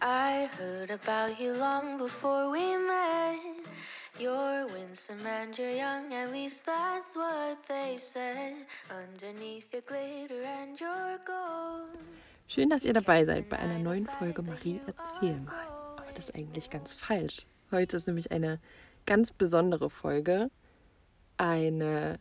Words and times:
I 0.00 0.48
heard 0.58 0.90
about 0.90 1.40
you 1.40 1.54
long 1.54 1.98
before 1.98 2.50
we 2.50 2.76
met. 2.76 3.38
You're 4.18 4.66
winsome 4.68 5.26
and 5.26 5.56
you're 5.58 5.70
young, 5.70 6.12
at 6.12 6.30
least 6.32 6.64
that's 6.66 7.16
what 7.16 7.58
they 7.66 7.98
said. 7.98 8.54
Underneath 8.90 9.72
your 9.72 9.82
glitter 9.82 10.44
and 10.44 10.80
your 10.80 11.18
gold. 11.24 11.98
Schön, 12.46 12.70
dass 12.70 12.84
ihr 12.84 12.92
dabei 12.92 13.24
seid 13.24 13.48
bei 13.48 13.58
einer 13.58 13.80
neuen 13.80 14.06
Folge 14.06 14.42
Marie 14.42 14.80
erzähl 14.86 15.40
mal. 15.40 15.66
Aber 15.96 16.12
das 16.14 16.28
ist 16.28 16.34
eigentlich 16.36 16.70
ganz 16.70 16.94
falsch. 16.94 17.46
Heute 17.72 17.96
ist 17.96 18.06
nämlich 18.06 18.30
eine 18.30 18.60
ganz 19.04 19.32
besondere 19.32 19.90
Folge. 19.90 20.48
Eine 21.38 22.20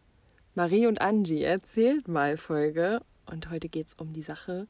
Marie 0.55 0.87
und 0.87 0.99
Angie 0.99 1.43
erzählt 1.43 2.07
mal 2.07 2.37
Folge. 2.37 3.01
Und 3.27 3.51
heute 3.51 3.69
geht 3.69 3.87
es 3.87 3.93
um 3.93 4.13
die 4.13 4.23
Sache 4.23 4.67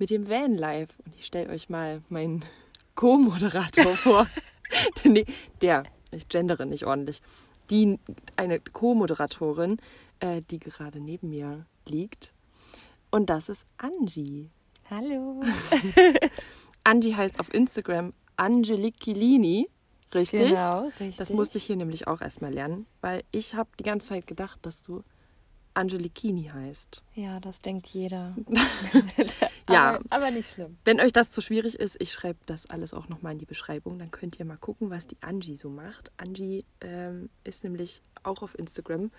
mit 0.00 0.10
dem 0.10 0.28
Vanlife. 0.28 0.94
Und 1.04 1.14
ich 1.16 1.26
stelle 1.26 1.50
euch 1.50 1.68
mal 1.68 2.02
meinen 2.08 2.44
Co-Moderator 2.96 3.94
vor. 3.96 4.26
nee, 5.04 5.26
der, 5.62 5.84
ich 6.10 6.28
gendere 6.28 6.66
nicht 6.66 6.86
ordentlich. 6.86 7.22
Die, 7.68 8.00
eine 8.34 8.58
Co-Moderatorin, 8.58 9.76
äh, 10.18 10.42
die 10.50 10.58
gerade 10.58 10.98
neben 10.98 11.28
mir 11.28 11.66
liegt. 11.86 12.32
Und 13.12 13.30
das 13.30 13.48
ist 13.48 13.66
Angie. 13.76 14.50
Hallo. 14.88 15.44
Angie 16.84 17.14
heißt 17.14 17.38
auf 17.38 17.52
Instagram 17.54 18.12
Angelikilini. 18.36 19.68
Richtig? 20.12 20.40
Genau, 20.40 20.86
richtig. 20.98 21.16
Das 21.18 21.30
musste 21.30 21.58
ich 21.58 21.64
hier 21.64 21.76
nämlich 21.76 22.08
auch 22.08 22.20
erstmal 22.20 22.52
lernen, 22.52 22.86
weil 23.00 23.22
ich 23.30 23.54
habe 23.54 23.70
die 23.78 23.84
ganze 23.84 24.08
Zeit 24.08 24.26
gedacht, 24.26 24.58
dass 24.62 24.82
du 24.82 25.04
Angelikini 25.74 26.44
heißt. 26.52 27.02
Ja, 27.14 27.38
das 27.40 27.60
denkt 27.60 27.86
jeder. 27.88 28.36
Ja. 29.68 29.96
aber, 29.96 30.04
aber 30.10 30.30
nicht 30.32 30.50
schlimm. 30.50 30.78
Wenn 30.84 30.98
euch 31.00 31.12
das 31.12 31.30
zu 31.30 31.40
schwierig 31.40 31.76
ist, 31.76 31.96
ich 32.00 32.12
schreibe 32.12 32.40
das 32.46 32.66
alles 32.66 32.92
auch 32.92 33.08
nochmal 33.08 33.34
in 33.34 33.38
die 33.38 33.46
Beschreibung. 33.46 34.00
Dann 34.00 34.10
könnt 34.10 34.36
ihr 34.40 34.44
mal 34.44 34.56
gucken, 34.56 34.90
was 34.90 35.06
die 35.06 35.16
Angie 35.20 35.56
so 35.56 35.68
macht. 35.70 36.10
Angie 36.16 36.64
ähm, 36.80 37.30
ist 37.44 37.62
nämlich 37.62 38.02
auch 38.24 38.42
auf 38.42 38.58
Instagram 38.58 39.12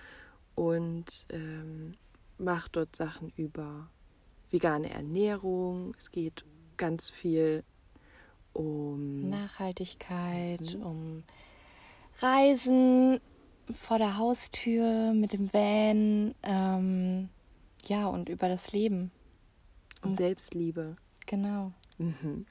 und 0.56 1.26
ähm, 1.30 1.94
macht 2.38 2.76
dort 2.76 2.94
Sachen 2.98 3.32
über 3.38 3.88
vegane 4.50 4.90
Ernährung. 4.90 5.96
Es 5.98 6.12
geht 6.12 6.44
ganz 6.76 7.10
viel 7.10 7.64
um 8.52 9.30
Nachhaltigkeit, 9.30 10.76
Mhm. 10.76 10.82
um 10.82 11.24
Reisen 12.20 13.22
vor 13.74 13.98
der 13.98 14.18
Haustür 14.18 15.14
mit 15.14 15.34
dem 15.34 15.52
Van, 15.54 16.36
ähm, 16.44 17.30
ja, 17.86 18.08
und 18.08 18.30
über 18.30 18.48
das 18.48 18.72
Leben. 18.72 19.12
und 20.04 20.16
Selbstliebe. 20.16 20.96
Genau. 21.28 21.72
Mhm. 21.98 22.46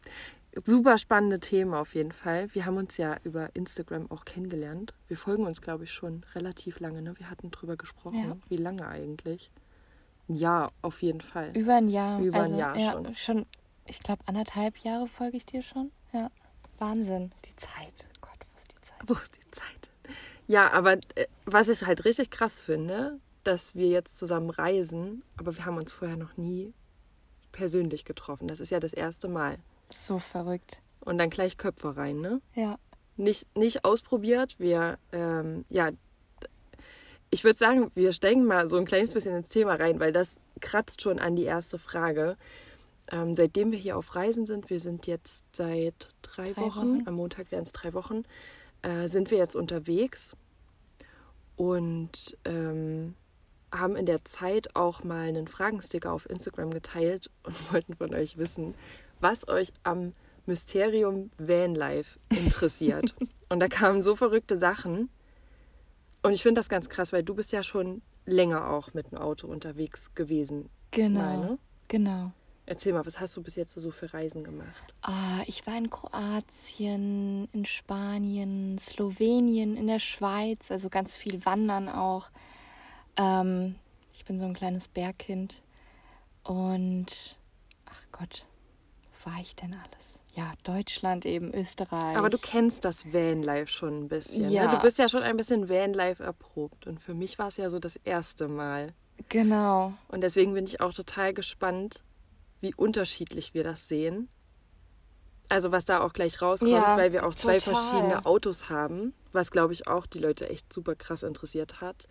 Super 0.64 0.98
spannende 0.98 1.38
Themen 1.38 1.74
auf 1.74 1.94
jeden 1.94 2.12
Fall. 2.12 2.52
Wir 2.54 2.66
haben 2.66 2.76
uns 2.76 2.96
ja 2.96 3.16
über 3.22 3.54
Instagram 3.54 4.10
auch 4.10 4.24
kennengelernt. 4.24 4.94
Wir 5.06 5.16
folgen 5.16 5.46
uns, 5.46 5.60
glaube 5.60 5.84
ich, 5.84 5.92
schon 5.92 6.24
relativ 6.34 6.80
lange. 6.80 7.02
Ne? 7.02 7.16
Wir 7.18 7.30
hatten 7.30 7.50
drüber 7.50 7.76
gesprochen. 7.76 8.18
Ja. 8.18 8.36
Wie 8.48 8.56
lange 8.56 8.86
eigentlich? 8.88 9.50
Ein 10.28 10.34
Jahr 10.34 10.72
auf 10.82 11.02
jeden 11.02 11.20
Fall. 11.20 11.56
Über 11.56 11.76
ein 11.76 11.88
Jahr. 11.88 12.20
Über 12.20 12.38
ein 12.38 12.42
also, 12.42 12.58
Jahr 12.58 12.76
ja, 12.76 13.14
schon. 13.14 13.46
ich 13.86 14.00
glaube, 14.00 14.22
anderthalb 14.26 14.78
Jahre 14.78 15.06
folge 15.06 15.36
ich 15.36 15.46
dir 15.46 15.62
schon. 15.62 15.92
Ja. 16.12 16.30
Wahnsinn. 16.78 17.30
Die 17.44 17.56
Zeit. 17.56 18.08
Gott, 18.20 18.38
wo 18.40 18.56
ist 18.56 18.72
die 18.72 18.80
Zeit? 18.82 18.98
Wo 19.06 19.14
ist 19.14 19.36
die 19.36 19.50
Zeit? 19.50 19.89
Ja, 20.50 20.72
aber 20.72 20.94
äh, 21.14 21.26
was 21.44 21.68
ich 21.68 21.84
halt 21.86 22.04
richtig 22.04 22.30
krass 22.30 22.60
finde, 22.60 23.20
dass 23.44 23.76
wir 23.76 23.86
jetzt 23.86 24.18
zusammen 24.18 24.50
reisen, 24.50 25.22
aber 25.36 25.56
wir 25.56 25.64
haben 25.64 25.76
uns 25.76 25.92
vorher 25.92 26.16
noch 26.16 26.36
nie 26.36 26.72
persönlich 27.52 28.04
getroffen. 28.04 28.48
Das 28.48 28.58
ist 28.58 28.70
ja 28.70 28.80
das 28.80 28.92
erste 28.92 29.28
Mal. 29.28 29.58
So 29.90 30.18
verrückt. 30.18 30.82
Und 31.04 31.18
dann 31.18 31.30
gleich 31.30 31.56
Köpfe 31.56 31.96
rein, 31.96 32.20
ne? 32.20 32.40
Ja. 32.56 32.78
nicht, 33.16 33.46
nicht 33.56 33.84
ausprobiert. 33.84 34.56
Wir, 34.58 34.98
ähm, 35.12 35.64
ja, 35.68 35.90
ich 37.30 37.44
würde 37.44 37.56
sagen, 37.58 37.92
wir 37.94 38.12
steigen 38.12 38.44
mal 38.44 38.68
so 38.68 38.76
ein 38.76 38.84
kleines 38.86 39.14
bisschen 39.14 39.36
ins 39.36 39.48
Thema 39.48 39.76
rein, 39.76 40.00
weil 40.00 40.10
das 40.12 40.34
kratzt 40.60 41.00
schon 41.00 41.20
an 41.20 41.36
die 41.36 41.44
erste 41.44 41.78
Frage. 41.78 42.36
Ähm, 43.12 43.34
seitdem 43.34 43.70
wir 43.70 43.78
hier 43.78 43.96
auf 43.96 44.16
Reisen 44.16 44.46
sind, 44.46 44.68
wir 44.68 44.80
sind 44.80 45.06
jetzt 45.06 45.44
seit 45.52 46.08
drei, 46.22 46.52
Drei 46.52 46.62
Wochen, 46.62 46.98
Wochen. 46.98 47.02
am 47.08 47.14
Montag 47.14 47.52
wären 47.52 47.62
es 47.62 47.72
drei 47.72 47.94
Wochen, 47.94 48.24
äh, 48.82 49.08
sind 49.08 49.30
wir 49.30 49.38
jetzt 49.38 49.56
unterwegs 49.56 50.36
und 51.56 52.36
ähm, 52.44 53.14
haben 53.72 53.96
in 53.96 54.06
der 54.06 54.24
Zeit 54.24 54.74
auch 54.74 55.04
mal 55.04 55.28
einen 55.28 55.46
Fragensticker 55.46 56.12
auf 56.12 56.28
Instagram 56.28 56.70
geteilt 56.70 57.30
und 57.42 57.54
wollten 57.72 57.94
von 57.94 58.14
euch 58.14 58.38
wissen, 58.38 58.74
was 59.20 59.46
euch 59.48 59.72
am 59.82 60.12
Mysterium 60.46 61.30
Vanlife 61.38 62.18
interessiert. 62.30 63.14
und 63.48 63.60
da 63.60 63.68
kamen 63.68 64.02
so 64.02 64.16
verrückte 64.16 64.58
Sachen. 64.58 65.10
Und 66.22 66.32
ich 66.32 66.42
finde 66.42 66.58
das 66.58 66.68
ganz 66.68 66.88
krass, 66.88 67.12
weil 67.12 67.22
du 67.22 67.34
bist 67.34 67.52
ja 67.52 67.62
schon 67.62 68.02
länger 68.26 68.70
auch 68.70 68.92
mit 68.94 69.10
dem 69.10 69.18
Auto 69.18 69.46
unterwegs 69.46 70.14
gewesen. 70.14 70.68
Genau. 70.90 71.20
Mal, 71.20 71.36
ne? 71.38 71.58
Genau. 71.88 72.32
Erzähl 72.70 72.92
mal, 72.92 73.04
was 73.04 73.18
hast 73.18 73.36
du 73.36 73.42
bis 73.42 73.56
jetzt 73.56 73.72
so 73.72 73.90
für 73.90 74.14
Reisen 74.14 74.44
gemacht? 74.44 74.94
Ah, 75.02 75.42
ich 75.46 75.66
war 75.66 75.76
in 75.76 75.90
Kroatien, 75.90 77.48
in 77.52 77.64
Spanien, 77.64 78.78
Slowenien, 78.78 79.76
in 79.76 79.88
der 79.88 79.98
Schweiz, 79.98 80.70
also 80.70 80.88
ganz 80.88 81.16
viel 81.16 81.44
Wandern 81.44 81.88
auch. 81.88 82.30
Ähm, 83.16 83.74
ich 84.14 84.24
bin 84.24 84.38
so 84.38 84.46
ein 84.46 84.54
kleines 84.54 84.86
Bergkind. 84.86 85.62
Und, 86.44 87.36
ach 87.86 88.02
Gott, 88.12 88.46
wo 89.24 89.32
war 89.32 89.40
ich 89.40 89.56
denn 89.56 89.74
alles? 89.74 90.20
Ja, 90.36 90.52
Deutschland 90.62 91.26
eben, 91.26 91.52
Österreich. 91.52 92.16
Aber 92.16 92.30
du 92.30 92.38
kennst 92.38 92.84
das 92.84 93.12
Vanlife 93.12 93.66
schon 93.66 94.04
ein 94.04 94.08
bisschen. 94.08 94.48
Ja. 94.48 94.66
Ne? 94.66 94.76
Du 94.76 94.82
bist 94.82 94.96
ja 94.96 95.08
schon 95.08 95.24
ein 95.24 95.36
bisschen 95.36 95.68
Vanlife 95.68 96.22
erprobt. 96.22 96.86
Und 96.86 97.00
für 97.00 97.14
mich 97.14 97.36
war 97.36 97.48
es 97.48 97.56
ja 97.56 97.68
so 97.68 97.80
das 97.80 97.96
erste 97.96 98.46
Mal. 98.46 98.94
Genau. 99.28 99.92
Und 100.06 100.20
deswegen 100.20 100.54
bin 100.54 100.66
ich 100.66 100.80
auch 100.80 100.92
total 100.92 101.34
gespannt, 101.34 102.04
wie 102.60 102.74
unterschiedlich 102.74 103.54
wir 103.54 103.64
das 103.64 103.88
sehen. 103.88 104.28
Also 105.48 105.72
was 105.72 105.84
da 105.84 106.00
auch 106.00 106.12
gleich 106.12 106.40
rauskommt, 106.40 106.70
Ja, 106.72 106.96
weil 106.96 107.12
wir 107.12 107.26
auch 107.26 107.34
zwei 107.34 107.58
total. 107.58 107.74
verschiedene 107.74 108.24
Autos 108.24 108.68
haben, 108.68 109.12
was 109.32 109.50
glaube 109.50 109.72
ich 109.72 109.88
auch 109.88 110.06
die 110.06 110.20
Leute 110.20 110.48
echt 110.48 110.72
super 110.72 110.94
krass 110.94 111.22
interessiert 111.24 111.80
hat, 111.80 112.06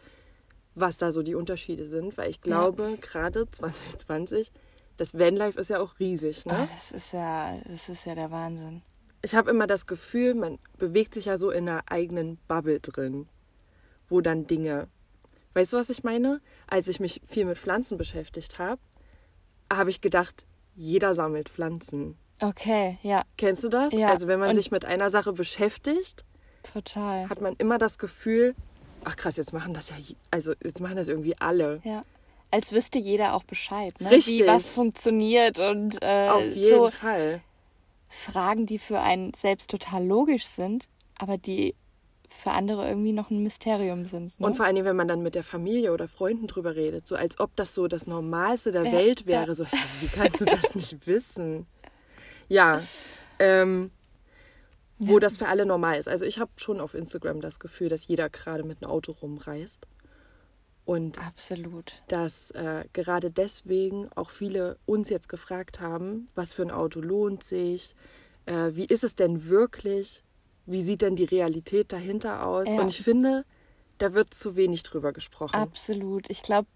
was 0.75 0.97
da 0.97 1.11
so 1.11 1.23
die 1.23 1.35
Unterschiede 1.35 1.87
sind, 1.87 2.17
weil 2.17 2.29
ich 2.29 2.41
glaube, 2.41 2.97
gerade 3.01 3.47
2020, 3.49 4.51
das 4.97 5.13
Vanlife 5.17 5.59
ist 5.59 5.69
ja 5.69 5.79
auch 5.79 5.99
riesig, 5.99 6.45
ne? 6.45 6.53
Ah, 6.53 6.67
das 6.73 6.91
ist 6.91 7.13
ja, 7.13 7.57
das 7.65 7.87
ist 7.87 8.05
ja 8.05 8.15
der 8.15 8.29
Wahnsinn. 8.31 8.81
Ich 9.21 9.35
habe 9.35 9.49
immer 9.51 9.67
das 9.67 9.85
Gefühl, 9.85 10.33
man 10.35 10.59
bewegt 10.77 11.13
sich 11.13 11.25
ja 11.25 11.37
so 11.37 11.49
in 11.49 11.67
einer 11.69 11.83
eigenen 11.89 12.37
Bubble 12.47 12.79
drin, 12.81 13.27
wo 14.09 14.19
dann 14.21 14.47
Dinge. 14.47 14.87
Weißt 15.53 15.73
du, 15.73 15.77
was 15.77 15.89
ich 15.89 16.03
meine? 16.03 16.41
Als 16.67 16.87
ich 16.87 16.99
mich 16.99 17.21
viel 17.27 17.45
mit 17.45 17.57
Pflanzen 17.57 17.97
beschäftigt 17.97 18.59
habe, 18.59 18.81
habe 19.71 19.89
ich 19.89 20.01
gedacht, 20.01 20.45
jeder 20.75 21.13
sammelt 21.13 21.49
Pflanzen. 21.49 22.17
Okay, 22.41 22.97
ja, 23.03 23.23
Kennst 23.37 23.63
du 23.63 23.69
das? 23.69 23.93
Ja, 23.93 24.09
Also 24.09 24.27
wenn 24.27 24.39
man 24.39 24.49
und- 24.49 24.55
sich 24.55 24.71
mit 24.71 24.85
einer 24.85 25.09
Sache 25.09 25.33
beschäftigt, 25.33 26.23
total. 26.63 27.29
hat 27.29 27.41
man 27.41 27.55
immer 27.57 27.77
das 27.77 27.97
Gefühl, 27.97 28.55
ach 29.03 29.15
krass, 29.17 29.35
jetzt 29.37 29.51
machen 29.53 29.73
das 29.73 29.89
ja, 29.89 29.95
also 30.31 30.53
jetzt 30.63 30.79
machen 30.79 30.95
das 30.95 31.07
irgendwie 31.09 31.35
alle. 31.39 31.81
Ja. 31.83 32.03
Als 32.51 32.71
wüsste 32.71 32.97
jeder 32.97 33.33
auch 33.35 33.43
Bescheid, 33.43 33.93
ne? 34.01 34.09
Richtig. 34.09 34.39
Wie 34.41 34.47
was 34.47 34.71
funktioniert 34.71 35.59
und 35.59 36.01
äh, 36.01 36.27
Auf 36.29 36.43
jeden 36.43 36.69
so 36.69 36.89
Fall. 36.89 37.41
Fragen, 38.07 38.65
die 38.65 38.79
für 38.79 38.99
einen 39.01 39.33
selbst 39.35 39.69
total 39.69 40.03
logisch 40.05 40.45
sind, 40.45 40.87
aber 41.19 41.37
die 41.37 41.75
für 42.29 42.51
andere 42.51 42.87
irgendwie 42.87 43.11
noch 43.11 43.29
ein 43.31 43.41
Mysterium 43.43 44.05
sind. 44.05 44.39
Ne? 44.39 44.45
Und 44.45 44.55
vor 44.55 44.65
allem, 44.65 44.85
wenn 44.85 44.95
man 44.95 45.07
dann 45.07 45.21
mit 45.23 45.35
der 45.35 45.43
Familie 45.43 45.91
oder 45.93 46.07
Freunden 46.07 46.47
drüber 46.47 46.75
redet, 46.75 47.07
so 47.07 47.15
als 47.15 47.39
ob 47.39 47.55
das 47.55 47.73
so 47.75 47.87
das 47.87 48.07
Normalste 48.07 48.71
der 48.71 48.85
Ja, 48.85 48.91
Welt 48.91 49.25
wäre. 49.25 49.47
ja. 49.47 49.53
So, 49.55 49.65
wie 49.99 50.07
kannst 50.07 50.39
du 50.41 50.45
das 50.45 50.73
nicht 50.75 51.07
wissen? 51.07 51.65
Ja, 52.47 52.81
ähm, 53.39 53.91
wo 54.99 55.13
Ja. 55.13 55.19
das 55.21 55.37
für 55.37 55.47
alle 55.47 55.65
normal 55.65 55.97
ist. 55.97 56.07
Also 56.07 56.25
ich 56.25 56.39
habe 56.39 56.51
schon 56.57 56.79
auf 56.79 56.93
Instagram 56.93 57.41
das 57.41 57.59
Gefühl, 57.59 57.89
dass 57.89 58.07
jeder 58.07 58.29
gerade 58.29 58.63
mit 58.63 58.83
einem 58.83 58.91
Auto 58.91 59.11
rumreist. 59.13 59.87
Und 60.85 61.19
Absolut. 61.19 62.01
dass 62.07 62.49
äh, 62.51 62.83
gerade 62.93 63.29
deswegen 63.29 64.09
auch 64.15 64.29
viele 64.31 64.77
uns 64.87 65.09
jetzt 65.09 65.29
gefragt 65.29 65.79
haben, 65.79 66.27
was 66.33 66.51
für 66.53 66.63
ein 66.63 66.71
Auto 66.71 66.99
lohnt 66.99 67.43
sich, 67.43 67.93
äh, 68.47 68.71
wie 68.73 68.85
ist 68.85 69.03
es 69.03 69.15
denn 69.15 69.45
wirklich, 69.47 70.23
wie 70.71 70.81
sieht 70.81 71.01
denn 71.01 71.15
die 71.15 71.23
Realität 71.25 71.91
dahinter 71.91 72.45
aus. 72.45 72.67
Ja. 72.67 72.81
Und 72.81 72.89
ich 72.89 73.01
finde, 73.01 73.45
da 73.97 74.13
wird 74.13 74.33
zu 74.33 74.55
wenig 74.55 74.83
drüber 74.83 75.11
gesprochen. 75.13 75.55
Absolut. 75.55 76.29
Ich 76.29 76.41
glaube, 76.41 76.67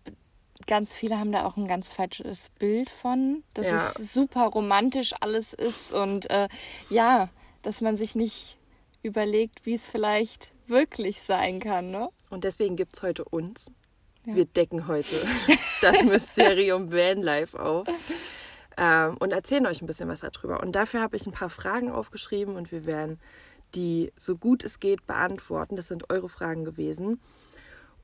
ganz 0.68 0.96
viele 0.96 1.20
haben 1.20 1.32
da 1.32 1.46
auch 1.46 1.58
ein 1.58 1.68
ganz 1.68 1.92
falsches 1.92 2.50
Bild 2.60 2.90
von, 2.90 3.44
dass 3.54 3.66
Ja. 3.68 3.92
es 3.98 4.14
super 4.14 4.46
romantisch 4.48 5.14
alles 5.20 5.54
ist 5.54 5.92
und 5.92 6.30
äh, 6.30 6.48
ja, 6.90 7.30
dass 7.62 7.82
man 7.82 7.98
sich 7.98 8.16
nicht 8.16 8.58
überlegt, 9.04 9.66
wie 9.66 9.74
es 9.76 9.88
vielleicht 9.88 10.52
wirklich 10.68 11.22
sein 11.22 11.60
kann, 11.60 11.90
ne? 11.90 12.10
Und 12.30 12.44
deswegen 12.46 12.76
gibt 12.76 12.96
es 12.96 13.04
heute 13.04 13.26
uns. 13.26 13.68
Ja. 14.26 14.36
Wir 14.36 14.46
decken 14.46 14.88
heute 14.88 15.16
das 15.82 16.04
Mysterium 16.04 16.92
Vanlife 16.92 17.60
auf. 17.60 17.86
ähm, 18.78 19.18
und 19.20 19.32
erzählen 19.32 19.66
euch 19.68 19.82
ein 19.82 19.88
bisschen 19.88 20.08
was 20.10 20.22
darüber. 20.22 20.62
Und 20.62 20.74
dafür 20.74 21.02
habe 21.02 21.16
ich 21.18 21.26
ein 21.28 21.32
paar 21.34 21.50
Fragen 21.50 21.92
aufgeschrieben 21.92 22.56
und 22.56 22.72
wir 22.72 22.86
werden 22.86 23.20
die 23.76 24.12
so 24.16 24.38
gut 24.38 24.64
es 24.64 24.80
geht 24.80 25.08
beantworten. 25.08 25.76
Das 25.76 25.88
sind 25.88 26.10
eure 26.10 26.30
Fragen 26.30 26.66
gewesen. 26.66 27.20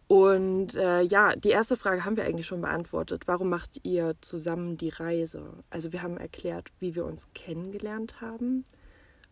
Und 0.08 0.74
äh, 0.74 1.02
ja, 1.02 1.36
die 1.36 1.50
erste 1.50 1.78
Frage 1.78 2.04
haben 2.04 2.18
wir 2.18 2.26
eigentlich 2.26 2.48
schon 2.48 2.62
beantwortet. 2.62 3.28
Warum 3.28 3.50
macht 3.50 3.80
ihr 3.84 4.16
zusammen 4.22 4.76
die 4.76 4.90
Reise? 4.90 5.64
Also 5.70 5.92
wir 5.92 6.02
haben 6.02 6.18
erklärt, 6.18 6.72
wie 6.80 6.96
wir 6.96 7.06
uns 7.06 7.28
kennengelernt 7.36 8.20
haben. 8.20 8.64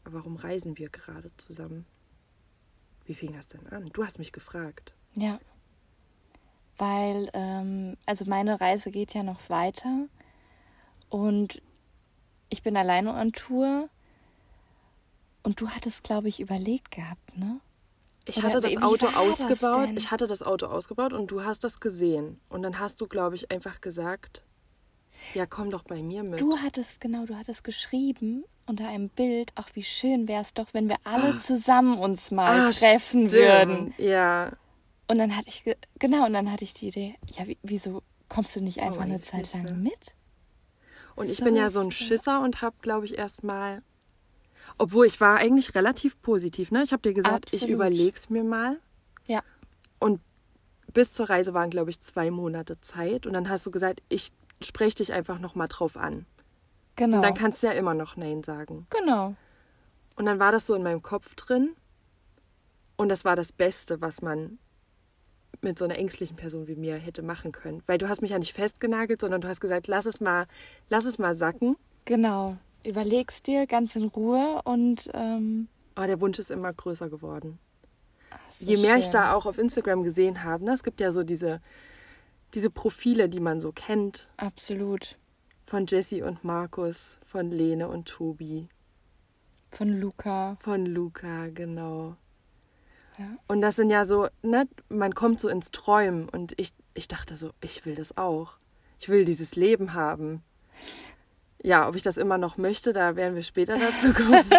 Aber 0.03 0.19
warum 0.19 0.35
reisen 0.35 0.77
wir 0.77 0.89
gerade 0.89 1.31
zusammen? 1.37 1.87
Wie 3.05 3.15
fing 3.15 3.33
das 3.33 3.47
denn 3.47 3.65
an? 3.67 3.89
Du 3.91 4.05
hast 4.05 4.19
mich 4.19 4.31
gefragt. 4.31 4.93
Ja. 5.13 5.39
Weil, 6.77 7.31
ähm, 7.33 7.97
also 8.05 8.25
meine 8.25 8.61
Reise 8.61 8.91
geht 8.91 9.15
ja 9.15 9.23
noch 9.23 9.49
weiter. 9.49 10.07
Und 11.09 11.59
ich 12.49 12.61
bin 12.61 12.77
alleine 12.77 13.13
an 13.13 13.31
Tour. 13.31 13.89
Und 15.47 15.61
du 15.61 15.69
hattest, 15.69 16.03
glaube 16.03 16.27
ich, 16.27 16.41
überlegt 16.41 16.91
gehabt, 16.91 17.37
ne? 17.37 17.61
Ich 18.25 18.35
Oder 18.39 18.47
hatte 18.49 18.59
das 18.59 18.75
Auto 18.83 19.05
das 19.05 19.15
ausgebaut. 19.15 19.87
denn? 19.87 19.95
Ich 19.95 20.11
hatte 20.11 20.27
das 20.27 20.43
Auto 20.43 20.65
ausgebaut 20.65 21.13
und 21.13 21.31
du 21.31 21.45
hast 21.45 21.63
das 21.63 21.79
gesehen. 21.79 22.41
Und 22.49 22.63
dann 22.63 22.79
hast 22.79 22.99
du, 22.99 23.07
glaube 23.07 23.35
ich, 23.35 23.49
einfach 23.49 23.79
gesagt, 23.79 24.43
ja, 25.33 25.45
komm 25.45 25.69
doch 25.69 25.83
bei 25.83 26.03
mir 26.03 26.23
mit. 26.23 26.41
Du 26.41 26.57
hattest, 26.57 26.99
genau, 26.99 27.25
du 27.25 27.37
hattest 27.37 27.63
geschrieben 27.63 28.43
unter 28.65 28.89
einem 28.89 29.07
Bild, 29.07 29.53
ach, 29.55 29.69
wie 29.73 29.83
schön 29.83 30.27
wäre 30.27 30.41
es 30.41 30.53
doch, 30.53 30.73
wenn 30.73 30.89
wir 30.89 30.97
alle 31.05 31.37
zusammen 31.37 31.97
uns 31.97 32.29
mal 32.29 32.63
Ah, 32.67 32.71
treffen 32.73 33.29
stimmt. 33.29 33.31
würden. 33.31 33.93
Ja. 33.97 34.51
Und 35.07 35.17
dann 35.17 35.33
hatte 35.37 35.47
ich, 35.47 35.63
ge- 35.63 35.77
genau, 35.97 36.25
und 36.25 36.33
dann 36.33 36.51
hatte 36.51 36.65
ich 36.65 36.73
die 36.73 36.89
Idee, 36.89 37.15
ja, 37.37 37.47
wie, 37.47 37.57
wieso 37.63 38.03
kommst 38.27 38.53
du 38.57 38.59
nicht 38.59 38.81
einfach 38.81 39.03
eine 39.03 39.13
eigentlich 39.13 39.29
Zeit 39.29 39.53
lang 39.53 39.63
ne? 39.63 39.73
mit? 39.75 40.13
Und 41.15 41.29
ich 41.29 41.37
So 41.37 41.45
bin 41.45 41.55
ja 41.55 41.69
so 41.69 41.79
ein. 41.79 41.91
Schisser 41.93 42.41
und 42.41 42.61
habe, 42.61 42.75
glaube 42.81 43.05
ich, 43.05 43.17
erstmal. 43.17 43.81
Obwohl 44.77 45.05
ich 45.05 45.19
war 45.19 45.37
eigentlich 45.37 45.73
relativ 45.75 46.21
positiv, 46.21 46.71
ne? 46.71 46.83
Ich 46.83 46.91
habe 46.91 47.01
dir 47.01 47.13
gesagt, 47.13 47.47
ich 47.47 47.61
Absolut. 47.61 47.75
überleg's 47.75 48.29
mir 48.29 48.43
mal. 48.43 48.79
Ja, 49.25 49.41
Und 49.99 50.21
bis 50.93 51.11
zur 51.13 51.29
Reise 51.29 51.53
waren, 51.53 51.69
glaube 51.69 51.89
ich, 51.89 51.99
zwei 51.99 52.31
Monate 52.31 52.79
Zeit. 52.79 53.25
Und 53.25 53.33
dann 53.33 53.49
hast 53.49 53.65
du 53.65 53.71
gesagt, 53.71 54.01
ich 54.09 54.31
spreche 54.61 54.95
dich 54.97 55.13
einfach 55.13 55.39
nochmal 55.39 55.67
drauf 55.67 55.97
an. 55.97 56.25
genau. 56.95 57.17
Und 57.17 57.23
dann 57.23 57.33
kannst 57.33 57.61
du 57.61 57.67
ja 57.67 57.73
immer 57.73 57.93
noch 57.93 58.15
Nein 58.15 58.43
sagen. 58.43 58.87
genau. 58.89 59.35
Und 60.15 60.25
dann 60.25 60.39
war 60.39 60.51
das 60.51 60.65
so 60.65 60.73
in 60.73 60.81
meinem 60.81 61.03
Kopf 61.03 61.35
drin. 61.35 61.75
Und 62.95 63.09
das 63.09 63.23
war 63.23 63.35
das 63.35 63.51
Beste, 63.51 64.01
was 64.01 64.21
man 64.23 64.57
mit 65.61 65.77
so 65.77 65.85
einer 65.85 65.95
ängstlichen 65.97 66.35
Person 66.35 66.67
wie 66.67 66.75
mir 66.75 66.95
hätte 66.95 67.21
machen 67.21 67.51
können. 67.51 67.83
Weil 67.85 67.97
du 67.99 68.09
hast 68.09 68.21
mich 68.21 68.31
ja 68.31 68.39
nicht 68.39 68.53
festgenagelt, 68.53 69.21
sondern 69.21 69.41
du 69.41 69.47
hast 69.47 69.59
gesagt, 69.59 69.87
lass 69.87 70.05
es 70.07 70.19
mal, 70.19 70.47
lass 70.89 71.05
es 71.05 71.19
mal 71.19 71.35
sacken. 71.35 71.75
Genau. 72.05 72.57
Überlegst 72.85 73.47
dir 73.47 73.67
ganz 73.67 73.95
in 73.95 74.05
Ruhe 74.05 74.61
und 74.63 75.09
ähm, 75.13 75.67
Aber 75.95 76.07
der 76.07 76.19
Wunsch 76.21 76.39
ist 76.39 76.51
immer 76.51 76.71
größer 76.73 77.09
geworden. 77.09 77.59
so 78.59 78.65
Je 78.65 78.77
mehr 78.77 78.97
ich 78.97 79.05
schön. 79.05 79.13
da 79.13 79.33
auch 79.33 79.45
auf 79.45 79.57
Instagram 79.57 80.03
gesehen 80.03 80.43
habe, 80.43 80.63
ne, 80.65 80.71
es 80.73 80.83
gibt 80.83 80.99
ja 81.01 81.11
so 81.11 81.23
diese, 81.23 81.61
diese 82.53 82.69
Profile, 82.69 83.29
die 83.29 83.39
man 83.39 83.59
so 83.59 83.71
kennt, 83.71 84.29
Absolut. 84.37 85.17
von 85.65 85.85
Jessie 85.87 86.21
und 86.21 86.43
Markus, 86.43 87.19
von 87.25 87.51
Lene 87.51 87.87
und 87.89 88.07
Tobi, 88.07 88.69
Von 89.71 89.99
Luca. 89.99 90.55
von 90.61 90.85
Luca, 90.85 91.49
genau. 91.49 92.15
Ja. 93.17 93.25
Und 93.47 93.61
das 93.61 93.75
sind 93.75 93.89
ja 93.89 94.05
so, 94.05 94.27
ne, 94.43 94.67
man 94.89 95.13
kommt 95.15 95.39
so 95.39 95.49
ins 95.49 95.71
Träumen 95.71 96.29
und 96.29 96.53
ich, 96.59 96.71
ich 96.93 97.07
dachte 97.07 97.35
so, 97.35 97.49
ich 97.61 97.85
will 97.85 97.95
das 97.95 98.15
auch. 98.17 98.53
Ich 98.99 99.09
will 99.09 99.25
dieses 99.25 99.55
Leben 99.55 99.93
haben. 99.93 100.43
Ja, 101.63 101.87
ob 101.89 101.95
ich 101.95 102.03
das 102.03 102.17
immer 102.17 102.37
noch 102.37 102.57
möchte, 102.57 102.93
da 102.93 103.15
werden 103.15 103.35
wir 103.35 103.43
später 103.43 103.77
dazu 103.77 104.13
kommen. 104.13 104.33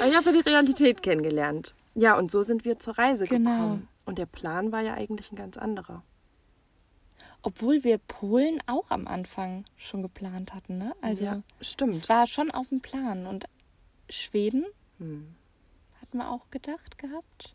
Aber 0.00 0.08
ich 0.08 0.16
habe 0.16 0.32
die 0.32 0.40
Realität 0.48 1.02
kennengelernt. 1.02 1.74
Ja, 1.94 2.16
und 2.18 2.30
so 2.30 2.42
sind 2.42 2.64
wir 2.64 2.78
zur 2.78 2.98
Reise 2.98 3.26
Genau. 3.26 3.50
gekommen. 3.50 3.88
Und 4.04 4.18
der 4.18 4.26
Plan 4.26 4.72
war 4.72 4.80
ja 4.80 4.94
eigentlich 4.94 5.30
ein 5.32 5.36
ganz 5.36 5.56
anderer. 5.56 6.02
Obwohl 7.42 7.84
wir 7.84 7.98
Polen 7.98 8.62
auch 8.66 8.90
am 8.90 9.06
Anfang 9.06 9.64
schon 9.76 10.02
geplant 10.02 10.52
hatten, 10.54 10.78
ne? 10.78 10.94
Also 11.00 11.24
ja, 11.24 11.42
stimmt. 11.60 11.94
es 11.94 12.08
war 12.08 12.26
schon 12.26 12.50
auf 12.50 12.68
dem 12.68 12.80
Plan. 12.80 13.26
Und 13.26 13.46
Schweden 14.08 14.66
Hm. 14.98 15.34
hatten 16.00 16.18
wir 16.18 16.30
auch 16.30 16.50
gedacht 16.50 16.98
gehabt. 16.98 17.54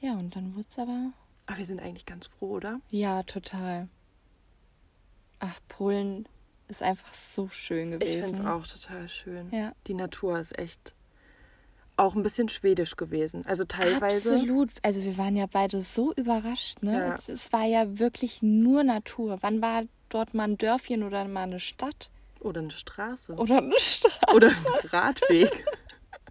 Ja, 0.00 0.12
und 0.14 0.34
dann 0.36 0.54
wurde 0.54 0.66
es 0.68 0.78
aber. 0.78 1.12
Aber 1.46 1.58
wir 1.58 1.64
sind 1.64 1.80
eigentlich 1.80 2.06
ganz 2.06 2.26
froh, 2.26 2.50
oder? 2.56 2.80
Ja, 2.90 3.22
total. 3.22 3.88
Ach, 5.38 5.58
Polen 5.68 6.28
ist 6.68 6.82
einfach 6.82 7.12
so 7.12 7.48
schön 7.48 7.92
gewesen. 7.92 8.18
Ich 8.18 8.24
finde 8.24 8.40
es 8.40 8.46
auch 8.46 8.66
total 8.66 9.08
schön. 9.08 9.50
Ja. 9.50 9.72
Die 9.86 9.94
Natur 9.94 10.38
ist 10.38 10.58
echt 10.58 10.94
auch 11.96 12.14
ein 12.14 12.22
bisschen 12.22 12.48
schwedisch 12.48 12.96
gewesen. 12.96 13.44
Also 13.46 13.64
teilweise. 13.64 14.34
Absolut. 14.34 14.70
Also 14.82 15.02
wir 15.02 15.16
waren 15.16 15.36
ja 15.36 15.46
beide 15.50 15.80
so 15.80 16.12
überrascht, 16.12 16.82
ne? 16.82 16.98
Ja. 16.98 17.32
Es 17.32 17.52
war 17.52 17.64
ja 17.64 17.98
wirklich 17.98 18.42
nur 18.42 18.84
Natur. 18.84 19.38
Wann 19.40 19.62
war 19.62 19.84
dort 20.08 20.34
mal 20.34 20.44
ein 20.44 20.58
Dörfchen 20.58 21.02
oder 21.02 21.26
mal 21.26 21.44
eine 21.44 21.60
Stadt? 21.60 22.10
Oder 22.40 22.60
eine 22.60 22.70
Straße. 22.70 23.34
Oder 23.34 23.58
eine 23.58 23.78
Stadt? 23.78 24.34
Oder 24.34 24.48
ein 24.48 24.88
Radweg. 24.90 25.64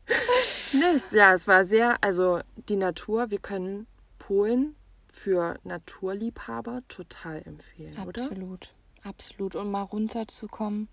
Nichts. 0.73 1.13
Ja, 1.13 1.33
es 1.33 1.47
war 1.47 1.65
sehr, 1.65 2.03
also 2.03 2.41
die 2.69 2.75
Natur, 2.75 3.31
wir 3.31 3.39
können 3.39 3.87
Polen 4.19 4.75
für 5.11 5.57
Naturliebhaber 5.63 6.83
total 6.89 7.41
empfehlen, 7.43 7.93
oder? 7.93 8.21
Absolut. 8.21 8.73
Absolut. 9.05 9.55
Und 9.55 9.71
mal 9.71 9.83
runterzukommen. 9.83 10.87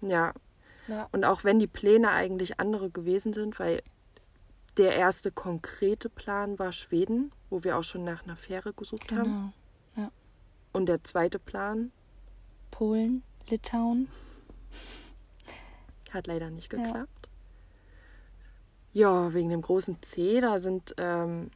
Ja. 0.00 0.34
Ja. 0.88 1.08
Und 1.12 1.24
auch 1.24 1.44
wenn 1.44 1.58
die 1.58 1.66
Pläne 1.68 2.10
eigentlich 2.10 2.58
andere 2.60 2.90
gewesen 2.90 3.32
sind, 3.32 3.58
weil 3.60 3.82
der 4.76 4.96
erste 4.96 5.30
konkrete 5.30 6.08
Plan 6.08 6.58
war 6.58 6.72
Schweden, 6.72 7.30
wo 7.50 7.62
wir 7.62 7.78
auch 7.78 7.84
schon 7.84 8.04
nach 8.04 8.24
einer 8.24 8.36
Fähre 8.36 8.72
gesucht 8.72 9.12
haben. 9.12 9.52
Genau. 9.94 10.10
Und 10.74 10.86
der 10.86 11.04
zweite 11.04 11.38
Plan 11.38 11.92
Polen, 12.70 13.22
Litauen. 13.48 14.08
hat 16.10 16.26
leider 16.26 16.48
nicht 16.50 16.72
Ja. 16.72 16.82
geklappt. 16.82 17.28
Ja, 18.94 19.32
wegen 19.34 19.50
dem 19.50 19.60
großen 19.62 20.02
C, 20.02 20.40
da 20.40 20.58
sind 20.60 20.94
ähm, 20.96 21.50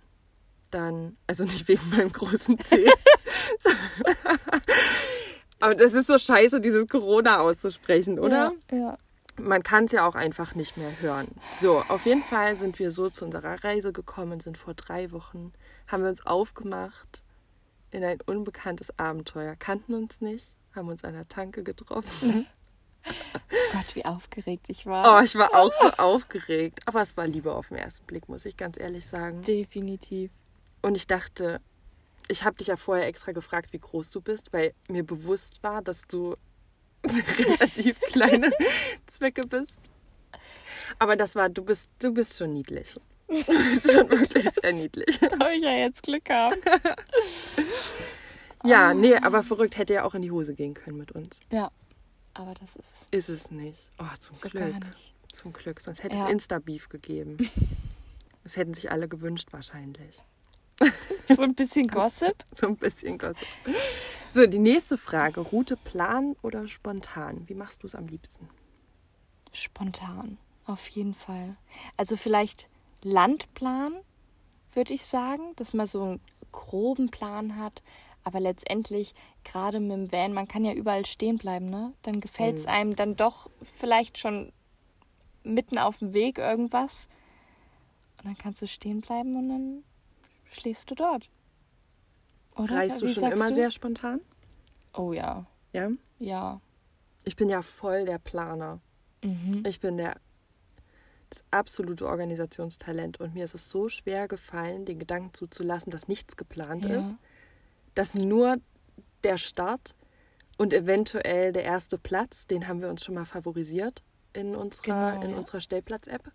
dann, 0.71 1.17
also 1.27 1.45
nicht 1.45 1.67
wegen 1.69 1.89
meinem 1.91 2.13
großen 2.13 2.59
C. 2.61 2.87
Aber 5.61 5.75
das 5.75 5.95
ist 5.95 6.07
so 6.07 6.19
scheiße, 6.19 6.61
dieses 6.61 6.87
Corona 6.87 7.41
auszusprechen, 7.41 8.19
oder? 8.19 8.53
Ja. 8.71 8.77
ja. 8.77 8.99
Man 9.39 9.63
kann 9.63 9.85
es 9.85 9.93
ja 9.93 10.07
auch 10.07 10.15
einfach 10.15 10.55
nicht 10.55 10.77
mehr 10.77 10.91
hören. 11.01 11.29
So, 11.53 11.83
auf 11.89 12.07
jeden 12.07 12.23
Fall 12.23 12.57
sind 12.57 12.79
wir 12.79 12.91
so 12.91 13.11
zu 13.11 13.25
unserer 13.27 13.63
Reise 13.63 13.93
gekommen, 13.93 14.41
sind 14.41 14.57
vor 14.57 14.75
drei 14.75 15.13
Wochen, 15.13 15.53
haben 15.87 16.03
wir 16.03 16.09
uns 16.09 16.25
aufgemacht 16.25 17.23
in 17.91 18.03
ein 18.03 18.19
unbekanntes 18.25 18.99
Abenteuer, 18.99 19.55
kannten 19.57 19.95
uns 19.95 20.21
nicht, 20.21 20.53
haben 20.75 20.89
uns 20.89 21.05
an 21.05 21.15
der 21.15 21.29
Tanke 21.29 21.63
getroffen. 21.63 22.47
Gott, 23.73 23.95
wie 23.95 24.05
aufgeregt 24.05 24.67
ich 24.69 24.87
war. 24.87 25.19
Oh, 25.19 25.25
ich 25.25 25.37
war 25.37 25.55
auch 25.55 25.73
so 25.73 25.91
aufgeregt. 25.97 26.81
Aber 26.87 27.03
es 27.03 27.17
war 27.17 27.27
Liebe 27.27 27.53
auf 27.53 27.69
den 27.69 27.77
ersten 27.77 28.07
Blick, 28.07 28.29
muss 28.29 28.45
ich 28.45 28.57
ganz 28.57 28.79
ehrlich 28.79 29.07
sagen. 29.07 29.43
Definitiv. 29.43 30.31
Und 30.83 30.97
ich 30.97 31.07
dachte, 31.07 31.61
ich 32.29 32.45
habe 32.45 32.57
dich 32.57 32.69
ja 32.69 32.77
vorher 32.77 33.07
extra 33.07 33.33
gefragt, 33.33 33.73
wie 33.73 33.79
groß 33.79 34.11
du 34.11 34.21
bist, 34.21 34.53
weil 34.53 34.73
mir 34.89 35.05
bewusst 35.05 35.63
war, 35.63 35.83
dass 35.83 36.03
du 36.07 36.37
relativ 37.39 38.01
kleine 38.01 38.51
Zwecke 39.07 39.47
bist. 39.47 39.79
Aber 40.99 41.17
das 41.17 41.35
war, 41.35 41.49
du 41.49 41.63
bist, 41.65 41.89
du 42.01 42.13
bist 42.13 42.37
schon 42.37 42.53
niedlich. 42.53 42.97
Du 43.29 43.45
bist 43.45 43.91
schon 43.93 44.09
wirklich 44.11 44.49
sehr 44.51 44.73
niedlich. 44.73 45.21
Habe 45.41 45.55
ich 45.57 45.65
ja 45.65 45.73
jetzt 45.73 46.03
Glück 46.05 46.25
gehabt. 46.27 46.59
Ja, 48.65 48.95
nee, 48.95 49.15
aber 49.17 49.43
verrückt 49.43 49.77
hätte 49.79 49.95
ja 49.95 50.05
auch 50.05 50.15
in 50.15 50.23
die 50.23 50.31
Hose 50.31 50.55
gehen 50.55 50.75
können 50.75 50.97
mit 50.97 51.13
uns. 51.13 51.41
Ja. 51.53 51.71
Aber 52.35 52.55
das 52.55 52.77
ist 52.77 52.93
es 52.93 53.09
Ist 53.11 53.29
es 53.29 53.51
nicht. 53.51 53.91
Oh, 53.99 54.05
zum 54.21 54.35
so 54.35 54.49
Glück. 54.49 54.75
Zum 55.33 55.53
Glück. 55.53 55.81
Sonst 55.81 56.03
hätte 56.03 56.17
Ja. 56.17 56.27
es 56.27 56.33
Insta-Beef 56.33 56.89
gegeben. 56.89 57.37
Das 58.43 58.57
hätten 58.57 58.75
sich 58.75 58.93
alle 58.93 59.09
gewünscht 59.09 59.49
wahrscheinlich. 59.51 60.23
So 61.29 61.43
ein 61.43 61.55
bisschen 61.55 61.89
Gossip. 61.89 62.45
So 62.55 62.67
ein 62.69 62.77
bisschen 62.77 63.19
Gossip. 63.19 63.49
So, 64.31 64.47
die 64.47 64.59
nächste 64.59 64.97
Frage. 64.97 65.41
Route 65.41 65.77
planen 65.77 66.37
oder 66.43 66.69
spontan? 66.69 67.49
Wie 67.49 67.55
machst 67.55 67.83
du 67.83 67.87
es 67.87 67.95
am 67.95 68.07
liebsten? 68.07 68.49
Spontan, 69.53 70.39
auf 70.67 70.87
jeden 70.89 71.15
Fall. 71.15 71.57
Also 71.97 72.17
vielleicht 72.17 72.69
Landplan, 73.03 73.93
würde 74.73 74.93
ich 74.95 75.05
sagen, 75.05 75.55
dass 75.57 75.73
man 75.75 75.87
so 75.87 76.03
einen 76.03 76.21
groben 76.53 77.11
Plan 77.11 77.57
hat. 77.57 77.83
Aber 78.23 78.41
letztendlich, 78.41 79.15
gerade 79.45 79.79
mit 79.81 79.93
dem 79.93 80.13
Van, 80.13 80.33
man 80.33 80.49
kann 80.49 80.65
ja 80.65 80.73
überall 80.75 81.07
stehen 81.07 81.39
bleiben, 81.39 81.71
ne? 81.71 81.93
Dann 82.03 82.21
gefällt 82.21 82.59
es 82.59 82.65
Mhm. 82.65 82.71
einem 82.71 82.97
dann 82.97 83.17
doch 83.17 83.49
vielleicht 83.63 84.19
schon 84.19 84.53
mitten 85.45 85.79
auf 85.79 85.99
dem 85.99 86.13
Weg 86.13 86.39
irgendwas. 86.39 87.09
Und 88.19 88.27
dann 88.27 88.37
kannst 88.39 88.61
du 88.63 88.67
stehen 88.67 89.01
bleiben 89.01 89.37
und 89.37 89.49
dann 89.49 89.85
schläfst 90.51 90.91
du 90.91 90.95
dort. 90.95 91.29
Oder? 92.57 92.77
Reist 92.77 93.03
du 93.03 93.07
Wie 93.07 93.13
schon 93.13 93.31
immer 93.33 93.49
du? 93.49 93.55
sehr 93.55 93.71
spontan? 93.71 94.21
Oh 94.95 95.13
ja. 95.13 95.47
Ja. 95.73 95.91
ja. 96.19 96.61
Ich 97.25 97.37
bin 97.37 97.49
ja 97.49 97.63
voll 97.63 98.05
der 98.07 98.19
Planer. 98.19 98.81
Mhm. 99.23 99.63
Ich 99.67 99.81
bin 99.81 99.97
der 99.97 100.17
das 101.29 101.45
absolute 101.51 102.07
Organisationstalent 102.07 103.19
und 103.19 103.35
mir 103.35 103.45
ist 103.45 103.55
es 103.55 103.69
so 103.69 103.89
schwer 103.89 104.29
gefallen, 104.29 104.85
den 104.85 105.01
Gedanken 105.01 105.35
zuzulassen, 105.35 105.91
dass 105.91 106.07
nichts 106.07 106.37
geplant 106.37 106.85
Ja. 106.85 107.01
ist, 107.01 107.17
dass 107.97 108.15
nur 108.15 108.59
der 109.25 109.37
Start 109.37 109.97
und 110.57 110.73
eventuell 110.73 111.53
der 111.53 111.65
erste 111.65 111.99
Platz, 111.99 112.47
den 112.47 112.69
haben 112.69 112.81
wir 112.81 112.89
uns 112.89 113.05
schon 113.05 113.17
mal 113.17 113.25
favorisiert 113.25 114.05
in 114.35 114.55
unserer, 114.55 115.13
Genau, 115.15 115.25
in 115.25 115.31
ja. 115.33 115.37
unserer 115.37 115.61
Stellplatz-App. 115.61 116.31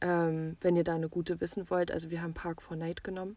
Ähm, 0.00 0.56
wenn 0.60 0.76
ihr 0.76 0.84
da 0.84 0.94
eine 0.94 1.08
gute 1.08 1.40
wissen 1.40 1.68
wollt, 1.68 1.90
also 1.90 2.10
wir 2.10 2.22
haben 2.22 2.34
Park 2.34 2.62
for 2.62 2.76
Night 2.76 3.04
genommen 3.04 3.36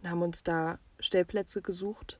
und 0.00 0.10
haben 0.10 0.22
uns 0.22 0.42
da 0.42 0.78
Stellplätze 1.00 1.62
gesucht. 1.62 2.18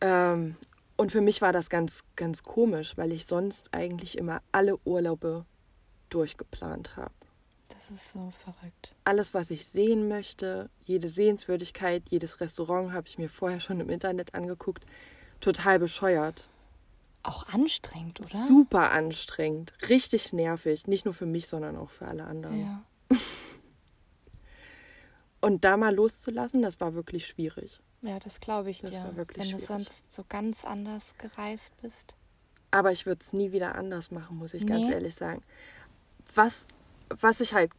Ähm, 0.00 0.56
und 0.96 1.12
für 1.12 1.20
mich 1.20 1.40
war 1.40 1.52
das 1.52 1.70
ganz, 1.70 2.02
ganz 2.16 2.42
komisch, 2.42 2.96
weil 2.96 3.12
ich 3.12 3.26
sonst 3.26 3.72
eigentlich 3.72 4.18
immer 4.18 4.42
alle 4.50 4.76
Urlaube 4.84 5.44
durchgeplant 6.10 6.96
habe. 6.96 7.12
Das 7.68 7.90
ist 7.90 8.12
so 8.12 8.30
verrückt. 8.30 8.94
Alles, 9.04 9.34
was 9.34 9.50
ich 9.50 9.66
sehen 9.66 10.08
möchte, 10.08 10.70
jede 10.84 11.08
Sehenswürdigkeit, 11.08 12.02
jedes 12.08 12.40
Restaurant 12.40 12.92
habe 12.92 13.06
ich 13.06 13.18
mir 13.18 13.28
vorher 13.28 13.60
schon 13.60 13.78
im 13.78 13.90
Internet 13.90 14.34
angeguckt. 14.34 14.84
Total 15.40 15.78
bescheuert. 15.78 16.48
Auch 17.28 17.48
anstrengend, 17.52 18.20
oder? 18.20 18.28
Super 18.28 18.90
anstrengend. 18.92 19.72
Richtig 19.88 20.32
nervig. 20.32 20.86
Nicht 20.86 21.04
nur 21.04 21.14
für 21.14 21.26
mich, 21.26 21.46
sondern 21.46 21.76
auch 21.76 21.90
für 21.90 22.06
alle 22.06 22.24
anderen. 22.24 22.60
Ja. 22.60 22.84
Und 25.40 25.64
da 25.64 25.76
mal 25.76 25.94
loszulassen, 25.94 26.62
das 26.62 26.80
war 26.80 26.94
wirklich 26.94 27.26
schwierig. 27.26 27.80
ja, 28.02 28.18
das 28.18 28.40
glaube 28.40 28.70
ich 28.70 28.80
Das 28.80 28.90
dir. 28.90 29.04
war 29.04 29.16
wirklich 29.16 29.38
Wenn 29.46 29.52
du 29.56 29.64
schwierig. 29.64 29.66
sonst 29.86 30.12
so 30.12 30.24
ganz 30.28 30.64
anders 30.64 31.16
gereist 31.18 31.74
bist. 31.80 32.16
Aber 32.70 32.92
ich 32.92 33.06
würde 33.06 33.20
es 33.24 33.32
nie 33.32 33.52
wieder 33.52 33.74
anders 33.76 34.10
machen, 34.10 34.36
muss 34.36 34.52
ich 34.54 34.66
ganz 34.66 34.86
Nee. 34.88 34.92
ehrlich 34.94 35.14
sagen. 35.14 35.42
Was, 36.34 36.66
was 37.08 37.40
ich 37.40 37.54
halt 37.54 37.70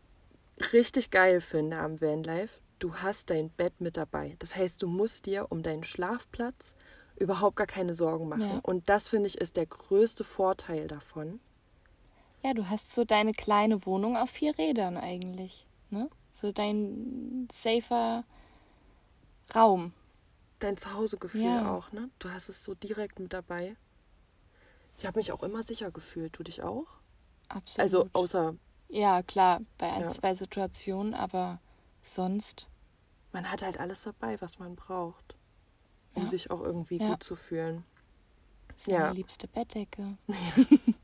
richtig 0.74 1.12
geil 1.12 1.42
finde 1.42 1.78
am 1.80 2.02
Vanlife, 2.02 2.60
du 2.80 2.96
hast 2.96 3.30
dein 3.30 3.50
Bett 3.50 3.80
mit 3.82 3.98
dabei. 3.98 4.36
Das 4.40 4.56
heißt, 4.56 4.82
du 4.82 4.88
musst 4.88 5.26
dir 5.26 5.48
um 5.50 5.62
deinen 5.62 5.84
Schlafplatz 5.84 6.76
überhaupt 7.20 7.56
gar 7.58 7.68
keine 7.68 7.94
Sorgen 7.94 8.28
machen. 8.30 8.42
Ja. 8.42 8.60
Und 8.64 8.90
das 8.90 9.08
finde 9.10 9.28
ich 9.28 9.38
ist 9.40 9.56
der 9.58 9.66
größte 9.66 10.24
Vorteil 10.24 10.88
davon. 10.88 11.40
Ja, 12.44 12.54
du 12.54 12.70
hast 12.70 12.94
so 12.96 13.04
deine 13.04 13.34
kleine 13.34 13.86
Wohnung 13.86 14.16
auf 14.18 14.30
vier 14.30 14.58
Rädern 14.58 14.98
eigentlich. 14.98 15.66
Ne? 15.90 16.10
So 16.34 16.52
dein 16.52 17.48
safer 17.52 18.24
Raum. 19.56 19.94
Dein 20.60 20.78
Zuhausegefühl 20.78 21.42
Ja. 21.44 21.76
auch, 21.76 21.92
ne? 21.92 22.10
Du 22.20 22.30
hast 22.30 22.50
es 22.50 22.64
so 22.64 22.74
direkt 22.76 23.20
mit 23.20 23.34
dabei. 23.34 23.76
Ich 24.98 25.06
habe 25.06 25.18
mich 25.20 25.32
auch 25.32 25.44
immer 25.44 25.64
sicher 25.64 25.92
gefühlt. 25.92 26.38
Du 26.38 26.44
dich 26.44 26.64
auch? 26.64 26.86
Absolut. 27.48 27.80
Also 27.80 28.10
außer 28.14 28.56
ja, 28.90 29.22
klar, 29.24 29.62
bei 29.78 29.92
ein, 29.92 30.02
Ja. 30.04 30.08
zwei 30.08 30.34
Situationen, 30.36 31.14
aber 31.14 31.60
sonst. 32.02 32.68
man 33.32 33.50
hat 33.52 33.62
halt 33.62 33.80
alles 33.80 34.04
dabei, 34.04 34.40
was 34.42 34.58
man 34.60 34.76
braucht, 34.76 35.36
um 36.16 36.24
Ja. 36.24 36.28
sich 36.28 36.52
auch 36.52 36.62
irgendwie 36.62 36.98
Ja. 36.98 37.10
gut 37.12 37.24
zu 37.24 37.36
fühlen. 37.36 37.84
Seine 38.78 38.98
Ja. 38.98 39.10
liebste 39.12 39.48
Bettdecke. 39.48 40.18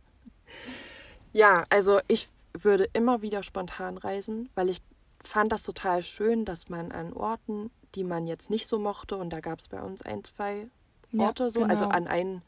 Ja, 1.33 1.65
also 1.69 1.99
ich 2.07 2.29
würde 2.53 2.87
immer 2.93 3.21
wieder 3.21 3.43
spontan 3.43 3.97
reisen, 3.97 4.47
weil 4.55 4.69
ich 4.69 4.81
fand 5.23 5.51
das 5.51 5.63
total 5.63 6.01
schön, 6.03 6.45
dass 6.45 6.69
man 6.69 6.93
an 6.93 7.11
Orten, 7.11 7.71
die 7.95 8.05
man 8.05 8.25
jetzt 8.27 8.49
nicht 8.49 8.67
so 8.67 8.79
mochte, 8.79 9.17
und 9.17 9.31
da 9.31 9.41
gab 9.41 9.59
es 9.59 9.67
bei 9.67 9.81
uns 9.81 10.01
ein, 10.01 10.23
zwei 10.23 10.67
Ja, 11.11 11.25
Orte 11.27 11.51
so, 11.51 11.63
also 11.63 11.83
genau. 11.85 11.95
an 11.95 12.07
einen 12.07 12.41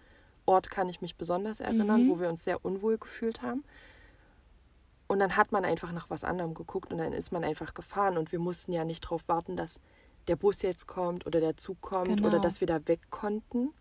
Ort 0.45 0.69
kann 0.69 0.87
ich 0.87 1.01
mich 1.01 1.15
besonders 1.17 1.59
erinnern, 1.59 2.05
Mhm. 2.05 2.09
wo 2.09 2.19
wir 2.21 2.29
uns 2.29 2.45
sehr 2.45 2.63
unwohl 2.63 2.97
gefühlt 2.97 3.41
haben. 3.41 3.65
Und 5.07 5.19
dann 5.19 5.35
hat 5.35 5.51
man 5.51 5.65
einfach 5.65 5.91
nach 5.91 6.09
was 6.09 6.23
anderem 6.23 6.53
geguckt 6.53 6.91
und 6.91 6.97
dann 6.99 7.11
ist 7.11 7.31
man 7.33 7.43
einfach 7.43 7.73
gefahren 7.73 8.17
und 8.17 8.31
wir 8.31 8.39
mussten 8.39 8.71
ja 8.71 8.85
nicht 8.85 9.03
darauf 9.03 9.27
warten, 9.27 9.57
dass 9.57 9.81
der 10.27 10.35
Bus 10.35 10.61
jetzt 10.61 10.87
kommt 10.87 11.25
oder 11.25 11.39
der 11.39 11.57
Zug 11.57 11.81
kommt 11.81 12.07
Genau. 12.07 12.27
oder 12.27 12.39
dass 12.39 12.59
wir 12.59 12.67
da 12.67 12.85
weg 12.87 12.99
konnten, 13.09 13.73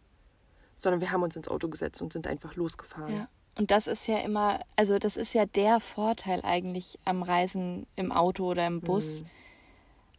sondern 0.74 1.00
wir 1.00 1.10
haben 1.12 1.22
uns 1.22 1.36
ins 1.36 1.48
Auto 1.48 1.68
gesetzt 1.68 2.02
und 2.02 2.12
sind 2.12 2.26
einfach 2.26 2.54
losgefahren. 2.56 3.14
Ja. 3.14 3.28
Und 3.58 3.70
das 3.70 3.86
ist 3.86 4.06
ja 4.06 4.18
immer, 4.18 4.60
also 4.76 4.98
das 4.98 5.16
ist 5.16 5.32
ja 5.32 5.46
der 5.46 5.80
Vorteil 5.80 6.42
eigentlich 6.44 6.98
am 7.04 7.22
Reisen 7.22 7.86
im 7.96 8.12
Auto 8.12 8.50
oder 8.50 8.66
im 8.66 8.80
Bus. 8.80 9.22
Mhm. 9.22 9.26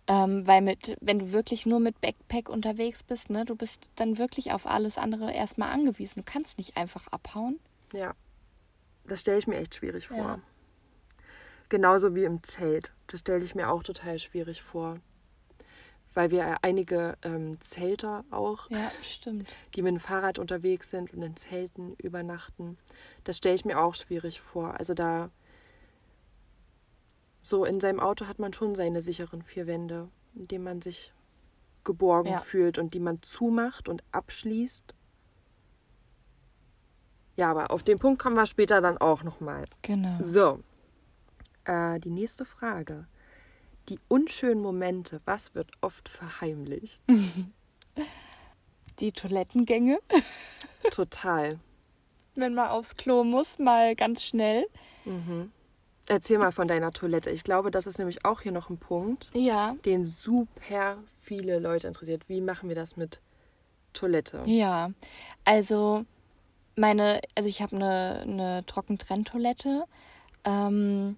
Ähm, 0.09 0.47
weil 0.47 0.61
mit, 0.61 0.97
wenn 1.01 1.19
du 1.19 1.31
wirklich 1.33 1.65
nur 1.65 1.79
mit 1.79 1.99
Backpack 1.99 2.49
unterwegs 2.49 3.03
bist, 3.03 3.29
ne, 3.29 3.43
du 3.45 3.55
bist 3.55 3.87
dann 3.95 4.17
wirklich 4.17 4.53
auf 4.53 4.65
alles 4.65 4.97
andere 4.97 5.33
erstmal 5.33 5.69
angewiesen. 5.71 6.21
Du 6.21 6.31
kannst 6.31 6.57
nicht 6.57 6.77
einfach 6.77 7.07
abhauen. 7.09 7.59
Ja, 7.93 8.13
das 9.05 9.19
stelle 9.21 9.37
ich 9.37 9.47
mir 9.47 9.57
echt 9.57 9.75
schwierig 9.75 10.07
vor. 10.07 10.17
Ja. 10.17 10.39
Genauso 11.69 12.15
wie 12.15 12.23
im 12.23 12.41
Zelt. 12.41 12.93
Das 13.07 13.19
stelle 13.19 13.43
ich 13.43 13.53
mir 13.53 13.69
auch 13.69 13.83
total 13.83 14.17
schwierig 14.17 14.61
vor. 14.61 14.99
Weil 16.17 16.31
wir 16.31 16.63
einige 16.63 17.15
ähm, 17.21 17.61
Zelter 17.61 18.25
auch, 18.31 18.71
Ja, 18.71 18.91
stimmt. 19.03 19.47
die 19.75 19.83
mit 19.83 19.91
dem 19.93 19.99
Fahrrad 19.99 20.39
unterwegs 20.39 20.89
sind 20.89 21.13
und 21.13 21.21
in 21.21 21.35
Zelten 21.35 21.93
übernachten. 21.97 22.79
Das 23.23 23.37
stelle 23.37 23.53
ich 23.53 23.65
mir 23.65 23.79
auch 23.79 23.93
schwierig 23.93 24.41
vor. 24.41 24.73
Also 24.79 24.95
da 24.95 25.29
so 27.39 27.65
in 27.65 27.79
seinem 27.79 27.99
Auto 27.99 28.25
hat 28.25 28.39
man 28.39 28.51
schon 28.51 28.73
seine 28.73 28.99
sicheren 28.99 29.43
vier 29.43 29.67
Wände, 29.67 30.09
in 30.33 30.47
denen 30.47 30.63
man 30.63 30.81
sich 30.81 31.13
geborgen 31.83 32.31
Ja. 32.31 32.39
fühlt 32.39 32.79
und 32.79 32.95
die 32.95 32.99
man 32.99 33.21
zumacht 33.21 33.87
und 33.87 34.03
abschließt. 34.11 34.95
Ja, 37.35 37.51
aber 37.51 37.69
auf 37.69 37.83
den 37.83 37.99
Punkt 37.99 38.19
kommen 38.19 38.35
wir 38.35 38.47
später 38.47 38.81
dann 38.81 38.97
auch 38.97 39.21
nochmal. 39.21 39.65
Genau. 39.83 40.17
So, 40.23 40.63
äh, 41.65 41.99
die 41.99 42.09
nächste 42.09 42.43
Frage. 42.43 43.05
Die 43.89 43.99
unschönen 44.09 44.61
Momente, 44.61 45.21
was 45.25 45.55
wird 45.55 45.71
oft 45.81 46.09
verheimlicht? 46.09 47.01
Die 48.99 49.11
Toilettengänge, 49.11 49.99
Total. 50.91 51.59
wenn 52.35 52.53
man 52.55 52.69
aufs 52.69 52.95
Klo 52.95 53.23
muss, 53.23 53.59
mal 53.59 53.95
ganz 53.95 54.23
schnell. 54.23 54.65
Erzähl 56.07 56.37
mal 56.39 56.51
von 56.51 56.67
deiner 56.67 56.91
Toilette. 56.91 57.29
Ich 57.29 57.43
glaube, 57.43 57.69
das 57.69 57.85
ist 57.85 57.99
nämlich 57.99 58.25
auch 58.25 58.41
hier 58.41 58.51
noch 58.51 58.69
ein 58.69 58.77
Punkt, 58.77 59.29
Ja, 59.33 59.75
den 59.85 60.03
super 60.03 60.97
viele 61.19 61.59
Leute 61.59 61.87
interessiert. 61.87 62.27
Wie 62.27 62.41
machen 62.41 62.69
wir 62.69 62.75
das 62.75 62.97
mit 62.97 63.21
Toilette? 63.93 64.41
ja. 64.45 64.89
Also 65.45 66.05
meine, 66.75 67.21
also 67.35 67.47
ich 67.49 67.61
habe 67.61 67.75
eine, 67.75 68.19
eine 68.21 68.65
Trockentrenntoilette, 68.65 69.85
ähm, 70.43 71.17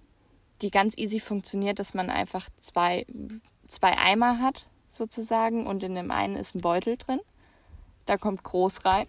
die 0.62 0.70
ganz 0.70 0.96
easy 0.96 1.20
funktioniert, 1.20 1.78
dass 1.78 1.94
man 1.94 2.10
einfach 2.10 2.48
zwei, 2.58 3.06
zwei 3.66 3.96
Eimer 3.96 4.40
hat 4.40 4.66
sozusagen 4.88 5.66
und 5.66 5.82
in 5.82 5.94
dem 5.94 6.10
einen 6.10 6.36
ist 6.36 6.54
ein 6.54 6.60
Beutel 6.60 6.96
drin. 6.96 7.20
Da 8.06 8.18
kommt 8.18 8.42
groß 8.42 8.84
rein 8.84 9.06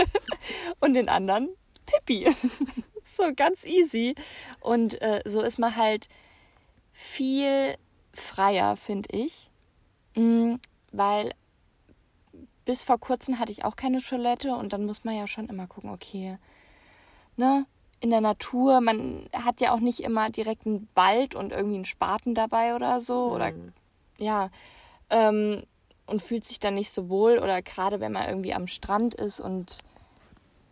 und 0.80 0.94
den 0.94 1.08
anderen 1.08 1.48
Pippi. 1.86 2.34
so 3.16 3.32
ganz 3.34 3.64
easy. 3.64 4.14
Und 4.60 5.00
äh, 5.00 5.22
so 5.24 5.40
ist 5.40 5.58
man 5.58 5.76
halt 5.76 6.08
viel 6.92 7.76
freier, 8.12 8.76
finde 8.76 9.08
ich. 9.16 9.50
Mm, 10.14 10.56
weil 10.92 11.34
bis 12.64 12.82
vor 12.82 12.98
kurzem 12.98 13.38
hatte 13.38 13.52
ich 13.52 13.64
auch 13.64 13.76
keine 13.76 14.00
Toilette 14.00 14.54
und 14.56 14.72
dann 14.72 14.86
muss 14.86 15.04
man 15.04 15.16
ja 15.16 15.26
schon 15.26 15.48
immer 15.48 15.66
gucken, 15.66 15.90
okay, 15.90 16.38
ne, 17.36 17.66
in 18.00 18.10
der 18.10 18.20
Natur, 18.20 18.80
man 18.80 19.26
hat 19.32 19.60
ja 19.60 19.72
auch 19.72 19.80
nicht 19.80 20.00
immer 20.00 20.30
direkt 20.30 20.66
einen 20.66 20.88
Wald 20.94 21.34
und 21.34 21.52
irgendwie 21.52 21.76
einen 21.76 21.84
Spaten 21.84 22.34
dabei 22.34 22.74
oder 22.74 23.00
so 23.00 23.32
oder 23.32 23.52
Mhm. 23.52 23.72
ja, 24.18 24.50
ähm, 25.10 25.62
und 26.06 26.20
fühlt 26.22 26.44
sich 26.44 26.58
dann 26.60 26.74
nicht 26.74 26.90
so 26.92 27.08
wohl 27.08 27.38
oder 27.38 27.62
gerade 27.62 28.00
wenn 28.00 28.12
man 28.12 28.28
irgendwie 28.28 28.52
am 28.52 28.66
Strand 28.66 29.14
ist 29.14 29.40
und 29.40 29.78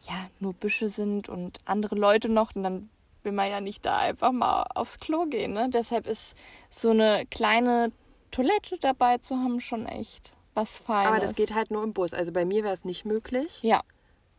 ja, 0.03 0.15
nur 0.41 0.53
Büsche 0.53 0.89
sind 0.89 1.29
und 1.29 1.59
andere 1.65 1.95
Leute 1.95 2.29
noch 2.29 2.55
und 2.55 2.65
dann 2.65 2.91
will 3.23 3.33
man 3.33 3.49
ja 3.49 3.61
nicht 3.61 3.87
da 3.87 3.99
einfach 3.99 4.33
mal 4.33 4.65
aufs 4.75 4.99
Klo 4.99 5.27
gehen, 5.27 5.53
ne? 5.53 5.69
Deshalb 5.71 6.07
ist 6.07 6.37
so 6.71 6.91
eine 6.91 7.25
kleine 7.31 7.93
Toilette 8.33 8.79
dabei 8.81 9.19
zu 9.19 9.37
haben 9.37 9.61
schon 9.61 9.87
echt 9.87 10.33
was 10.55 10.77
Feines. 10.77 11.07
Aber 11.09 11.21
das 11.21 11.35
geht 11.35 11.55
halt 11.55 11.71
nur 11.71 11.83
im 11.85 11.93
Bus. 11.93 12.13
Also 12.13 12.33
bei 12.33 12.45
mir 12.45 12.65
wäre 12.65 12.75
es 12.75 12.85
nicht 12.85 13.05
möglich, 13.05 13.61
Ja, 13.63 13.81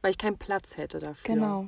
weil 0.02 0.12
ich 0.12 0.18
keinen 0.18 0.38
Platz 0.38 0.78
hätte 0.78 1.00
dafür. 1.00 1.34
genau. 1.34 1.68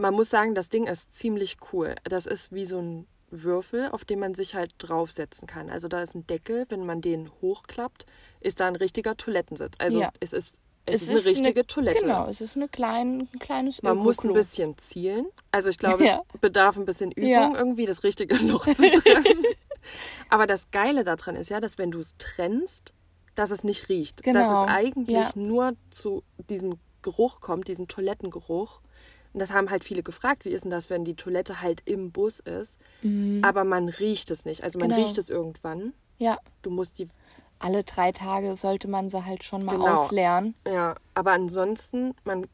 Man 0.00 0.14
muss 0.14 0.30
sagen, 0.30 0.54
das 0.54 0.68
Ding 0.68 0.86
ist 0.86 1.12
ziemlich 1.12 1.58
cool. 1.72 1.94
Das 2.04 2.26
ist 2.26 2.52
wie 2.52 2.64
so 2.66 2.78
ein 2.80 3.06
Würfel, 3.30 3.88
auf 3.90 4.04
den 4.04 4.18
man 4.18 4.34
sich 4.34 4.54
halt 4.54 4.74
draufsetzen 4.78 5.46
kann. 5.46 5.70
Also 5.70 5.86
da 5.88 6.02
ist 6.02 6.14
ein 6.14 6.26
Deckel, 6.26 6.66
wenn 6.68 6.84
man 6.84 7.00
den 7.00 7.30
hochklappt, 7.42 8.06
ist 8.40 8.60
da 8.60 8.66
ein 8.66 8.76
richtiger 8.76 9.16
Toilettensitz. 9.16 9.74
Also 9.78 10.00
Ja. 10.00 10.10
es 10.20 10.32
ist, 10.32 10.58
es 10.86 11.02
ist 11.02 11.10
eine 11.10 11.24
richtige 11.24 11.66
Toilette. 11.66 12.00
Genau, 12.00 12.26
es 12.26 12.40
ist 12.40 12.56
eine 12.56 12.68
klein, 12.68 13.28
ein 13.32 13.38
kleines 13.38 13.82
Man 13.82 13.98
muss 13.98 14.24
ein 14.24 14.32
bisschen 14.32 14.76
zielen. 14.78 15.26
Also 15.52 15.68
ich 15.68 15.78
glaube, 15.78 16.04
Ja. 16.04 16.22
es 16.34 16.40
bedarf 16.40 16.76
ein 16.76 16.86
bisschen 16.86 17.12
Übung, 17.12 17.28
Ja. 17.30 17.52
irgendwie 17.54 17.86
das 17.86 18.02
richtige 18.02 18.34
Loch 18.36 18.64
zu 18.64 18.90
treffen. 18.90 19.44
Aber 20.28 20.46
das 20.46 20.70
Geile 20.70 21.04
daran 21.04 21.36
ist 21.36 21.50
ja, 21.50 21.60
dass 21.60 21.78
wenn 21.78 21.90
du 21.90 21.98
es 22.00 22.16
trennst, 22.18 22.94
dass 23.34 23.50
es 23.50 23.62
nicht 23.64 23.88
riecht. 23.88 24.20
Dass 24.20 24.24
Genau. 24.48 24.62
es 24.64 24.68
eigentlich 24.68 25.16
Ja. 25.16 25.30
nur 25.36 25.74
zu 25.90 26.24
diesem 26.48 26.74
Geruch 27.02 27.40
kommt, 27.40 27.68
diesen 27.68 27.86
Toilettengeruch. 27.86 28.80
Und 29.32 29.38
das 29.40 29.52
haben 29.52 29.70
halt 29.70 29.84
viele 29.84 30.02
gefragt, 30.02 30.44
wie 30.44 30.48
ist 30.50 30.62
denn 30.64 30.70
das, 30.72 30.90
wenn 30.90 31.04
die 31.04 31.14
Toilette 31.14 31.60
halt 31.60 31.82
im 31.84 32.10
Bus 32.10 32.40
ist? 32.40 32.78
Aber 33.42 33.64
man 33.64 33.88
riecht 33.88 34.30
es 34.30 34.44
nicht. 34.44 34.64
Also 34.64 34.78
man 34.78 34.88
Mhm. 34.88 34.94
Genau. 34.94 35.06
riecht 35.06 35.18
es 35.18 35.30
irgendwann. 35.30 35.92
Ja. 36.18 36.38
Du 36.62 36.70
musst 36.70 36.98
die, 36.98 37.08
Alle 37.62 37.84
drei 37.84 38.10
Tage 38.10 38.56
sollte 38.56 38.88
man 38.88 39.10
sie 39.10 39.24
halt 39.26 39.44
schon 39.44 39.64
mal 39.64 39.76
Genau. 39.76 39.88
ausleeren. 39.92 40.54
ja, 40.66 40.94
aber 41.12 41.32
ansonsten, 41.32 42.14
man 42.24 42.46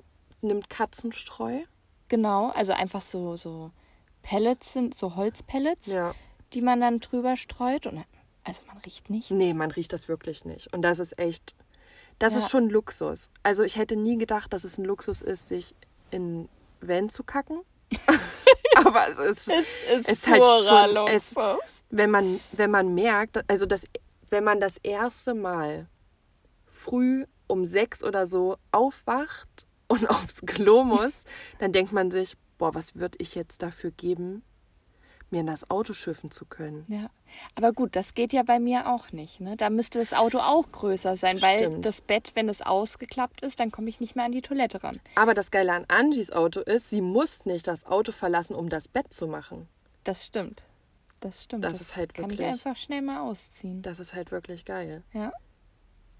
nimmt 0.42 0.68
Katzenstreu. 0.68 1.60
Genau, 2.08 2.50
also 2.50 2.72
einfach 2.72 3.00
so, 3.00 3.36
so 3.36 3.70
Pellets 4.22 4.72
sind, 4.72 4.94
so 4.96 5.14
Holzpellets, 5.14 5.86
Ja. 5.92 6.12
die 6.52 6.60
man 6.60 6.80
dann 6.80 6.98
drüber 6.98 7.36
streut. 7.36 7.86
Und 7.86 8.04
also 8.42 8.62
man 8.66 8.78
riecht 8.78 9.08
nichts. 9.08 9.30
Nee, 9.30 9.54
man 9.54 9.70
riecht 9.70 9.92
das 9.92 10.08
wirklich 10.08 10.44
nicht. 10.44 10.72
Und 10.74 10.82
das 10.82 10.98
ist 10.98 11.16
echt, 11.20 11.54
das 12.18 12.32
Ja. 12.32 12.40
ist 12.40 12.50
schon 12.50 12.68
Luxus. 12.68 13.30
Also 13.44 13.62
ich 13.62 13.76
hätte 13.76 13.94
nie 13.94 14.18
gedacht, 14.18 14.52
dass 14.52 14.64
es 14.64 14.76
ein 14.76 14.84
Luxus 14.84 15.22
ist, 15.22 15.46
sich 15.46 15.74
in 16.10 16.48
Van 16.88 17.08
zu 17.08 17.24
kacken. 17.24 17.60
Aber 18.76 19.08
es 19.08 19.18
ist, 19.18 19.48
ist, 19.48 20.08
ist 20.08 20.28
halt 20.28 20.44
schon, 20.44 21.08
es, 21.08 21.34
wenn 21.90 22.10
man, 22.10 22.38
wenn 22.52 22.70
man 22.70 22.94
merkt, 22.94 23.48
also 23.48 23.64
das, 23.64 23.86
wenn 24.28 24.44
man 24.44 24.60
das 24.60 24.76
erste 24.78 25.34
Mal 25.34 25.88
früh 26.66 27.24
um 27.46 27.64
sechs 27.64 28.02
oder 28.02 28.26
so 28.26 28.56
aufwacht 28.72 29.66
und 29.88 30.08
aufs 30.10 30.42
Klo 30.42 30.84
muss, 30.84 31.24
dann 31.58 31.72
denkt 31.72 31.92
man 31.92 32.10
sich, 32.10 32.36
boah, 32.58 32.74
was 32.74 32.96
würde 32.96 33.18
ich 33.20 33.34
jetzt 33.34 33.62
dafür 33.62 33.90
geben, 33.90 34.42
mir 35.30 35.40
in 35.40 35.46
das 35.46 35.70
Auto 35.70 35.92
schiffen 35.92 36.30
zu 36.30 36.44
können? 36.44 36.84
Ja, 36.88 37.08
aber 37.54 37.72
gut, 37.72 37.96
das 37.96 38.14
geht 38.14 38.32
ja 38.32 38.42
bei 38.42 38.58
mir 38.60 38.88
auch 38.88 39.12
nicht. 39.12 39.40
Ne? 39.40 39.56
Da 39.56 39.70
müsste 39.70 39.98
das 39.98 40.12
Auto 40.12 40.38
auch 40.38 40.70
größer 40.70 41.16
sein, 41.16 41.40
weil 41.42 41.58
Stimmt. 41.66 41.84
das 41.84 42.00
Bett, 42.00 42.32
wenn 42.34 42.48
es 42.48 42.62
ausgeklappt 42.62 43.42
ist, 43.44 43.58
dann 43.60 43.70
komme 43.72 43.88
ich 43.88 44.00
nicht 44.00 44.16
mehr 44.16 44.24
an 44.24 44.32
die 44.32 44.42
Toilette 44.42 44.82
ran. 44.82 45.00
Aber 45.14 45.34
das 45.34 45.50
Geile 45.50 45.72
an 45.72 45.84
Angies 45.88 46.30
Auto 46.32 46.60
ist, 46.60 46.90
sie 46.90 47.00
muss 47.00 47.44
nicht 47.44 47.66
das 47.66 47.86
Auto 47.86 48.12
verlassen, 48.12 48.54
um 48.54 48.68
das 48.68 48.88
Bett 48.88 49.12
zu 49.12 49.26
machen. 49.26 49.68
Das 50.04 50.24
stimmt. 50.26 50.62
Das 51.20 51.42
stimmt. 51.42 51.64
Das 51.64 51.80
ist 51.80 51.96
halt 51.96 52.14
Kann 52.14 52.30
ich 52.30 52.38
wirklich- 52.38 52.48
einfach 52.48 52.76
schnell 52.76 53.02
mal 53.02 53.20
ausziehen. 53.28 53.82
Das 53.82 53.98
ist 53.98 54.14
halt 54.14 54.30
wirklich 54.30 54.64
geil. 54.64 55.02
Ja. 55.12 55.32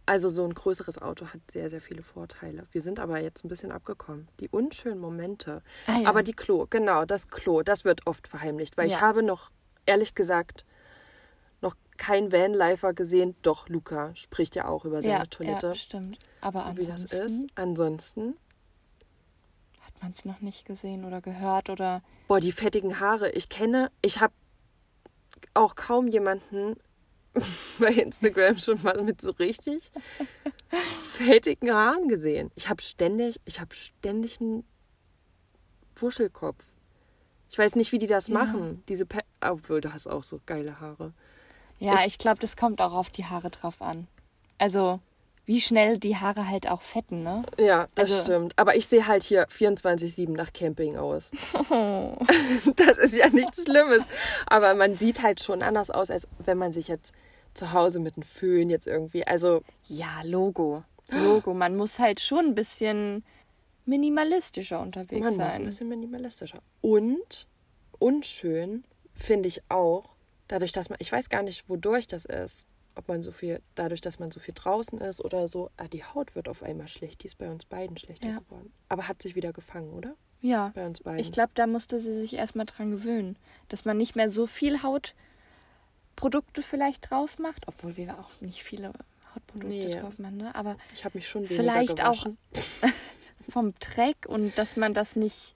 Also 0.08 0.28
so 0.28 0.44
ein 0.44 0.54
größeres 0.54 1.02
Auto 1.02 1.26
hat 1.26 1.40
sehr, 1.50 1.68
sehr 1.68 1.80
viele 1.80 2.04
Vorteile. 2.04 2.66
Wir 2.70 2.80
sind 2.80 3.00
aber 3.00 3.18
jetzt 3.18 3.44
ein 3.44 3.48
bisschen 3.48 3.72
abgekommen. 3.72 4.28
Die 4.38 4.48
unschönen 4.48 5.00
Momente. 5.00 5.62
Ah, 5.88 5.98
ja. 5.98 6.08
Aber 6.08 6.22
die 6.22 6.32
Klo, 6.32 6.66
genau, 6.70 7.04
das 7.04 7.26
Klo, 7.28 7.62
das 7.62 7.84
wird 7.84 8.06
oft 8.06 8.28
verheimlicht. 8.28 8.76
Weil 8.76 8.86
ich 8.86 8.94
Ja. 8.94 9.00
habe 9.00 9.25
noch, 9.25 9.50
ehrlich 9.84 10.14
gesagt, 10.14 10.64
noch 11.60 11.75
kein 11.96 12.30
Vanlifer 12.30 12.94
gesehen. 12.94 13.34
Doch, 13.42 13.68
Luca 13.68 14.14
spricht 14.14 14.54
ja 14.54 14.68
auch 14.68 14.84
über 14.84 15.02
seine 15.02 15.14
ja, 15.18 15.26
Toilette. 15.26 15.68
ja, 15.68 15.75
stimmt. 15.75 16.18
Aber 16.40 16.72
wie 16.76 16.86
das 16.86 17.02
ist. 17.02 17.12
ansonsten 17.12 17.46
Ansonsten, 17.56 18.36
hat 19.80 20.02
man 20.02 20.12
es 20.12 20.25
noch 20.25 20.40
nicht 20.40 20.66
gesehen 20.66 21.04
oder 21.04 21.20
gehört 21.20 21.68
oder 21.68 22.02
boah, 22.28 22.38
die 22.38 22.52
fettigen 22.52 23.00
Haare. 23.00 23.30
Ich 23.32 23.48
kenne, 23.48 23.90
ich 24.02 24.20
habe 24.20 24.34
auch 25.54 25.75
kaum 25.75 26.06
jemanden 26.06 26.76
bei 27.78 27.88
Instagram 27.88 28.59
schon 28.59 28.83
mal 28.83 29.02
mit 29.02 29.21
so 29.21 29.31
richtig 29.33 29.90
fettigen 31.00 31.73
Haaren 31.73 32.09
gesehen. 32.09 32.50
Ich 32.55 32.69
habe 32.69 32.83
ständig, 32.83 33.40
ich 33.45 33.61
habe 33.61 33.75
ständig 33.75 34.40
einen 34.40 34.64
Wuschelkopf. 35.97 36.64
Ich 37.50 37.59
weiß 37.59 37.76
nicht, 37.76 37.93
wie 37.93 37.99
die 37.99 38.07
das 38.07 38.28
Ja. 38.28 38.35
machen. 38.35 38.83
Diese, 38.88 39.07
Pe 39.07 39.21
obwohl 39.40 39.81
du 39.81 39.93
hast 39.93 40.07
auch 40.07 40.25
so 40.25 40.40
geile 40.47 40.81
Haare. 40.81 41.12
Ja, 41.78 41.95
Ich- 42.00 42.07
ich, 42.07 42.19
glaube, 42.19 42.40
das 42.40 42.57
kommt 42.57 42.81
auch 42.81 42.95
auf 42.95 43.11
die 43.11 43.25
Haare 43.25 43.50
drauf 43.50 43.81
an. 43.83 44.07
Also, 44.59 45.00
wie 45.46 45.60
schnell 45.60 45.96
die 45.98 46.16
Haare 46.16 46.48
halt 46.48 46.68
auch 46.68 46.82
fetten, 46.82 47.22
ne? 47.22 47.42
Ja, 47.58 47.88
das 47.94 48.10
Also- 48.12 48.24
stimmt. 48.24 48.52
Aber 48.58 48.76
ich 48.76 48.86
sehe 48.88 49.06
halt 49.06 49.22
hier 49.22 49.46
24-7 49.48 50.32
nach 50.32 50.52
Camping 50.52 50.96
aus. 50.96 51.30
das 52.76 52.98
ist 52.98 53.14
ja 53.16 53.28
nichts 53.30 53.62
Schlimmes. 53.62 54.04
Aber 54.46 54.74
man 54.74 54.96
sieht 54.96 55.22
halt 55.22 55.40
schon 55.40 55.62
anders 55.62 55.90
aus, 55.90 56.11
als 56.11 56.26
wenn 56.44 56.59
man 56.59 56.72
sich 56.72 56.88
jetzt 56.88 57.12
zu 57.54 57.72
Hause 57.72 58.00
mit 58.00 58.16
einem 58.16 58.24
Föhn 58.24 58.68
jetzt 58.70 58.87
irgendwie. 58.87 59.26
Also, 59.26 59.62
Ja, 59.85 60.20
Logo. 60.24 60.82
Logo. 61.11 61.54
Man 61.54 61.76
muss 61.76 61.98
halt 62.00 62.20
schon 62.20 62.46
ein 62.46 62.54
bisschen 62.56 63.24
minimalistischer 63.85 64.80
unterwegs 64.80 65.20
man 65.24 65.35
muss 65.35 65.38
ein 65.44 65.52
sein. 65.52 65.64
bisschen 65.64 65.88
minimalistischer. 65.88 66.59
Und 66.80 67.46
unschön 67.98 68.85
finde 69.14 69.48
ich 69.48 69.62
auch, 69.70 70.04
dadurch, 70.48 70.72
dass 70.72 70.90
man, 70.90 70.98
ich 71.00 71.11
weiß 71.12 71.28
gar 71.28 71.42
nicht, 71.42 71.68
wodurch 71.68 72.06
das 72.09 72.24
ist. 72.24 72.66
Ob 72.96 73.09
man 73.09 73.22
so 73.22 73.30
viel, 73.30 73.61
dadurch, 73.74 74.00
dass 74.00 74.18
man 74.18 74.30
so 74.30 74.40
viel 74.40 74.54
draußen 74.54 74.98
ist 75.00 75.22
oder 75.24 75.46
so, 75.48 75.70
ah, 75.76 75.87
die 75.87 76.02
Haut 76.02 76.35
wird 76.35 76.48
auf 76.48 76.62
einmal 76.62 76.88
schlecht. 76.88 77.22
Die 77.22 77.26
ist 77.26 77.37
bei 77.38 77.48
uns 77.50 77.64
beiden 77.66 77.96
schlechter 77.98 78.26
Ja. 78.28 78.38
geworden. 78.40 78.72
Aber 78.88 79.06
hat 79.06 79.20
sich 79.22 79.37
wieder 79.37 79.52
gefangen, 79.52 79.92
oder? 79.92 80.14
Ja. 80.40 80.72
Bei 80.74 80.87
uns 80.87 81.00
beiden. 81.00 81.20
Ich 81.20 81.30
glaube, 81.30 81.52
da 81.54 81.66
musste 81.66 82.00
sie 82.00 82.12
sich 82.18 82.35
erstmal 82.35 82.66
dran 82.66 82.90
gewöhnen, 82.90 83.37
dass 83.68 83.85
man 83.85 83.96
nicht 83.98 84.16
mehr 84.16 84.28
so 84.30 84.46
viel 84.46 84.82
Hautprodukte 84.82 86.62
vielleicht 86.62 87.11
drauf 87.11 87.38
macht, 87.38 87.68
obwohl 87.68 87.96
wir 87.96 88.18
auch 88.18 88.30
nicht 88.40 88.62
viele 88.62 88.92
Hautprodukte 89.35 89.68
Nee. 89.68 90.00
drauf 90.00 90.18
machen, 90.18 90.38
ne? 90.38 90.54
aber 90.54 90.76
ich 90.94 91.04
habe 91.04 91.18
mich 91.18 91.28
schon 91.28 91.44
vielleicht 91.44 92.02
auch 92.02 92.26
vom 93.48 93.74
Dreck 93.78 94.26
und 94.26 94.56
dass 94.56 94.76
man 94.76 94.94
das 94.94 95.16
nicht 95.16 95.54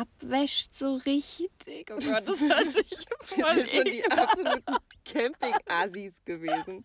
abwäscht 0.00 0.74
so 0.74 0.94
richtig. 0.96 1.90
Oh 1.90 1.98
Gott, 1.98 2.26
das 2.28 2.40
hört 2.40 2.70
sich 2.70 2.90
Wir 2.90 3.44
voll 3.44 3.54
sind 3.56 3.68
schon 3.68 3.84
die 3.84 4.10
absoluten 4.10 4.76
Camping-Asis 5.04 6.24
gewesen. 6.24 6.84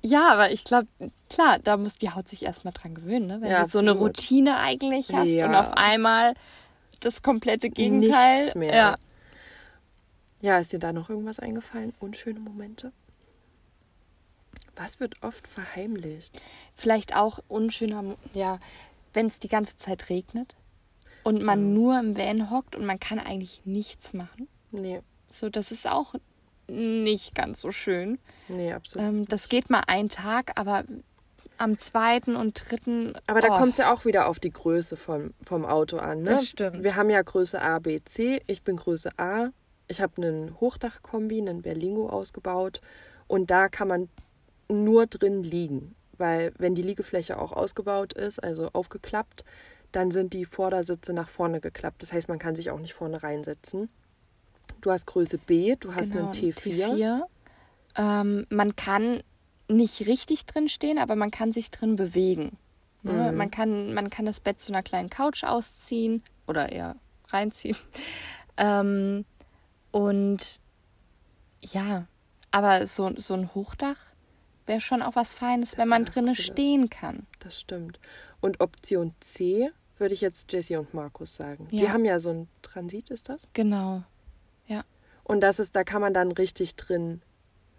Ja, 0.00 0.32
aber 0.32 0.52
ich 0.52 0.64
glaube, 0.64 0.86
klar, 1.30 1.58
da 1.58 1.76
muss 1.76 1.96
die 1.96 2.10
Haut 2.10 2.28
sich 2.28 2.42
erstmal 2.44 2.72
dran 2.72 2.94
gewöhnen, 2.94 3.26
ne? 3.26 3.40
Wenn 3.40 3.50
Ja, 3.50 3.62
du 3.62 3.68
so 3.68 3.78
eine. 3.78 3.92
Routine 3.92 4.58
eigentlich 4.58 5.12
hast 5.12 5.28
Ja. 5.28 5.46
und 5.46 5.54
auf 5.54 5.72
einmal 5.76 6.34
das 7.00 7.22
komplette 7.22 7.70
Gegenteil. 7.70 8.40
Nichts 8.42 8.54
mehr. 8.54 8.74
Ja. 8.74 8.94
Ja, 10.40 10.58
ist 10.58 10.72
dir 10.72 10.78
da 10.78 10.92
noch 10.92 11.08
irgendwas 11.08 11.38
eingefallen? 11.40 11.94
Unschöne 12.00 12.38
Momente? 12.40 12.92
Was 14.76 15.00
wird 15.00 15.22
oft 15.22 15.46
verheimlicht? 15.46 16.42
Vielleicht 16.74 17.14
auch 17.16 17.38
unschöner, 17.48 18.16
ja, 18.34 18.58
wenn 19.12 19.26
es 19.26 19.38
die 19.38 19.48
ganze 19.48 19.76
Zeit 19.76 20.10
regnet 20.10 20.56
und 21.24 21.42
man 21.42 21.74
nur 21.74 21.98
im 21.98 22.16
Van 22.16 22.50
hockt 22.50 22.76
und 22.76 22.86
man 22.86 23.00
kann 23.00 23.18
eigentlich 23.18 23.62
nichts 23.64 24.12
machen. 24.12 24.46
Nee, 24.70 25.00
So, 25.30 25.48
das 25.48 25.72
ist 25.72 25.88
auch 25.90 26.14
nicht 26.68 27.34
ganz 27.34 27.60
so 27.60 27.70
schön. 27.70 28.18
nee, 28.48 28.72
absolut. 28.72 29.08
Ähm, 29.08 29.28
das 29.28 29.48
geht 29.48 29.70
mal 29.70 29.82
einen 29.86 30.08
Tag, 30.08 30.52
aber 30.58 30.84
am 31.56 31.78
zweiten 31.78 32.36
und 32.36 32.70
dritten. 32.70 33.14
Aber 33.26 33.40
da 33.40 33.54
oh, 33.54 33.58
kommt 33.58 33.72
es 33.72 33.78
ja 33.78 33.92
auch 33.92 34.04
wieder 34.04 34.28
auf 34.28 34.38
die 34.38 34.50
Größe 34.50 34.96
vom, 34.96 35.34
vom 35.42 35.64
Auto 35.64 35.98
an. 35.98 36.22
Ne? 36.22 36.30
Das 36.30 36.48
stimmt. 36.48 36.82
Wir 36.82 36.96
haben 36.96 37.10
ja 37.10 37.22
Größe 37.22 37.60
A, 37.60 37.78
B, 37.78 38.00
C. 38.04 38.42
Ich 38.46 38.62
bin 38.62 38.76
Größe 38.76 39.10
A. 39.18 39.50
Ich 39.86 40.00
habe 40.00 40.16
einen 40.16 40.58
Hochdachkombi, 40.60 41.38
einen 41.40 41.62
Berlingo 41.62 42.08
ausgebaut. 42.08 42.80
Und 43.26 43.50
da 43.50 43.68
kann 43.68 43.88
man 43.88 44.08
nur 44.68 45.06
drin 45.06 45.42
liegen. 45.42 45.94
Weil 46.16 46.52
wenn 46.58 46.74
die 46.74 46.82
Liegefläche 46.82 47.38
auch 47.38 47.52
ausgebaut 47.52 48.12
ist, 48.12 48.42
also 48.42 48.70
aufgeklappt, 48.72 49.44
dann 49.94 50.10
sind 50.10 50.32
die 50.32 50.44
Vordersitze 50.44 51.12
nach 51.12 51.28
vorne 51.28 51.60
geklappt. 51.60 52.02
Das 52.02 52.12
heißt, 52.12 52.28
man 52.28 52.38
kann 52.38 52.56
sich 52.56 52.70
auch 52.70 52.80
nicht 52.80 52.94
vorne 52.94 53.22
reinsetzen. 53.22 53.88
Du 54.80 54.90
hast 54.90 55.06
Größe 55.06 55.38
B, 55.38 55.76
du 55.76 55.94
hast 55.94 56.12
genau, 56.12 56.24
einen 56.26 56.34
T4. 56.34 56.90
T4. 56.94 57.22
Ähm, 57.96 58.46
man 58.50 58.74
kann 58.74 59.22
nicht 59.68 60.06
richtig 60.06 60.46
drin 60.46 60.68
stehen, 60.68 60.98
aber 60.98 61.14
man 61.14 61.30
kann 61.30 61.52
sich 61.52 61.70
drin 61.70 61.96
bewegen. 61.96 62.58
Ne? 63.02 63.30
Mhm. 63.30 63.38
Man, 63.38 63.50
kann, 63.50 63.94
man 63.94 64.10
kann 64.10 64.26
das 64.26 64.40
Bett 64.40 64.60
zu 64.60 64.72
einer 64.72 64.82
kleinen 64.82 65.10
Couch 65.10 65.44
ausziehen 65.44 66.22
oder 66.46 66.70
eher 66.70 66.96
reinziehen. 67.28 67.76
Ähm, 68.56 69.24
und 69.90 70.60
ja, 71.60 72.06
aber 72.52 72.86
so, 72.86 73.12
so 73.16 73.34
ein 73.34 73.52
Hochdach 73.52 73.96
wäre 74.66 74.80
schon 74.80 75.02
auch 75.02 75.16
was 75.16 75.32
Feines, 75.32 75.70
Das 75.70 75.78
wenn 75.80 75.88
man 75.88 76.04
Cooles. 76.04 76.38
stehen 76.38 76.88
kann. 76.88 77.26
Das 77.40 77.58
stimmt. 77.58 77.98
Und 78.40 78.60
Option 78.60 79.10
C 79.18 79.72
würde 79.98 80.14
ich 80.14 80.20
jetzt 80.20 80.52
Jessie 80.52 80.76
und 80.76 80.92
Markus 80.94 81.36
sagen. 81.36 81.68
Die 81.70 81.78
Ja. 81.82 81.92
haben 81.92 82.04
ja 82.04 82.18
so 82.18 82.30
ein 82.30 82.48
Transit, 82.62 83.10
ist 83.10 83.28
das? 83.28 83.42
Genau. 83.52 84.02
Und 85.26 85.40
das 85.40 85.58
ist, 85.58 85.74
da 85.74 85.84
kann 85.84 86.02
man 86.02 86.12
dann 86.12 86.32
richtig 86.32 86.76
drin 86.76 87.22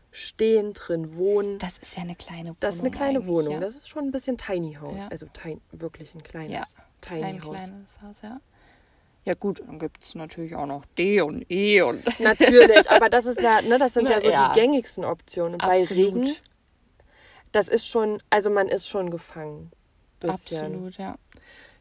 stehen, 0.10 0.74
drin 0.74 1.16
wohnen. 1.16 1.60
Das 1.60 1.78
ist 1.78 1.96
ja 1.96 2.02
eine 2.02 2.16
kleine 2.16 2.46
Wohnung. 2.50 2.58
Das 2.60 2.74
ist 2.76 2.82
eine 2.82 2.90
kleine 2.90 3.28
Wohnung. 3.28 3.54
Ja. 3.54 3.60
Das 3.60 3.76
ist 3.76 3.88
schon 3.88 4.06
ein 4.06 4.12
bisschen 4.12 4.36
Tiny 4.40 4.74
House. 4.82 5.04
Ja. 5.04 5.10
Also 5.10 5.28
ti 5.28 5.60
wirklich 5.72 6.16
ein 6.16 6.24
kleines 6.24 6.52
Ja, 6.52 6.64
Tiny 7.02 7.22
Kein 7.22 7.44
House. 7.44 7.56
kleines 7.56 8.02
Haus, 8.02 8.22
ja. 8.24 8.42
Ja 9.26 9.34
gut, 9.36 9.60
dann 9.60 9.78
gibt 9.78 10.04
es 10.04 10.16
natürlich 10.16 10.56
auch 10.56 10.66
noch 10.66 10.86
D 10.98 11.22
und 11.22 11.46
E 11.52 11.84
und 11.84 12.04
Natürlich, 12.20 12.90
aber 12.90 13.10
das 13.10 13.28
ist 13.28 13.40
ja, 13.40 13.62
ne, 13.62 13.78
das 13.78 13.94
sind 13.94 14.06
Na 14.06 14.12
ja 14.14 14.22
so 14.22 14.30
ja. 14.32 14.52
die 14.54 14.60
gängigsten 14.60 15.06
Optionen. 15.06 15.54
Und 15.54 15.60
Bei 15.62 15.82
Absolut. 15.82 16.16
Regen, 16.16 16.36
das 17.52 17.68
ist 17.70 17.86
schon, 17.88 18.24
also 18.32 18.50
man 18.50 18.70
ist 18.70 18.88
schon 18.88 19.12
gefangen. 19.12 19.72
Bisschen. 20.20 20.66
Absolut, 20.66 20.98
ja. 20.98 21.16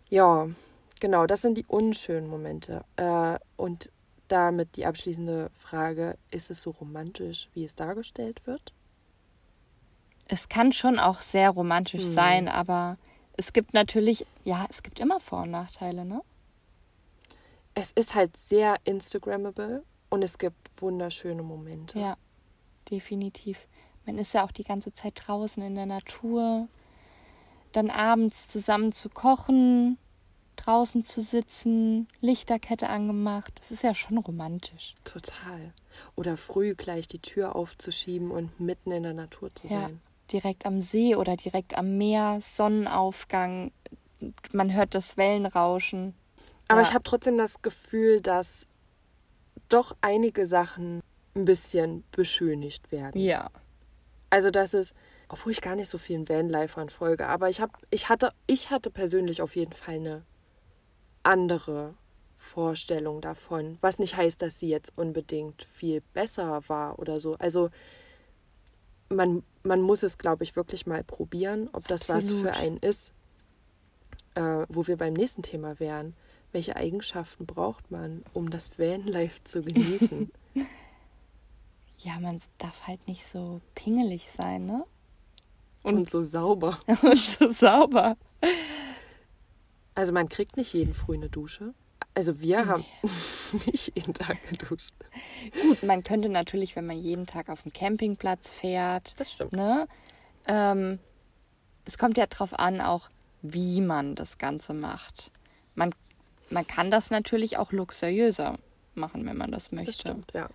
Ja, 0.08 0.48
genau, 1.00 1.26
das 1.26 1.42
sind 1.42 1.56
die 1.58 1.64
unschönen 1.66 2.28
Momente. 2.28 2.84
Äh, 2.96 3.38
und 3.56 3.90
damit 4.28 4.76
die 4.76 4.86
abschließende 4.86 5.50
Frage, 5.58 6.16
ist 6.30 6.50
es 6.50 6.62
so 6.62 6.70
romantisch, 6.70 7.48
wie 7.54 7.64
es 7.64 7.74
dargestellt 7.74 8.46
wird? 8.46 8.72
Es 10.28 10.48
kann 10.48 10.72
schon 10.72 10.98
auch 10.98 11.20
sehr 11.20 11.50
romantisch 11.50 12.04
Mhm. 12.04 12.12
sein, 12.12 12.48
aber 12.48 12.96
es 13.36 13.52
gibt 13.52 13.74
natürlich, 13.74 14.26
ja, 14.44 14.66
es 14.70 14.82
gibt 14.82 14.98
immer 15.00 15.20
Vor- 15.20 15.42
und 15.42 15.50
Nachteile, 15.50 16.04
ne? 16.04 16.22
Es 17.74 17.92
ist 17.92 18.14
halt 18.14 18.36
sehr 18.36 18.76
Instagrammable 18.84 19.82
und 20.08 20.22
es 20.22 20.38
gibt 20.38 20.56
wunderschöne 20.80 21.42
Momente. 21.42 21.98
Ja, 21.98 22.16
definitiv. 22.90 23.66
Man 24.06 24.16
ist 24.16 24.32
ja 24.32 24.44
auch 24.44 24.52
die 24.52 24.64
ganze 24.64 24.92
Zeit 24.92 25.20
draußen 25.26 25.62
in 25.62 25.74
der 25.74 25.86
Natur. 25.86 26.68
Dann 27.74 27.90
abends 27.90 28.46
zusammen 28.46 28.92
zu 28.92 29.08
kochen, 29.08 29.98
draußen 30.54 31.04
zu 31.04 31.20
sitzen, 31.20 32.06
Lichterkette 32.20 32.88
angemacht. 32.88 33.52
Das 33.58 33.72
ist 33.72 33.82
ja 33.82 33.96
schon 33.96 34.16
romantisch. 34.18 34.94
Total. 35.02 35.72
Oder 36.14 36.36
früh 36.36 36.76
gleich 36.76 37.08
die 37.08 37.18
Tür 37.18 37.56
aufzuschieben 37.56 38.30
und 38.30 38.60
mitten 38.60 38.92
in 38.92 39.02
der 39.02 39.12
Natur 39.14 39.52
zu 39.52 39.66
Ja, 39.66 39.82
sein. 39.82 40.00
direkt 40.30 40.66
am 40.66 40.80
See 40.82 41.16
oder 41.16 41.36
direkt 41.36 41.76
am 41.76 41.98
Meer, 41.98 42.38
Sonnenaufgang. 42.40 43.72
Man 44.52 44.72
hört 44.72 44.94
das 44.94 45.16
Wellenrauschen. 45.16 46.14
Aber 46.68 46.80
Ja. 46.82 46.86
ich 46.86 46.94
habe 46.94 47.02
trotzdem 47.02 47.36
das 47.36 47.60
Gefühl, 47.60 48.20
dass 48.20 48.68
doch 49.68 49.96
einige 50.00 50.46
Sachen 50.46 51.00
ein 51.34 51.44
bisschen 51.44 52.04
beschönigt 52.12 52.92
werden. 52.92 53.20
Ja. 53.20 53.50
Also 54.30 54.52
das 54.52 54.74
ist, 54.74 54.94
obwohl 55.28 55.52
ich 55.52 55.60
gar 55.60 55.76
nicht 55.76 55.88
so 55.88 55.98
vielen 55.98 56.28
Vanlifern 56.28 56.88
folge, 56.88 57.26
aber 57.26 57.48
ich 57.48 57.60
habe, 57.60 57.72
ich 57.90 58.08
hatte, 58.08 58.32
ich 58.46 58.70
hatte 58.70 58.90
persönlich 58.90 59.42
auf 59.42 59.56
jeden 59.56 59.72
Fall 59.72 59.96
eine 59.96 60.22
andere 61.22 61.94
Vorstellung 62.36 63.20
davon, 63.20 63.78
was 63.80 63.98
nicht 63.98 64.16
heißt, 64.16 64.42
dass 64.42 64.60
sie 64.60 64.68
jetzt 64.68 64.92
unbedingt 64.96 65.64
viel 65.64 66.02
besser 66.12 66.68
war 66.68 66.98
oder 66.98 67.18
so. 67.20 67.36
Also 67.36 67.70
man, 69.08 69.42
man 69.62 69.80
muss 69.80 70.02
es, 70.02 70.18
glaube 70.18 70.44
ich, 70.44 70.56
wirklich 70.56 70.86
mal 70.86 71.02
probieren, 71.02 71.70
ob 71.72 71.88
das 71.88 72.08
was 72.08 72.26
Absolut. 72.26 72.42
für 72.42 72.52
einen 72.52 72.76
ist, 72.78 73.12
äh, 74.34 74.66
wo 74.68 74.86
wir 74.86 74.96
beim 74.96 75.14
nächsten 75.14 75.42
Thema 75.42 75.80
wären. 75.80 76.14
Welche 76.52 76.76
Eigenschaften 76.76 77.46
braucht 77.46 77.90
man, 77.90 78.24
um 78.32 78.50
das 78.50 78.78
Vanlife 78.78 79.42
zu 79.44 79.62
genießen? 79.62 80.30
Ja, 81.98 82.18
man 82.20 82.40
darf 82.58 82.86
halt 82.86 83.06
nicht 83.08 83.26
so 83.26 83.60
pingelig 83.74 84.30
sein, 84.30 84.66
ne? 84.66 84.84
Und 85.84 86.10
so 86.10 86.20
sauber. 86.20 86.78
Und 87.02 87.16
so 87.16 87.52
sauber. 87.52 88.16
Also 89.94 90.12
man 90.12 90.28
kriegt 90.28 90.56
nicht 90.56 90.72
jeden 90.72 90.94
früh 90.94 91.14
eine 91.14 91.28
Dusche. 91.28 91.74
Also 92.14 92.40
wir 92.40 92.66
haben 92.66 92.84
nicht 93.66 93.92
jeden 93.96 94.14
Tag 94.14 94.38
geduscht. 94.48 94.94
Gut, 95.62 95.82
man 95.82 96.02
könnte 96.02 96.28
natürlich, 96.28 96.74
wenn 96.76 96.86
man 96.86 96.98
jeden 96.98 97.26
Tag 97.26 97.48
auf 97.48 97.62
den 97.62 97.72
Campingplatz 97.72 98.50
fährt, 98.50 99.14
Das 99.18 99.32
stimmt. 99.32 99.52
ne? 99.52 99.86
Ähm, 100.46 100.98
es 101.84 101.98
kommt 101.98 102.16
ja 102.16 102.26
drauf 102.26 102.58
an, 102.58 102.80
auch 102.80 103.08
wie 103.42 103.80
man 103.80 104.14
das 104.14 104.38
Ganze 104.38 104.74
macht. 104.74 105.30
Man, 105.74 105.94
man 106.50 106.66
kann 106.66 106.90
das 106.90 107.10
natürlich 107.10 107.58
auch 107.58 107.72
luxuriöser 107.72 108.58
machen, 108.94 109.26
wenn 109.26 109.36
man 109.36 109.50
das 109.52 109.70
möchte. 109.72 109.90
Das 109.92 110.00
stimmt, 110.00 110.32
ja. 110.32 110.48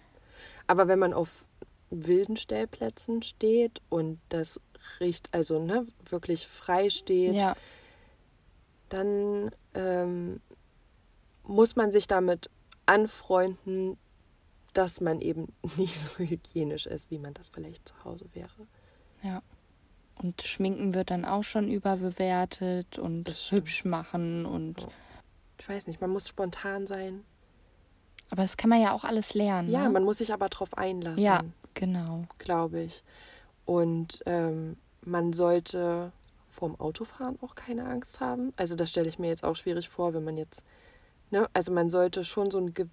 Aber 0.68 0.88
wenn 0.88 1.00
man 1.00 1.14
auf 1.14 1.46
wilden 1.92 2.38
Stellplätzen 2.38 3.22
steht 3.22 3.82
und 3.90 4.20
das 4.30 4.60
riecht, 5.00 5.30
also 5.34 5.60
ne, 5.64 5.86
wirklich 6.10 6.48
frei 6.48 6.90
steht, 6.90 7.34
Ja, 7.34 7.56
dann 8.90 9.52
ähm, 9.74 10.42
muss 11.44 11.76
man 11.76 11.92
sich 11.92 12.08
damit 12.08 12.50
anfreunden, 12.86 13.98
dass 14.74 15.02
man 15.02 15.20
eben 15.22 15.54
nicht 15.78 16.00
so 16.00 16.18
hygienisch 16.20 16.86
ist, 16.86 17.12
wie 17.12 17.20
man 17.20 17.34
das 17.34 17.50
vielleicht 17.50 17.88
zu 17.88 18.04
Hause 18.04 18.26
wäre. 18.34 18.68
ja. 19.24 19.42
Und 20.22 20.42
Schminken 20.42 20.94
wird 20.94 21.12
dann 21.12 21.24
auch 21.24 21.44
schon 21.44 21.72
überbewertet 21.72 23.00
und 23.00 23.24
Das 23.24 23.52
hübsch 23.54 23.86
machen 23.86 24.46
und 24.46 24.86
Ich 25.60 25.70
weiß 25.70 25.88
nicht, 25.88 26.02
man 26.02 26.10
muss 26.10 26.28
spontan 26.28 26.86
sein. 26.88 27.24
aber 28.30 28.42
das 28.42 28.58
kann 28.58 28.70
man 28.70 28.82
ja 28.82 28.92
auch 28.92 29.06
alles 29.06 29.34
lernen. 29.34 29.70
Ja, 29.70 29.84
ne? 29.84 29.90
man 29.92 30.04
muss 30.04 30.18
sich 30.18 30.34
aber 30.34 30.50
drauf 30.50 30.78
einlassen. 30.78 31.24
ja, 31.24 31.42
genau. 31.74 32.26
glaube 32.38 32.82
ich. 32.82 33.02
Und 33.70 34.24
ähm, 34.26 34.78
man 35.06 35.32
sollte 35.32 36.12
vorm 36.50 36.74
Autofahren 36.80 37.38
auch 37.44 37.54
keine 37.54 37.86
Angst 37.86 38.20
haben. 38.20 38.52
Also 38.56 38.76
das 38.76 38.90
stelle 38.90 39.08
ich 39.08 39.20
mir 39.20 39.28
jetzt 39.28 39.44
auch 39.44 39.56
schwierig 39.56 39.90
vor, 39.90 40.16
wenn 40.16 40.24
man 40.24 40.38
jetzt, 40.38 40.64
ne, 41.30 41.48
also 41.54 41.72
man 41.72 41.88
sollte 41.92 42.24
schon 42.24 42.50
so 42.50 42.58
ein, 42.58 42.74
Ge 42.74 42.88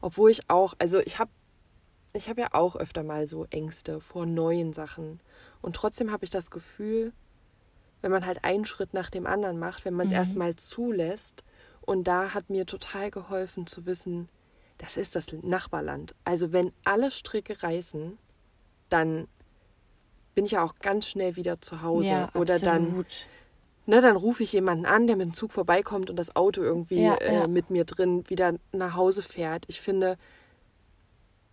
obwohl 0.00 0.30
ich 0.30 0.48
auch, 0.48 0.74
also 0.78 1.00
ich 1.00 1.18
habe, 1.18 1.32
ich 2.12 2.28
habe 2.28 2.42
ja 2.42 2.48
auch 2.52 2.76
öfter 2.76 3.02
mal 3.02 3.26
so 3.26 3.46
Ängste 3.50 4.00
vor 4.00 4.24
neuen 4.24 4.72
Sachen. 4.72 5.18
Und 5.62 5.74
trotzdem 5.74 6.12
habe 6.12 6.22
ich 6.22 6.30
das 6.30 6.48
Gefühl, 6.48 7.12
wenn 8.00 8.12
man 8.12 8.24
halt 8.24 8.44
einen 8.44 8.66
Schritt 8.66 8.94
nach 8.94 9.10
dem 9.10 9.26
anderen 9.26 9.58
macht, 9.58 9.84
wenn 9.84 9.94
man 9.94 10.06
es 10.06 10.12
Mhm. 10.12 10.18
erstmal 10.18 10.54
zulässt. 10.54 11.42
Und 11.80 12.04
da 12.04 12.34
hat 12.34 12.50
mir 12.50 12.66
total 12.66 13.10
geholfen 13.10 13.66
zu 13.66 13.84
wissen, 13.84 14.28
das 14.78 14.96
ist 14.96 15.16
das 15.16 15.32
Nachbarland. 15.32 16.14
Also 16.22 16.52
wenn 16.52 16.72
alle 16.84 17.10
Stricke 17.10 17.64
reißen, 17.64 18.16
dann 18.90 19.26
bin 20.34 20.44
ich 20.46 20.52
ja 20.52 20.62
auch 20.64 20.74
ganz 20.80 21.06
schnell 21.06 21.36
wieder 21.36 21.60
zu 21.60 21.82
Hause. 21.82 22.08
Ja, 22.10 22.30
Oder 22.34 22.58
dann, 22.58 22.86
absolut. 22.86 23.26
ne, 23.86 24.00
dann 24.00 24.16
rufe 24.16 24.42
ich 24.42 24.52
jemanden 24.52 24.86
an, 24.86 25.06
der 25.06 25.16
mit 25.16 25.26
dem 25.26 25.34
Zug 25.34 25.52
vorbeikommt 25.52 26.10
und 26.10 26.16
das 26.16 26.34
Auto 26.36 26.62
irgendwie 26.62 27.02
Ja, 27.02 27.14
äh, 27.16 27.34
ja. 27.34 27.46
mit 27.46 27.70
mir 27.70 27.84
drin 27.84 28.28
wieder 28.28 28.54
nach 28.72 28.94
Hause 28.94 29.22
fährt. 29.22 29.64
Ich 29.68 29.80
finde, 29.80 30.16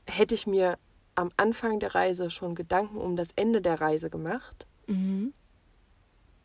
hätte 0.08 0.34
ich 0.36 0.48
mir 0.48 0.78
am 1.16 1.32
Anfang 1.38 1.80
der 1.80 1.94
Reise 1.94 2.30
schon 2.32 2.56
Gedanken 2.56 2.98
um 2.98 3.16
das 3.16 3.30
Ende 3.36 3.62
der 3.62 3.80
Reise 3.82 4.10
gemacht, 4.10 4.66
Mhm. 4.88 5.34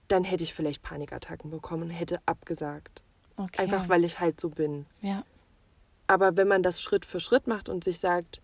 dann 0.09 0.25
hätte 0.25 0.43
ich 0.45 0.55
vielleicht 0.55 0.83
Panikattacken 0.83 1.51
bekommen 1.51 1.85
und 1.85 1.91
hätte 1.91 2.21
abgesagt. 2.27 3.03
Okay. 3.37 3.63
Einfach 3.63 3.89
weil 3.89 4.05
ich 4.05 4.21
halt 4.21 4.41
so 4.41 4.49
bin. 4.51 4.87
Ja, 5.03 5.25
Aber 6.07 6.37
wenn 6.37 6.47
man 6.49 6.63
das 6.63 6.81
Schritt 6.81 7.05
für 7.05 7.19
Schritt 7.21 7.47
macht 7.49 7.69
und 7.69 7.83
sich 7.85 7.99
sagt, 7.99 8.41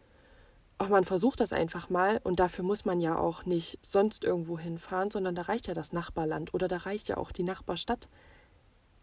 ach, 0.82 0.88
man 0.88 1.04
versucht 1.04 1.40
das 1.40 1.52
einfach 1.52 1.88
mal 1.90 2.20
und 2.24 2.40
dafür 2.40 2.64
muss 2.64 2.84
man 2.84 3.00
ja 3.00 3.16
auch 3.18 3.44
nicht 3.46 3.78
sonst 3.82 4.24
irgendwo 4.24 4.58
hinfahren, 4.58 5.10
sondern 5.10 5.34
da 5.34 5.42
reicht 5.42 5.66
ja 5.68 5.74
das 5.74 5.92
Nachbarland 5.92 6.52
oder 6.54 6.68
da 6.68 6.78
reicht 6.78 7.08
ja 7.08 7.16
auch 7.16 7.32
die 7.32 7.42
Nachbarstadt. 7.44 8.08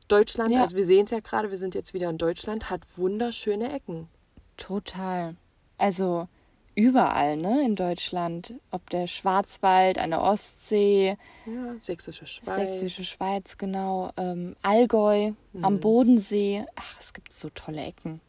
Deutschland, 0.07 0.51
Ja. 0.53 0.61
also 0.61 0.75
wir 0.75 0.85
sehen 0.85 1.05
es 1.05 1.11
ja 1.11 1.19
gerade, 1.19 1.49
wir 1.51 1.57
sind 1.57 1.75
jetzt 1.75 1.93
wieder 1.93 2.09
in 2.09 2.17
Deutschland, 2.17 2.69
hat 2.69 2.81
wunderschöne 2.97 3.71
Ecken. 3.73 4.07
total. 4.57 5.35
Also 5.77 6.27
überall, 6.75 7.37
ne, 7.37 7.63
in 7.63 7.75
Deutschland. 7.77 8.53
Ob 8.71 8.89
der 8.89 9.07
Schwarzwald, 9.07 9.97
eine 9.97 10.21
Ostsee, 10.21 11.17
Ja, 11.45 11.75
sächsische 11.79 12.25
Schweiz. 12.27 12.55
Sächsische 12.55 13.05
Schweiz, 13.05 13.57
genau, 13.57 14.11
ähm, 14.17 14.55
Allgäu, 14.61 15.31
am 15.61 15.75
Mhm. 15.75 15.79
Bodensee. 15.79 16.65
Ach, 16.75 16.99
es 16.99 17.13
gibt 17.13 17.31
so 17.31 17.49
tolle 17.49 17.81
Ecken. 17.83 18.19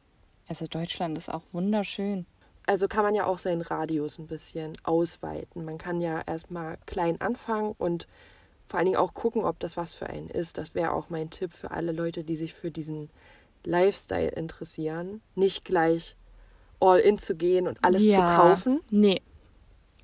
Also 0.49 0.67
Deutschland 0.67 1.17
ist 1.19 1.29
auch 1.29 1.43
wunderschön. 1.53 2.27
Also 2.71 2.87
kann 2.87 3.03
man 3.03 3.17
ja 3.17 3.27
auch 3.27 3.41
seinen 3.41 3.63
Radius 3.63 4.21
ein 4.21 4.29
bisschen 4.29 4.75
ausweiten. 4.85 5.65
Man 5.65 5.77
kann 5.77 6.01
ja 6.01 6.21
erstmal 6.21 6.79
klein 6.87 7.21
anfangen 7.21 7.75
und 7.77 8.07
vor 8.69 8.79
allen 8.79 8.87
Dingen 8.87 8.97
auch 8.97 9.13
gucken, 9.13 9.45
ob 9.45 9.59
das 9.59 9.77
was 9.77 9.97
für 9.97 10.07
einen 10.07 10.31
ist. 10.31 10.57
Das 10.57 10.73
wäre 10.77 10.93
auch 10.93 11.11
mein 11.11 11.31
Tipp 11.31 11.53
für 11.53 11.73
alle 11.73 11.91
Leute, 11.91 12.23
die 12.23 12.37
sich 12.37 12.55
für 12.55 12.71
diesen 12.71 13.11
Lifestyle 13.65 14.29
interessieren. 14.29 15.21
Nicht 15.35 15.65
gleich 15.65 16.15
all 16.79 17.01
in 17.01 17.19
zu 17.19 17.35
gehen 17.35 17.67
und 17.67 17.83
alles 17.83 18.05
zu 18.05 18.21
kaufen. 18.21 18.81
Nee, 18.89 19.21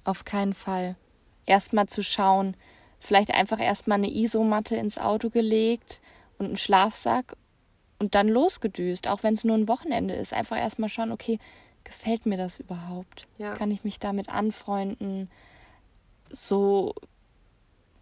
auf 0.03 0.25
keinen 0.25 0.53
Fall. 0.53 0.97
Erstmal 1.45 1.87
zu 1.87 2.03
schauen, 2.03 2.57
vielleicht 2.99 3.33
einfach 3.33 3.61
erstmal 3.61 3.99
eine 3.99 4.13
Isomatte 4.13 4.75
ins 4.75 4.99
Auto 4.99 5.31
gelegt 5.31 6.03
und 6.39 6.47
einen 6.47 6.57
Schlafsack 6.57 7.37
und 8.01 8.17
dann 8.17 8.27
losgedüst, 8.27 9.07
auch 9.07 9.23
wenn 9.23 9.35
es 9.35 9.45
nur 9.45 9.57
ein 9.57 9.69
Wochenende 9.69 10.15
ist. 10.15 10.33
Einfach 10.33 10.59
erstmal 10.59 10.89
schauen, 10.89 11.13
okay, 11.13 11.39
gefällt 11.87 12.27
mir 12.27 12.37
das 12.37 12.59
überhaupt? 12.59 13.27
Ja. 13.39 13.55
Kann 13.55 13.71
ich 13.71 13.85
mich 13.85 13.99
damit 13.99 14.29
anfreunden, 14.29 15.31
so 16.31 16.95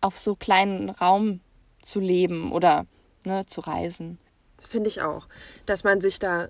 auf 0.01 0.19
so 0.19 0.35
kleinen 0.35 0.91
Raum 0.91 1.41
zu 1.83 2.01
leben 2.01 2.51
oder 2.51 2.87
ne, 3.25 3.45
zu 3.47 3.61
reisen? 3.61 4.19
Finde 4.59 4.89
ich 4.89 5.03
auch. 5.03 5.29
Dass 5.67 5.85
man 5.85 6.01
sich 6.01 6.19
da 6.19 6.49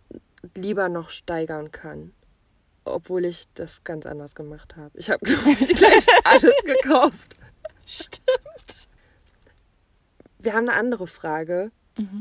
lieber 0.55 0.89
noch 0.89 1.11
steigern 1.11 1.73
kann. 1.73 2.13
Obwohl 2.85 3.25
ich 3.25 3.47
das 3.55 3.83
ganz 3.83 4.07
anders 4.07 4.35
gemacht 4.35 4.77
habe. 4.77 4.97
Ich 4.97 5.11
habe, 5.11 5.25
glaube 5.25 5.51
ich, 5.51 5.69
gleich 5.77 6.07
alles 6.25 6.57
gekauft. 6.65 7.35
Stimmt. 7.87 8.89
Wir 10.39 10.53
haben 10.53 10.69
eine 10.69 10.79
andere 10.79 11.07
Frage. 11.07 11.73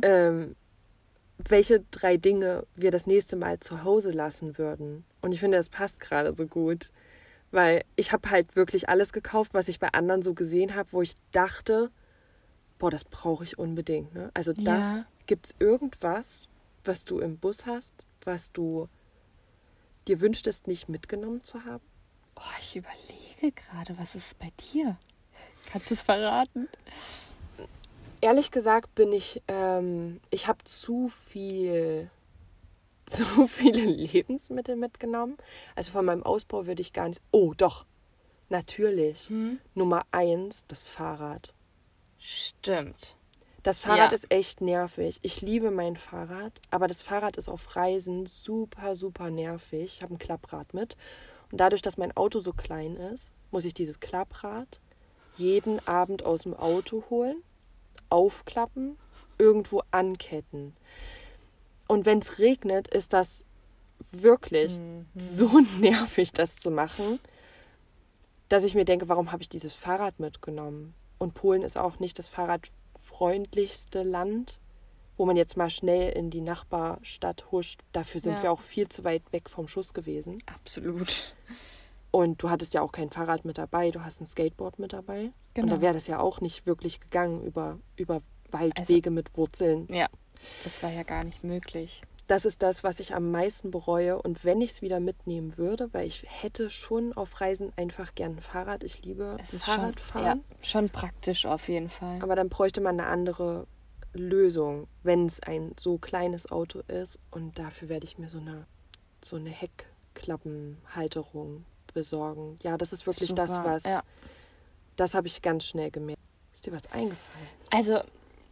Ähm, 0.01 0.55
welche 1.49 1.83
drei 1.91 2.17
Dinge 2.17 2.65
wir 2.75 2.91
das 2.91 3.07
nächste 3.07 3.35
Mal 3.35 3.59
zu 3.59 3.83
Hause 3.83 4.11
lassen 4.11 4.57
würden. 4.57 5.03
Und 5.21 5.31
ich 5.31 5.39
finde, 5.39 5.57
das 5.57 5.69
passt 5.69 5.99
gerade 5.99 6.35
so 6.35 6.47
gut. 6.47 6.91
Weil 7.51 7.83
ich 7.95 8.11
habe 8.11 8.29
halt 8.31 8.55
wirklich 8.55 8.89
alles 8.89 9.13
gekauft, 9.13 9.53
was 9.53 9.67
ich 9.67 9.79
bei 9.79 9.89
anderen 9.89 10.23
so 10.23 10.33
gesehen 10.33 10.73
habe, 10.75 10.89
wo 10.91 11.01
ich 11.03 11.13
dachte, 11.31 11.91
boah, 12.79 12.89
das 12.89 13.03
brauche 13.03 13.43
ich 13.43 13.59
unbedingt. 13.59 14.13
Ne? 14.15 14.31
Also 14.33 14.53
das, 14.53 14.63
Ja. 14.63 15.05
gibt 15.27 15.45
es 15.47 15.55
irgendwas, 15.59 16.47
was 16.83 17.05
du 17.05 17.19
im 17.19 17.37
Bus 17.37 17.65
hast, 17.67 18.05
was 18.25 18.51
du 18.51 18.89
dir 20.07 20.19
wünschtest, 20.19 20.67
nicht 20.67 20.89
mitgenommen 20.89 21.43
zu 21.43 21.63
haben? 21.63 21.83
Oh, 22.35 22.41
ich 22.59 22.75
überlege 22.75 23.51
gerade, 23.51 23.97
was 23.99 24.15
ist 24.15 24.39
bei 24.39 24.51
dir? 24.73 24.97
Kannst 25.71 25.91
du 25.91 25.93
es 25.93 26.01
verraten? 26.01 26.67
Ehrlich 28.23 28.51
gesagt 28.51 28.95
bin 28.95 29.11
ich, 29.11 29.41
ähm, 29.47 30.19
ich 30.29 30.47
habe 30.47 30.63
zu 30.63 31.09
viel, 31.09 32.09
zu 33.05 33.47
viele 33.47 33.83
Lebensmittel 33.85 34.75
mitgenommen. 34.75 35.37
Also 35.75 35.91
von 35.91 36.05
meinem 36.05 36.23
Ausbau 36.23 36.65
würde 36.65 36.81
ich 36.81 36.93
gar 36.93 37.07
nicht. 37.07 37.21
Oh, 37.31 37.53
doch. 37.55 37.85
Natürlich. 38.49 39.29
Hm? 39.29 39.59
Nummer 39.73 40.03
eins, 40.11 40.65
das 40.67 40.83
Fahrrad. 40.83 41.53
Stimmt. 42.17 43.15
Das 43.63 43.79
Fahrrad 43.79 44.11
Ja. 44.11 44.15
ist 44.15 44.29
echt 44.31 44.61
nervig. 44.61 45.19
Ich 45.21 45.41
liebe 45.41 45.71
mein 45.71 45.95
Fahrrad, 45.95 46.61
aber 46.69 46.87
das 46.87 47.01
Fahrrad 47.01 47.37
ist 47.37 47.49
auf 47.49 47.75
Reisen 47.75 48.25
super, 48.25 48.95
super 48.95 49.29
nervig. 49.31 49.83
Ich 49.83 50.01
habe 50.03 50.13
ein 50.15 50.19
Klapprad 50.19 50.73
mit. 50.73 50.97
Und 51.51 51.59
dadurch, 51.59 51.81
dass 51.81 51.97
mein 51.97 52.15
Auto 52.17 52.39
so 52.39 52.51
klein 52.51 52.95
ist, 52.97 53.33
muss 53.51 53.63
ich 53.65 53.73
dieses 53.73 53.99
Klapprad 53.99 54.79
jeden 55.35 55.85
Abend 55.87 56.23
aus 56.25 56.43
dem 56.43 56.53
Auto 56.53 57.03
holen, 57.09 57.41
aufklappen, 58.13 58.97
irgendwo 59.37 59.81
anketten. 59.91 60.75
Und 61.87 62.05
wenn 62.05 62.19
es 62.19 62.39
regnet, 62.39 62.87
ist 62.87 63.11
das 63.13 63.45
wirklich 64.11 64.79
so 65.15 65.49
nervig, 65.79 66.31
das 66.31 66.55
zu 66.55 66.71
machen, 66.71 67.19
dass 68.49 68.63
ich 68.63 68.75
mir 68.75 68.85
denke, 68.85 69.09
warum 69.09 69.31
habe 69.31 69.41
ich 69.41 69.49
dieses 69.49 69.73
Fahrrad 69.73 70.19
mitgenommen? 70.19 70.93
Und 71.17 71.33
Polen 71.33 71.63
ist 71.63 71.77
auch 71.77 71.99
nicht 71.99 72.19
das 72.19 72.29
fahrradfreundlichste 72.29 74.03
Land, 74.03 74.59
wo 75.17 75.25
man 75.25 75.37
jetzt 75.37 75.57
mal 75.57 75.69
schnell 75.69 76.11
in 76.11 76.29
die 76.29 76.41
Nachbarstadt 76.41 77.51
huscht. 77.51 77.81
Dafür 77.93 78.21
sind 78.21 78.33
Ja. 78.35 78.43
wir 78.43 78.51
auch 78.51 78.59
viel 78.61 78.89
zu 78.89 79.03
weit 79.03 79.23
weg 79.31 79.49
vom 79.49 79.67
Schuss 79.67 79.93
gewesen. 79.93 80.37
Absolut. 80.47 81.35
Und 82.15 82.43
du 82.43 82.51
hattest 82.51 82.75
ja 82.75 82.81
auch 82.83 82.91
kein 82.91 83.09
Fahrrad 83.09 83.43
mit 83.43 83.57
dabei, 83.57 83.89
du 83.89 84.05
hast 84.05 84.21
ein 84.21 84.27
Skateboard 84.27 84.77
mit 84.77 84.93
dabei. 84.93 85.23
Und 85.25 85.33
Genau. 85.55 85.73
da 85.75 85.81
wäre 85.81 85.95
das 85.95 86.05
ja 86.05 86.19
auch 86.19 86.41
nicht 86.41 86.67
wirklich 86.67 86.99
gegangen 86.99 87.43
über, 87.43 87.79
über 87.95 88.21
Waldwege 88.51 89.09
mit 89.09 89.35
Wurzeln. 89.35 89.87
Ja, 89.91 90.05
das 90.63 90.83
war 90.83 90.91
ja 90.91 91.01
gar 91.01 91.23
nicht 91.23 91.43
möglich. 91.43 92.03
Das 92.27 92.45
ist 92.45 92.61
das, 92.61 92.83
was 92.83 92.99
ich 92.99 93.15
am 93.15 93.31
meisten 93.31 93.71
bereue. 93.71 94.21
Und 94.21 94.45
wenn 94.45 94.61
ich 94.61 94.69
es 94.71 94.81
wieder 94.83 94.99
mitnehmen 94.99 95.57
würde, 95.57 95.91
weil 95.91 96.05
ich 96.05 96.23
hätte 96.29 96.69
schon 96.69 97.13
auf 97.13 97.41
Reisen 97.41 97.73
einfach 97.77 98.13
gern 98.13 98.33
ein 98.37 98.41
Fahrrad. 98.41 98.83
Ich 98.83 99.03
liebe 99.03 99.35
Es 99.41 99.51
ist 99.53 99.65
schon, 99.65 99.73
Fahrradfahren. 99.75 100.25
ja, 100.25 100.37
schon 100.61 100.89
praktisch 100.89 101.47
auf 101.47 101.67
jeden 101.67 101.89
Fall. 101.89 102.19
Aber 102.21 102.35
dann 102.35 102.49
bräuchte 102.49 102.79
man 102.79 102.99
eine 102.99 103.09
andere 103.09 103.65
Lösung, 104.13 104.87
wenn 105.01 105.25
es 105.25 105.39
ein 105.41 105.73
so 105.79 105.97
kleines 105.97 106.51
Auto 106.51 106.81
ist. 106.87 107.17
Und 107.31 107.57
dafür 107.57 107.89
werde 107.89 108.05
ich 108.05 108.19
mir 108.19 108.29
so 108.29 108.37
eine, 108.37 108.67
so 109.25 109.35
eine 109.35 109.49
Heckklappenhalterung 109.49 111.65
besorgen. 111.93 112.59
Ja, 112.63 112.77
das 112.77 112.93
ist 112.93 113.07
wirklich 113.07 113.33
das, 113.33 113.55
Super, 113.55 113.65
was. 113.65 113.83
ja. 113.83 114.03
Das 114.95 115.13
habe 115.13 115.27
ich 115.27 115.41
ganz 115.41 115.65
schnell 115.65 115.91
gemerkt. 115.91 116.21
Ist 116.53 116.65
dir 116.65 116.71
was 116.71 116.91
eingefallen? 116.91 117.47
Also, 117.71 118.01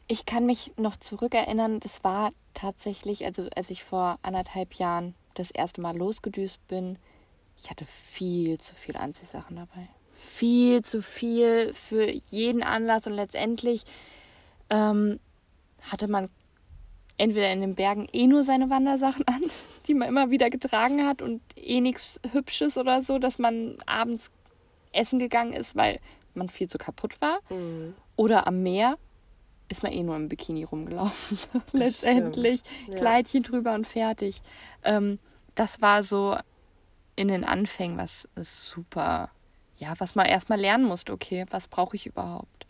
ich 0.08 0.26
kann 0.26 0.46
mich 0.46 0.74
noch 0.78 0.98
zurückerinnern, 0.98 1.80
das 1.80 2.04
war 2.04 2.32
tatsächlich, 2.54 3.26
also 3.26 3.48
als 3.56 3.70
ich 3.70 3.84
vor 3.84 4.20
anderthalb 4.24 4.74
Jahren 4.74 5.16
das 5.36 5.52
erste 5.52 5.82
Mal 5.82 5.96
losgedüst 5.96 6.66
bin, 6.68 6.98
ich 7.58 7.70
hatte 7.70 7.86
viel 7.86 8.60
zu 8.60 8.76
viel 8.76 8.98
Anziehsachen 8.98 9.56
dabei. 9.56 9.88
Viel 10.16 10.84
zu 10.84 11.02
viel 11.02 11.74
für 11.74 12.10
jeden 12.10 12.64
Anlass 12.64 13.08
und 13.08 13.14
letztendlich 13.14 13.84
ähm, 14.70 15.20
hatte 15.82 16.08
man 16.08 16.30
entweder 17.22 17.52
in 17.52 17.62
den 17.62 17.76
Bergen 17.76 18.08
eh 18.12 18.26
nur 18.26 18.44
seine 18.44 18.70
Wandersachen 18.72 19.28
an, 19.28 19.44
die 19.88 19.94
man 19.94 20.08
immer 20.08 20.32
wieder 20.32 20.50
getragen 20.50 21.06
hat 21.06 21.22
und 21.22 21.42
eh 21.56 21.80
nichts 21.80 22.20
Hübsches 22.32 22.78
oder 22.78 23.04
so, 23.04 23.20
dass 23.20 23.38
man 23.38 23.78
abends 23.86 24.32
essen 24.92 25.20
gegangen 25.20 25.54
ist, 25.54 25.76
weil 25.76 26.00
man 26.34 26.50
viel 26.50 26.68
zu 26.68 26.78
kaputt 26.78 27.22
war. 27.22 27.40
Oder 28.16 28.48
am 28.48 28.64
Meer 28.64 28.98
ist 29.70 29.84
man 29.84 29.92
eh 29.92 30.04
nur 30.04 30.16
im 30.16 30.30
Bikini 30.30 30.64
rumgelaufen. 30.64 31.38
Letztendlich. 31.72 32.62
Ja. 32.88 32.96
Kleidchen 32.96 33.44
drüber 33.44 33.74
und 33.74 33.86
fertig. 33.86 34.42
Ähm, 34.84 35.20
das 35.56 35.82
war 35.82 36.04
so 36.04 36.38
in 37.16 37.28
den 37.28 37.44
Anfängen, 37.44 37.98
was 37.98 38.28
ist 38.36 38.68
super, 38.68 39.30
ja, 39.78 39.94
was 40.00 40.16
man 40.16 40.26
erstmal 40.26 40.60
lernen 40.60 40.86
musste, 40.86 41.14
okay, 41.14 41.46
was 41.52 41.68
brauche 41.68 41.96
ich 41.96 42.08
überhaupt? 42.08 42.66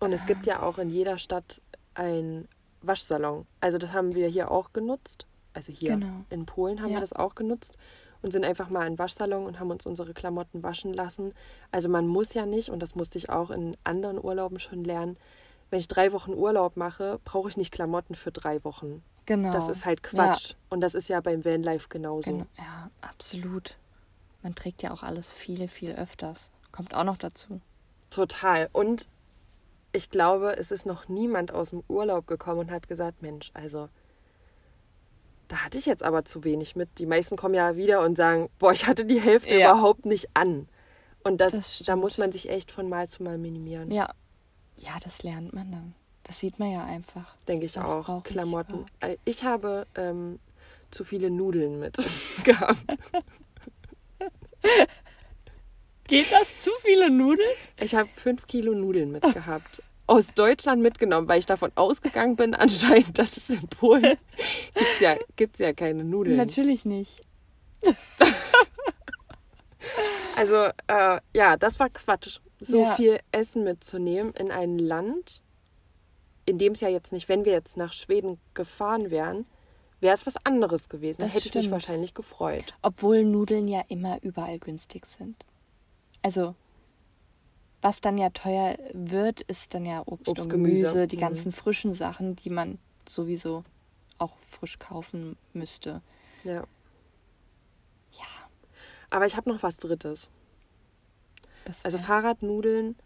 Und 0.00 0.12
es 0.12 0.26
gibt 0.26 0.46
ja 0.46 0.62
auch 0.62 0.78
in 0.78 0.90
jeder 0.90 1.18
Stadt 1.18 1.60
einen 1.94 2.46
Waschsalon. 2.82 3.46
Also 3.60 3.78
das 3.78 3.92
haben 3.92 4.14
wir 4.14 4.28
hier 4.28 4.50
auch 4.50 4.72
genutzt. 4.72 5.26
Also 5.54 5.72
hier 5.72 5.94
Genau. 5.94 6.24
in 6.30 6.46
Polen 6.46 6.80
haben 6.80 6.88
Ja. 6.90 6.96
wir 6.96 7.00
das 7.00 7.12
auch 7.12 7.34
genutzt 7.34 7.76
und 8.22 8.32
sind 8.32 8.44
einfach 8.44 8.68
mal 8.70 8.86
in 8.86 8.94
den 8.94 8.98
Waschsalon 8.98 9.46
und 9.46 9.58
haben 9.60 9.70
uns 9.70 9.86
unsere 9.86 10.14
Klamotten 10.14 10.62
waschen 10.62 10.92
lassen. 10.92 11.32
Also 11.72 11.88
man 11.88 12.06
muss 12.06 12.34
ja 12.34 12.46
nicht, 12.46 12.68
und 12.70 12.80
das 12.80 12.94
musste 12.94 13.18
ich 13.18 13.30
auch 13.30 13.50
in 13.50 13.76
anderen 13.84 14.22
Urlauben 14.22 14.58
schon 14.60 14.84
lernen, 14.84 15.16
wenn 15.70 15.78
ich 15.80 15.88
drei 15.88 16.12
Wochen 16.12 16.32
Urlaub 16.32 16.76
mache, 16.76 17.20
brauche 17.24 17.48
ich 17.48 17.56
nicht 17.56 17.72
Klamotten 17.72 18.14
für 18.14 18.32
drei 18.32 18.62
Wochen. 18.64 19.02
Genau. 19.26 19.52
Das 19.52 19.68
ist 19.68 19.84
halt 19.84 20.02
Quatsch. 20.02 20.54
Und 20.70 20.80
das 20.80 20.94
ist 20.94 21.08
ja 21.08 21.20
beim 21.20 21.44
Vanlife 21.44 21.88
genauso. 21.90 22.30
Genau. 22.30 22.46
Ja, 22.56 22.88
absolut. 23.02 23.76
Man 24.42 24.54
trägt 24.54 24.82
ja 24.82 24.92
auch 24.92 25.02
alles 25.02 25.30
viel, 25.30 25.68
viel 25.68 25.92
öfters. 25.92 26.52
Kommt 26.72 26.94
auch 26.94 27.04
noch 27.04 27.18
dazu. 27.18 27.60
Total. 28.10 28.70
Und 28.72 29.06
ich 29.92 30.10
glaube, 30.10 30.56
es 30.56 30.70
ist 30.70 30.86
noch 30.86 31.08
niemand 31.08 31.52
aus 31.52 31.70
dem 31.70 31.82
Urlaub 31.88 32.26
gekommen 32.26 32.60
und 32.60 32.70
hat 32.70 32.88
gesagt, 32.88 33.22
Mensch, 33.22 33.50
also 33.54 33.88
da 35.48 35.64
hatte 35.64 35.78
ich 35.78 35.86
jetzt 35.86 36.02
aber 36.02 36.24
zu 36.24 36.44
wenig 36.44 36.76
mit. 36.76 36.98
Die 36.98 37.06
meisten 37.06 37.36
kommen 37.36 37.54
ja 37.54 37.76
wieder 37.76 38.02
und 38.02 38.16
sagen, 38.16 38.50
boah, 38.58 38.72
ich 38.72 38.86
hatte 38.86 39.04
die 39.06 39.20
Hälfte 39.20 39.54
Ja. 39.56 39.72
überhaupt 39.72 40.04
nicht 40.04 40.28
an. 40.34 40.68
Und 41.24 41.40
das, 41.40 41.52
Das 41.52 41.82
da 41.86 41.96
muss 41.96 42.18
man 42.18 42.32
sich 42.32 42.48
echt 42.50 42.70
von 42.70 42.88
Mal 42.88 43.08
zu 43.08 43.22
Mal 43.22 43.38
minimieren. 43.38 43.90
Ja. 43.90 44.10
Ja, 44.76 44.92
das 45.02 45.22
lernt 45.22 45.52
man 45.54 45.72
dann. 45.72 45.94
Das 46.22 46.38
sieht 46.38 46.58
man 46.58 46.70
ja 46.70 46.84
einfach. 46.84 47.34
Denke 47.48 47.64
ich 47.66 47.72
Das 47.72 47.90
auch. 47.90 48.18
ich 48.18 48.24
Klamotten. 48.24 48.72
überhaupt. 48.72 48.92
Äh, 49.00 49.16
Ich 49.24 49.42
habe 49.44 49.86
ähm, 49.96 50.38
zu 50.90 51.02
viele 51.02 51.30
Nudeln 51.30 51.80
mit 51.80 51.96
gehabt. 52.44 52.84
Geht 56.08 56.32
das 56.32 56.56
zu 56.62 56.70
viele 56.80 57.10
Nudeln? 57.10 57.48
Ich 57.80 57.94
habe 57.94 58.08
fünf 58.16 58.46
Kilo 58.46 58.72
Nudeln 58.74 59.12
mitgehabt. 59.12 59.82
Aus 60.06 60.32
Deutschland 60.34 60.80
mitgenommen, 60.82 61.28
weil 61.28 61.38
ich 61.38 61.44
davon 61.46 61.70
ausgegangen 61.74 62.34
bin, 62.36 62.54
anscheinend, 62.54 63.18
dass 63.18 63.36
es 63.36 63.50
in 63.50 63.68
Polen 63.68 64.16
gibt's 64.74 65.00
ja, 65.00 65.16
gibt's 65.36 65.58
ja 65.60 65.72
keine 65.74 66.02
Nudeln. 66.04 66.36
Natürlich 66.36 66.84
nicht. 66.84 67.20
Also, 70.36 70.54
äh, 70.86 71.20
ja, 71.34 71.56
das 71.56 71.80
war 71.80 71.88
Quatsch. 71.88 72.38
So 72.60 72.82
Ja. 72.82 72.94
viel 72.94 73.18
Essen 73.32 73.64
mitzunehmen 73.64 74.32
in 74.34 74.52
ein 74.52 74.78
Land, 74.78 75.42
in 76.46 76.58
dem 76.58 76.74
es 76.74 76.80
ja 76.80 76.88
jetzt 76.88 77.12
nicht, 77.12 77.28
wenn 77.28 77.44
wir 77.44 77.52
jetzt 77.52 77.76
nach 77.76 77.92
Schweden 77.92 78.38
gefahren 78.54 79.10
wären, 79.10 79.46
wäre 80.00 80.14
es 80.14 80.26
was 80.26 80.36
anderes 80.44 80.88
gewesen. 80.88 81.22
Da 81.22 81.26
Das 81.26 81.34
hätte 81.34 81.48
ich 81.48 81.54
mich 81.56 81.70
wahrscheinlich 81.72 82.14
gefreut. 82.14 82.74
Obwohl 82.82 83.24
Nudeln 83.24 83.66
ja 83.66 83.82
immer 83.88 84.22
überall 84.22 84.60
günstig 84.60 85.06
sind. 85.06 85.44
Also, 86.22 86.54
was 87.80 88.00
dann 88.00 88.18
ja 88.18 88.30
teuer 88.30 88.76
wird, 88.92 89.40
ist 89.42 89.74
dann 89.74 89.84
ja 89.84 90.02
Obst, 90.04 90.28
Obst, 90.28 90.44
und 90.44 90.50
Gemüse. 90.50 90.82
Gemüse, 90.82 91.06
die 91.06 91.16
Mhm. 91.16 91.20
ganzen 91.20 91.52
frischen 91.52 91.94
Sachen, 91.94 92.36
die 92.36 92.50
man 92.50 92.78
sowieso 93.08 93.64
auch 94.18 94.36
frisch 94.46 94.78
kaufen 94.78 95.36
müsste. 95.52 96.02
Ja. 96.44 96.64
Ja, 98.12 98.24
Aber 99.10 99.26
ich 99.26 99.36
habe 99.36 99.48
noch 99.50 99.62
was 99.62 99.76
Drittes. 99.78 100.28
Also 101.84 101.98
Fahrradnudeln. 101.98 102.96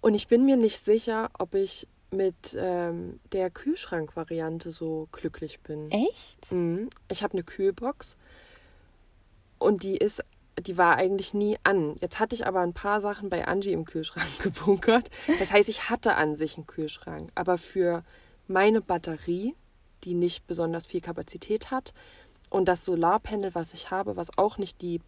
Und 0.00 0.14
ich 0.14 0.28
bin 0.28 0.44
mir 0.44 0.56
nicht 0.56 0.84
sicher, 0.84 1.30
ob 1.38 1.54
ich 1.54 1.86
mit 2.12 2.56
ähm, 2.58 3.18
der 3.32 3.50
Kühlschrankvariante 3.50 4.70
so 4.70 5.08
glücklich 5.12 5.60
bin. 5.60 5.90
Echt? 5.90 6.50
Mhm. 6.52 6.88
Ich 7.08 7.22
habe 7.24 7.32
eine 7.34 7.42
Kühlbox 7.42 8.16
und 9.58 9.82
die 9.82 9.96
ist, 9.96 10.22
die 10.60 10.78
war 10.78 10.96
eigentlich 10.96 11.34
nie 11.34 11.56
an. 11.64 11.96
Jetzt 12.00 12.18
hatte 12.18 12.34
ich 12.34 12.46
aber 12.46 12.60
ein 12.60 12.72
paar 12.72 13.00
Sachen 13.00 13.28
bei 13.28 13.46
Angie 13.46 13.72
im 13.72 13.84
Kühlschrank 13.84 14.26
gebunkert. 14.42 15.10
Das 15.38 15.52
heißt, 15.52 15.68
ich 15.68 15.90
hatte 15.90 16.14
an 16.14 16.34
sich 16.34 16.56
einen 16.56 16.66
Kühlschrank, 16.66 17.30
aber 17.34 17.58
für 17.58 18.04
meine 18.48 18.80
Batterie, 18.80 19.54
die 20.04 20.14
nicht 20.14 20.46
besonders 20.46 20.86
viel 20.86 21.00
Kapazität 21.00 21.70
hat, 21.70 21.92
und 22.48 22.66
das 22.68 22.84
Solarpanel, 22.84 23.54
was 23.56 23.74
ich 23.74 23.90
habe, 23.90 24.16
was 24.16 24.38
auch 24.38 24.56
nicht 24.56 24.80
die 24.80 25.00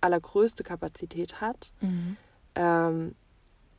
allergrößte 0.00 0.64
Kapazität 0.64 1.40
hat, 1.40 1.72
Mhm. 1.80 2.16
ähm, 2.56 3.14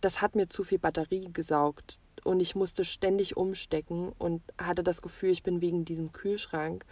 das 0.02 0.22
hat 0.22 0.36
mir 0.36 0.48
zu 0.48 0.64
viel 0.64 0.80
Batterie 0.80 1.30
gesaugt 1.34 2.00
und 2.24 2.40
ich 2.40 2.56
musste 2.56 2.86
ständig 2.86 3.36
umstecken 3.36 4.14
und 4.18 4.42
hatte 4.62 4.84
das 4.84 5.02
Gefühl, 5.02 5.32
ich 5.32 5.44
bin 5.44 5.60
wegen 5.60 5.86
diesem 5.86 6.12
Kühlschrank 6.12 6.86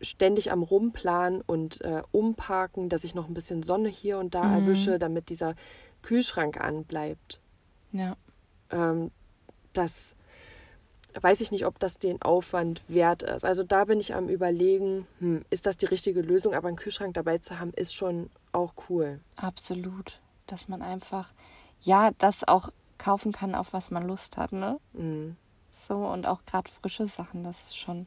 ständig 0.00 0.52
am 0.52 0.62
Rumplanen 0.62 1.40
und 1.42 1.80
äh, 1.80 2.02
umparken, 2.12 2.88
dass 2.88 3.04
ich 3.04 3.14
noch 3.14 3.28
ein 3.28 3.34
bisschen 3.34 3.62
Sonne 3.62 3.88
hier 3.88 4.18
und 4.18 4.34
da 4.34 4.44
Mhm. 4.44 4.54
erwische, 4.66 4.98
damit 4.98 5.28
dieser 5.28 5.54
Kühlschrank 6.02 6.60
anbleibt. 6.60 7.40
Ja. 7.92 8.16
Ähm, 8.70 9.10
das 9.72 10.14
weiß 11.20 11.40
ich 11.40 11.50
nicht, 11.50 11.66
ob 11.66 11.78
das 11.78 11.98
den 11.98 12.22
Aufwand 12.22 12.82
wert 12.86 13.22
ist. 13.24 13.44
Also 13.44 13.64
da 13.64 13.86
bin 13.86 13.98
ich 13.98 14.14
am 14.14 14.28
überlegen, 14.28 15.06
hm, 15.18 15.44
ist 15.50 15.66
das 15.66 15.76
die 15.76 15.86
richtige 15.86 16.20
Lösung? 16.20 16.54
Aber 16.54 16.68
einen 16.68 16.76
Kühlschrank 16.76 17.14
dabei 17.14 17.38
zu 17.38 17.58
haben, 17.58 17.72
ist 17.72 17.94
schon 17.94 18.30
auch 18.52 18.74
cool. 18.88 19.20
Absolut. 19.36 20.20
Dass 20.46 20.68
man 20.68 20.82
einfach, 20.82 21.32
ja, 21.80 22.10
das 22.18 22.46
auch 22.46 22.70
kaufen 22.98 23.32
kann, 23.32 23.54
auf 23.54 23.72
was 23.72 23.90
man 23.90 24.06
Lust 24.06 24.36
hat, 24.36 24.52
ne? 24.52 24.78
Mhm. 24.92 25.36
So 25.72 25.96
und 26.06 26.26
auch 26.26 26.44
gerade 26.44 26.70
frische 26.70 27.06
Sachen, 27.06 27.42
das 27.44 27.62
ist 27.64 27.76
schon 27.76 28.06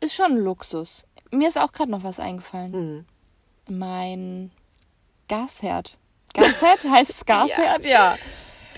ist 0.00 0.14
schon 0.14 0.32
ein 0.32 0.38
Luxus. 0.38 1.04
Mir 1.30 1.48
ist 1.48 1.58
auch 1.58 1.72
gerade 1.72 1.90
noch 1.90 2.02
was 2.02 2.20
eingefallen. 2.20 2.72
Mhm. 2.72 3.76
Mein 3.78 4.50
Gasherd. 5.28 5.96
Gasherd 6.34 6.84
heißt 6.90 7.10
es 7.10 7.24
Gasherd? 7.24 7.84
ja. 7.84 8.16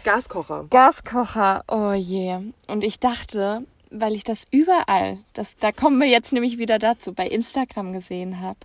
Gaskocher. 0.04 0.66
Gaskocher. 0.68 1.64
Oh 1.68 1.92
je. 1.92 2.52
Und 2.66 2.82
ich 2.82 2.98
dachte, 2.98 3.64
weil 3.90 4.14
ich 4.14 4.24
das 4.24 4.46
überall, 4.50 5.18
das, 5.32 5.56
da 5.56 5.70
kommen 5.70 6.00
wir 6.00 6.08
jetzt 6.08 6.32
nämlich 6.32 6.58
wieder 6.58 6.78
dazu, 6.78 7.12
bei 7.12 7.28
Instagram 7.28 7.92
gesehen 7.92 8.40
habe, 8.40 8.58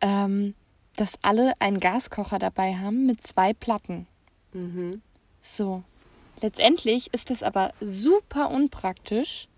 ähm, 0.00 0.54
dass 0.96 1.18
alle 1.22 1.52
einen 1.60 1.80
Gaskocher 1.80 2.38
dabei 2.38 2.76
haben 2.76 3.06
mit 3.06 3.22
zwei 3.22 3.52
Platten. 3.52 4.06
Mhm. 4.52 5.02
So. 5.40 5.82
Letztendlich 6.40 7.12
ist 7.12 7.30
das 7.30 7.42
aber 7.42 7.72
super 7.80 8.50
unpraktisch, 8.50 9.48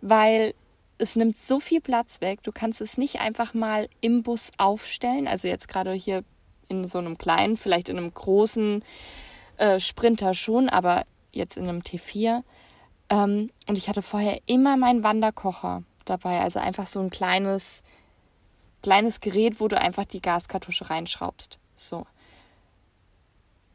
weil 0.00 0.54
es 0.98 1.16
nimmt 1.16 1.38
so 1.38 1.60
viel 1.60 1.80
Platz 1.80 2.20
weg. 2.20 2.42
Du 2.42 2.52
kannst 2.52 2.80
es 2.80 2.98
nicht 2.98 3.20
einfach 3.20 3.54
mal 3.54 3.88
im 4.00 4.22
Bus 4.22 4.50
aufstellen. 4.58 5.26
Also 5.26 5.48
jetzt 5.48 5.68
gerade 5.68 5.92
hier 5.92 6.24
in 6.68 6.88
so 6.88 6.98
einem 6.98 7.18
kleinen, 7.18 7.56
vielleicht 7.56 7.88
in 7.88 7.98
einem 7.98 8.12
großen 8.12 8.82
äh, 9.56 9.80
Sprinter 9.80 10.34
schon, 10.34 10.68
aber 10.68 11.04
jetzt 11.32 11.56
in 11.56 11.68
einem 11.68 11.80
T4. 11.80 12.42
Ähm, 13.10 13.50
und 13.66 13.76
ich 13.76 13.88
hatte 13.88 14.02
vorher 14.02 14.40
immer 14.46 14.76
meinen 14.76 15.02
Wanderkocher 15.02 15.82
dabei. 16.04 16.40
Also 16.40 16.60
einfach 16.60 16.86
so 16.86 17.00
ein 17.00 17.10
kleines, 17.10 17.82
kleines 18.82 19.20
Gerät, 19.20 19.60
wo 19.60 19.68
du 19.68 19.80
einfach 19.80 20.04
die 20.04 20.22
Gaskartusche 20.22 20.90
reinschraubst. 20.90 21.58
So. 21.74 22.06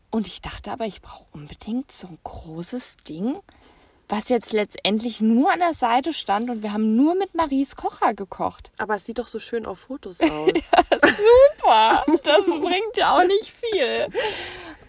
Und 0.09 0.25
ich 0.25 0.41
dachte 0.41 0.71
aber, 0.71 0.85
ich 0.85 1.01
brauche 1.01 1.25
unbedingt 1.31 1.91
so 1.91 2.07
ein 2.07 2.17
großes 2.23 2.97
Ding, 3.07 3.37
was 4.09 4.27
jetzt 4.29 4.53
letztendlich 4.53 5.21
nur 5.21 5.51
an 5.51 5.59
der 5.59 5.73
Seite 5.75 6.13
stand 6.13 6.49
und 6.49 6.63
wir 6.63 6.73
haben 6.73 6.95
nur 6.95 7.13
mit 7.15 7.35
Maries 7.35 7.75
Kocher 7.75 8.13
gekocht. 8.15 8.71
Aber 8.79 8.95
es 8.95 9.05
sieht 9.05 9.19
doch 9.19 9.27
so 9.27 9.37
schön 9.39 9.65
auf 9.67 9.79
Fotos 9.79 10.19
aus. 10.21 10.49
Super! 10.91 12.03
Das 12.23 12.45
bringt 12.45 12.97
ja 12.97 13.15
auch 13.17 13.25
nicht 13.27 13.51
viel. 13.51 14.07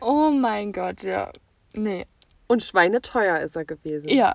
Oh 0.01 0.31
mein 0.31 0.73
Gott, 0.73 1.03
ja. 1.03 1.31
Nee. 1.75 2.07
Und 2.49 2.63
schweineteuer 2.63 3.41
ist 3.41 3.55
er 3.57 3.65
gewesen. 3.65 4.09
Ja, 4.09 4.35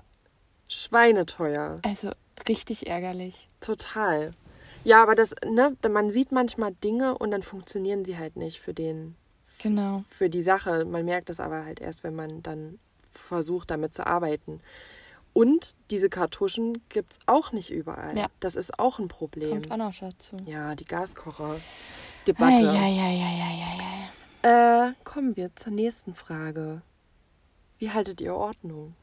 Schweineteuer. 0.68 1.76
also 1.82 2.12
richtig 2.48 2.86
ärgerlich. 2.86 3.48
Total. 3.60 4.32
Ja, 4.84 5.02
aber 5.02 5.14
das, 5.14 5.34
ne, 5.44 5.76
man 5.88 6.10
sieht 6.10 6.30
manchmal 6.32 6.72
Dinge 6.72 7.18
und 7.18 7.32
dann 7.32 7.42
funktionieren 7.42 8.04
sie 8.04 8.16
halt 8.18 8.36
nicht 8.36 8.60
für 8.60 8.72
den, 8.72 9.16
Genau. 9.62 10.04
für 10.08 10.30
die 10.30 10.42
Sache. 10.42 10.84
Man 10.84 11.04
merkt 11.04 11.28
das 11.28 11.40
aber 11.40 11.64
halt 11.64 11.80
erst, 11.80 12.04
wenn 12.04 12.14
man 12.14 12.42
dann 12.42 12.78
versucht, 13.18 13.70
damit 13.70 13.94
zu 13.94 14.06
arbeiten. 14.06 14.60
Und 15.32 15.74
diese 15.90 16.08
Kartuschen 16.08 16.82
gibt 16.88 17.12
es 17.12 17.18
auch 17.26 17.52
nicht 17.52 17.70
überall. 17.70 18.16
Ja. 18.16 18.28
Das 18.40 18.56
ist 18.56 18.78
auch 18.78 18.98
ein 18.98 19.08
Problem. 19.08 19.50
Kommt 19.50 19.70
auch 19.70 19.76
noch 19.76 19.94
dazu. 19.94 20.36
Ja, 20.46 20.74
die 20.74 20.84
Gaskocher. 20.84 21.56
Ei, 21.56 21.60
Debatte. 22.26 22.70
ei, 22.70 22.76
ei, 22.76 22.98
ei, 22.98 23.20
ei, 23.42 23.64
ei, 23.68 24.48
ei. 24.48 24.88
Äh, 24.88 24.94
kommen 25.04 25.36
wir 25.36 25.54
zur 25.54 25.72
nächsten 25.72 26.14
Frage. 26.14 26.80
Wie 27.78 27.90
haltet 27.90 28.20
ihr 28.22 28.34
Ordnung? 28.34 28.94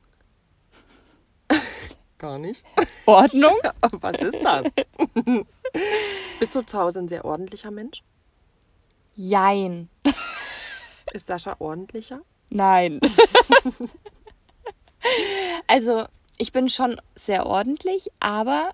Gar 2.17 2.39
nicht. 2.39 2.63
Ordnung? 3.05 3.57
Was 3.91 4.19
ist 4.19 4.39
das? 4.43 4.71
Bist 6.39 6.55
du 6.55 6.65
zu 6.65 6.79
Hause 6.79 6.99
ein 6.99 7.07
sehr 7.07 7.25
ordentlicher 7.25 7.69
Mensch? 7.69 8.03
Jein. 9.13 9.89
Ist 11.13 11.27
Sascha 11.27 11.57
ordentlicher? 11.59 12.21
Nein. 12.49 12.99
also, 15.67 16.05
ich 16.37 16.51
bin 16.51 16.69
schon 16.69 16.99
sehr 17.15 17.45
ordentlich, 17.45 18.09
aber 18.19 18.71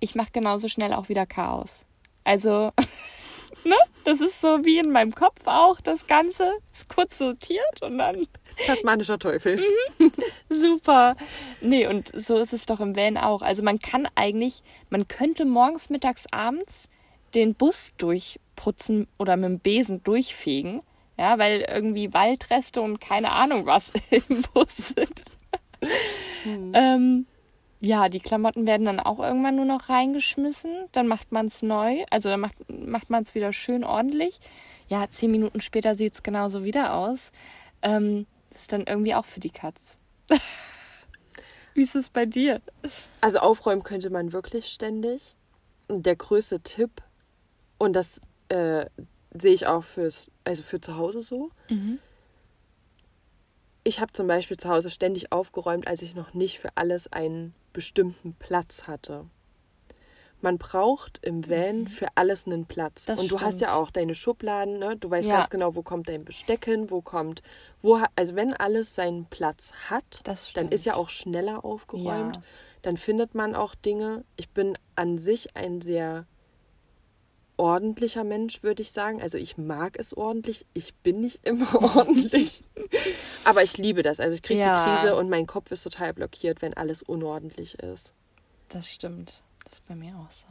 ich 0.00 0.14
mache 0.14 0.30
genauso 0.32 0.68
schnell 0.68 0.92
auch 0.92 1.08
wieder 1.08 1.26
Chaos. 1.26 1.86
Also, 2.24 2.72
ne? 3.64 3.76
Das 4.04 4.20
ist 4.20 4.40
so 4.40 4.64
wie 4.64 4.78
in 4.78 4.90
meinem 4.90 5.14
Kopf 5.14 5.46
auch. 5.46 5.80
Das 5.80 6.06
Ganze 6.06 6.50
ist 6.72 6.88
kurz 6.88 7.18
sortiert 7.18 7.82
und 7.82 7.98
dann 7.98 8.26
Tasmanischer 8.66 9.18
Teufel. 9.18 9.62
super. 10.48 11.16
Nee, 11.60 11.86
und 11.86 12.10
so 12.14 12.38
ist 12.38 12.52
es 12.52 12.66
doch 12.66 12.80
im 12.80 12.96
Van 12.96 13.16
auch. 13.16 13.42
Also, 13.42 13.62
man 13.62 13.78
kann 13.78 14.08
eigentlich, 14.14 14.62
man 14.90 15.08
könnte 15.08 15.44
morgens, 15.44 15.90
mittags, 15.90 16.26
abends 16.30 16.88
den 17.34 17.54
Bus 17.54 17.92
durchputzen 17.98 19.06
oder 19.18 19.36
mit 19.36 19.50
dem 19.50 19.60
Besen 19.60 20.02
durchfegen. 20.02 20.82
Ja, 21.18 21.38
weil 21.38 21.66
irgendwie 21.68 22.12
Waldreste 22.14 22.80
und 22.80 23.00
keine 23.00 23.32
Ahnung 23.32 23.66
was 23.66 23.92
im 24.10 24.42
Bus 24.54 24.76
sind. 24.76 25.22
ähm, 26.72 27.26
ja, 27.80 28.08
die 28.08 28.20
Klamotten 28.20 28.66
werden 28.66 28.86
dann 28.86 29.00
auch 29.00 29.18
irgendwann 29.18 29.56
nur 29.56 29.64
noch 29.64 29.88
reingeschmissen. 29.88 30.86
Dann 30.92 31.08
macht 31.08 31.32
man 31.32 31.46
es 31.46 31.62
neu. 31.62 32.04
Also 32.10 32.28
dann 32.28 32.40
macht, 32.40 32.56
macht 32.68 33.10
man 33.10 33.22
es 33.22 33.34
wieder 33.34 33.52
schön 33.52 33.84
ordentlich. 33.84 34.40
Ja, 34.88 35.08
zehn 35.10 35.30
Minuten 35.30 35.60
später 35.60 35.94
sieht 35.94 36.14
es 36.14 36.22
genauso 36.22 36.64
wieder 36.64 36.94
aus. 36.94 37.32
Ähm, 37.82 38.26
das 38.50 38.62
ist 38.62 38.72
dann 38.72 38.84
irgendwie 38.86 39.14
auch 39.14 39.26
für 39.26 39.40
die 39.40 39.50
Katz. 39.50 39.98
Wie 41.74 41.82
ist 41.82 41.94
es 41.94 42.10
bei 42.10 42.26
dir? 42.26 42.60
Also 43.20 43.38
aufräumen 43.38 43.82
könnte 43.82 44.10
man 44.10 44.32
wirklich 44.32 44.66
ständig. 44.66 45.36
Der 45.88 46.16
größte 46.16 46.60
Tipp, 46.60 47.02
und 47.78 47.92
das 47.94 48.20
äh, 48.48 48.86
sehe 49.40 49.52
ich 49.52 49.66
auch 49.66 49.84
fürs, 49.84 50.30
also 50.44 50.62
für 50.62 50.80
zu 50.80 50.96
Hause 50.96 51.22
so. 51.22 51.50
Ich 53.84 54.00
habe 54.00 54.12
zum 54.12 54.26
Beispiel 54.26 54.56
zu 54.56 54.68
Hause 54.68 54.90
ständig 54.90 55.32
aufgeräumt, 55.32 55.86
als 55.86 56.02
ich 56.02 56.14
noch 56.14 56.34
nicht 56.34 56.58
für 56.58 56.70
alles 56.74 57.10
einen 57.12 57.54
bestimmten 57.72 58.34
Platz 58.34 58.86
hatte. 58.86 59.24
Man 60.40 60.56
braucht 60.56 61.18
im 61.24 61.48
Van 61.50 61.88
für 61.88 62.06
alles 62.14 62.46
einen 62.46 62.66
Platz. 62.66 63.06
Das 63.06 63.18
und 63.18 63.30
du 63.30 63.40
hast 63.40 63.60
ja 63.60 63.68
stimmt. 63.68 63.82
auch 63.82 63.90
deine 63.90 64.14
Schubladen, 64.14 64.78
ne? 64.78 64.96
Du 64.96 65.10
weißt 65.10 65.26
Ja. 65.26 65.38
ganz 65.38 65.50
genau, 65.50 65.74
wo 65.74 65.82
kommt 65.82 66.08
dein 66.08 66.24
Besteck 66.24 66.64
hin, 66.64 66.90
wo 66.92 67.00
kommt, 67.00 67.42
wo, 67.82 68.00
also 68.14 68.36
wenn 68.36 68.54
alles 68.54 68.94
seinen 68.94 69.24
Platz 69.26 69.72
hat, 69.90 70.20
dann 70.54 70.68
ist 70.68 70.84
ja 70.84 70.92
stimmt. 70.92 70.96
auch 70.96 71.08
schneller 71.08 71.64
aufgeräumt. 71.64 72.36
Ja. 72.36 72.42
Dann 72.82 72.96
findet 72.96 73.34
man 73.34 73.56
auch 73.56 73.74
Dinge. 73.74 74.24
Ich 74.36 74.48
bin 74.50 74.74
an 74.94 75.18
sich 75.18 75.56
ein 75.56 75.80
sehr 75.80 76.26
ordentlicher 77.58 78.24
Mensch, 78.24 78.62
würde 78.62 78.82
ich 78.82 78.92
sagen. 78.92 79.20
Also 79.20 79.36
ich 79.36 79.58
mag 79.58 79.98
es 79.98 80.14
ordentlich. 80.16 80.64
Ich 80.74 80.94
bin 80.94 81.20
nicht 81.20 81.46
immer 81.46 81.74
ordentlich. 81.96 82.62
Aber 83.44 83.62
ich 83.62 83.76
liebe 83.76 84.02
das. 84.02 84.20
Also 84.20 84.34
ich 84.36 84.42
kriege 84.42 84.60
Ja. 84.60 84.84
die 84.84 85.00
Krise 85.00 85.16
und 85.16 85.28
mein 85.28 85.46
Kopf 85.46 85.70
ist 85.70 85.82
total 85.82 86.14
blockiert, 86.14 86.62
wenn 86.62 86.74
alles 86.74 87.02
unordentlich 87.02 87.78
ist. 87.80 88.14
Das 88.68 88.88
stimmt. 88.90 89.42
Das 89.64 89.74
ist 89.74 89.88
bei 89.88 89.94
mir 89.94 90.14
auch 90.16 90.30
so. 90.30 90.46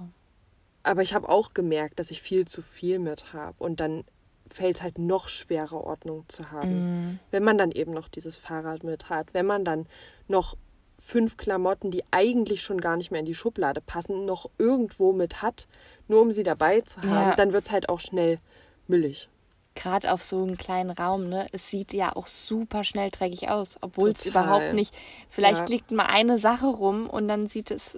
Aber 0.84 1.02
ich 1.02 1.14
habe 1.14 1.28
auch 1.30 1.54
gemerkt, 1.54 2.00
dass 2.00 2.12
ich 2.12 2.22
viel 2.22 2.48
zu 2.48 2.62
viel 2.62 3.00
mit 3.00 3.34
habe. 3.34 3.56
Und 3.60 3.80
dann 3.80 4.04
fällt 4.50 4.78
es 4.78 4.82
halt 4.82 4.98
noch 5.00 5.28
schwerer, 5.28 5.84
Ordnung 5.84 6.24
zu 6.30 6.52
haben. 6.52 7.20
Wenn 7.32 7.44
man 7.44 7.58
dann 7.58 7.72
eben 7.72 7.92
noch 7.92 8.08
dieses 8.08 8.38
Fahrrad 8.38 8.84
mit 8.84 9.10
hat. 9.10 9.34
Wenn 9.34 9.46
man 9.46 9.66
dann 9.66 9.88
noch 10.28 10.56
fünf 11.00 11.38
Klamotten, 11.38 11.92
die 11.92 12.04
eigentlich 12.12 12.62
schon 12.64 12.82
gar 12.82 12.98
nicht 12.98 13.12
mehr 13.12 13.20
in 13.20 13.26
die 13.26 13.36
Schublade 13.36 13.82
passen, 13.82 14.26
noch 14.26 14.50
irgendwo 14.58 15.14
mit 15.14 15.42
hat, 15.42 15.68
nur 16.08 16.22
um 16.22 16.32
sie 16.32 16.44
dabei 16.44 16.82
zu 16.82 17.02
haben, 17.02 17.10
Ja. 17.30 17.36
dann 17.36 17.54
wird 17.54 17.66
es 17.66 17.72
halt 17.72 17.90
auch 17.90 18.00
schnell 18.00 18.40
müllig. 18.88 19.30
Gerade 19.76 20.12
auf 20.12 20.24
so 20.24 20.42
einem 20.42 20.58
kleinen 20.58 20.90
Raum, 20.90 21.30
ne? 21.30 21.46
Es 21.52 21.70
sieht 21.70 21.94
ja 21.94 22.16
auch 22.16 22.26
super 22.26 22.84
schnell 22.84 23.12
dreckig 23.12 23.48
aus, 23.50 23.78
obwohl 23.82 24.10
es 24.10 24.26
überhaupt 24.26 24.74
nicht. 24.74 24.98
Vielleicht 25.30 25.70
Ja. 25.70 25.76
liegt 25.76 25.92
mal 25.92 26.08
eine 26.08 26.40
Sache 26.40 26.66
rum 26.66 27.08
und 27.08 27.28
dann 27.28 27.48
sieht 27.48 27.70
es 27.70 27.98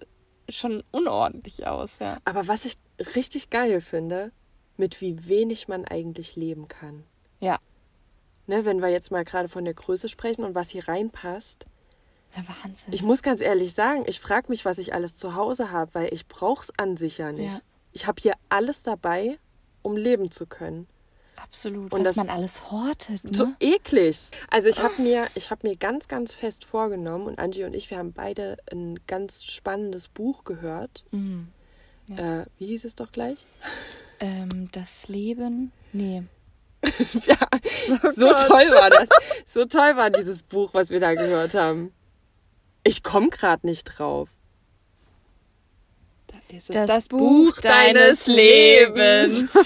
schon 0.50 0.84
unordentlich 0.92 1.68
aus, 1.68 2.00
ja. 2.00 2.18
Aber 2.26 2.48
was 2.50 2.66
ich 2.66 2.78
richtig 3.16 3.50
geil 3.50 3.80
finde, 3.80 4.32
mit 4.76 5.00
wie 5.00 5.30
wenig 5.30 5.68
man 5.70 5.86
eigentlich 5.86 6.36
leben 6.36 6.68
kann. 6.68 7.06
Ja. 7.40 7.60
Ne, 8.48 8.66
wenn 8.66 8.82
wir 8.82 8.90
jetzt 8.90 9.12
mal 9.12 9.24
gerade 9.24 9.48
von 9.48 9.64
der 9.64 9.74
Größe 9.74 10.10
sprechen 10.10 10.44
und 10.44 10.56
was 10.56 10.70
hier 10.72 10.88
reinpasst. 10.88 11.66
Ja, 12.36 12.44
Wahnsinn. 12.64 12.94
Ich 12.94 13.02
muss 13.04 13.22
ganz 13.24 13.42
ehrlich 13.42 13.74
sagen, 13.74 14.04
ich 14.08 14.20
frage 14.20 14.48
mich, 14.50 14.64
was 14.66 14.78
ich 14.78 14.94
alles 14.94 15.18
zu 15.18 15.36
Hause 15.36 15.72
habe, 15.72 15.94
weil 15.96 16.14
ich 16.14 16.28
brauche 16.28 16.64
es 16.64 16.72
an 16.78 16.96
sich 16.98 17.18
ja 17.18 17.32
nicht. 17.32 17.52
Ja. 17.54 17.62
Ich 17.92 18.06
habe 18.08 18.22
hier 18.22 18.34
alles 18.50 18.84
dabei, 18.84 19.40
um 19.82 19.98
leben 19.98 20.30
zu 20.30 20.46
können. 20.46 20.88
Absolut. 21.38 21.92
Und 21.94 22.02
was 22.02 22.10
das- 22.10 22.16
man 22.18 22.30
alles 22.30 22.70
hortet, 22.70 23.24
ne? 23.24 23.34
So 23.34 23.48
eklig. 23.60 24.20
Also 24.50 24.68
ich 24.68 24.80
habe 24.82 25.02
mir, 25.02 25.26
ich 25.36 25.50
habe 25.52 25.68
mir 25.68 25.76
ganz, 25.76 26.08
ganz 26.08 26.34
fest 26.34 26.66
vorgenommen 26.66 27.26
und 27.28 27.40
Angie 27.40 27.64
und 27.64 27.74
ich, 27.74 27.90
wir 27.90 27.98
haben 27.98 28.12
beide 28.14 28.58
ein 28.72 29.00
ganz 29.08 29.46
spannendes 29.46 30.08
Buch 30.10 30.44
gehört. 30.44 31.06
Mhm. 31.12 31.48
Äh, 32.10 32.46
wie 32.58 32.68
hieß 32.68 32.86
es 32.86 32.96
doch 32.96 33.12
gleich? 33.12 33.38
Ähm, 34.22 34.68
das 34.74 35.08
Leben. 35.08 35.72
Nee. 35.94 36.24
ja, 36.84 37.38
so 38.12 38.28
toll 38.34 38.68
war 38.76 38.90
das. 38.90 39.08
So 39.46 39.64
toll 39.64 39.96
war 39.96 40.10
dieses 40.10 40.44
Buch, 40.44 40.74
was 40.74 40.90
wir 40.90 41.00
da 41.00 41.14
gehört 41.14 41.54
haben. 41.54 41.94
Ich 42.90 43.04
komme 43.04 43.30
gerade 43.30 43.66
nicht 43.68 43.84
drauf. 43.86 44.30
Da 46.28 46.56
ist 46.56 46.70
es. 46.70 46.88
Das 46.88 47.08
Buch 47.08 47.60
deines 47.62 48.28
Lebens. 48.28 49.42
Von 49.52 49.64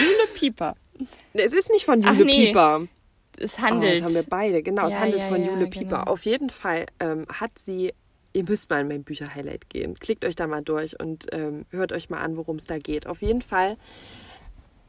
Jule 0.00 0.26
Pieper. 0.34 0.76
Es 1.32 1.52
ist 1.52 1.70
nicht 1.70 1.84
von 1.84 2.04
Ach, 2.04 2.12
Jule 2.12 2.24
nee. 2.24 2.46
Pieper. 2.46 2.86
es 3.38 3.54
Oh, 3.58 3.62
handelt. 3.62 3.96
das 3.96 4.02
haben 4.04 4.14
wir 4.14 4.22
beide, 4.22 4.62
genau. 4.62 4.86
es 4.86 4.92
Ja, 4.92 5.00
handelt 5.00 5.20
ja, 5.22 5.28
von 5.28 5.42
ja, 5.42 5.50
Jule 5.52 5.66
Pieper. 5.66 5.84
genau. 5.98 6.02
Auf 6.04 6.24
jeden 6.24 6.50
Fall 6.50 6.86
ähm, 7.00 7.26
hat 7.32 7.58
sie, 7.58 7.92
ihr 8.32 8.44
müsst 8.44 8.70
mal 8.70 8.80
in 8.82 8.88
mein 8.88 9.02
Bücher-Highlight 9.02 9.68
gehen. 9.70 9.94
Klickt 9.98 10.24
euch 10.24 10.36
da 10.36 10.46
mal 10.46 10.62
durch 10.62 10.98
und 11.00 11.26
ähm, 11.32 11.66
hört 11.70 11.92
euch 11.92 12.10
mal 12.10 12.20
an, 12.20 12.36
worum 12.36 12.56
es 12.56 12.66
da 12.66 12.78
geht. 12.78 13.06
Auf 13.08 13.22
jeden 13.22 13.42
Fall 13.42 13.76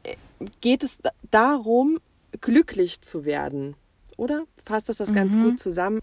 äh, 0.04 0.14
geht 0.60 0.84
es 0.84 0.98
da- 0.98 1.10
darum, 1.32 1.98
glücklich 2.40 3.00
zu 3.02 3.24
werden. 3.24 3.74
Oder? 4.16 4.44
Fasst 4.64 4.88
das 4.88 4.98
das 4.98 5.12
ganz 5.12 5.34
Mhm. 5.34 5.42
gut 5.42 5.58
zusammen? 5.60 6.00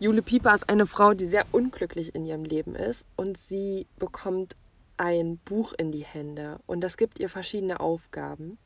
Jule 0.00 0.22
Pieper 0.22 0.52
ist 0.52 0.68
eine 0.68 0.86
Frau, 0.86 1.14
die 1.14 1.26
sehr 1.26 1.46
unglücklich 1.52 2.16
in 2.16 2.24
ihrem 2.24 2.44
Leben 2.44 2.74
ist 2.74 3.06
und 3.16 3.38
sie 3.38 3.86
bekommt 3.96 4.56
ein 4.96 5.38
Buch 5.38 5.72
in 5.78 5.92
die 5.92 6.04
Hände 6.04 6.58
und 6.66 6.80
das 6.80 6.96
gibt 6.96 7.20
ihr 7.20 7.28
verschiedene 7.28 7.78
Aufgaben. 7.78 8.58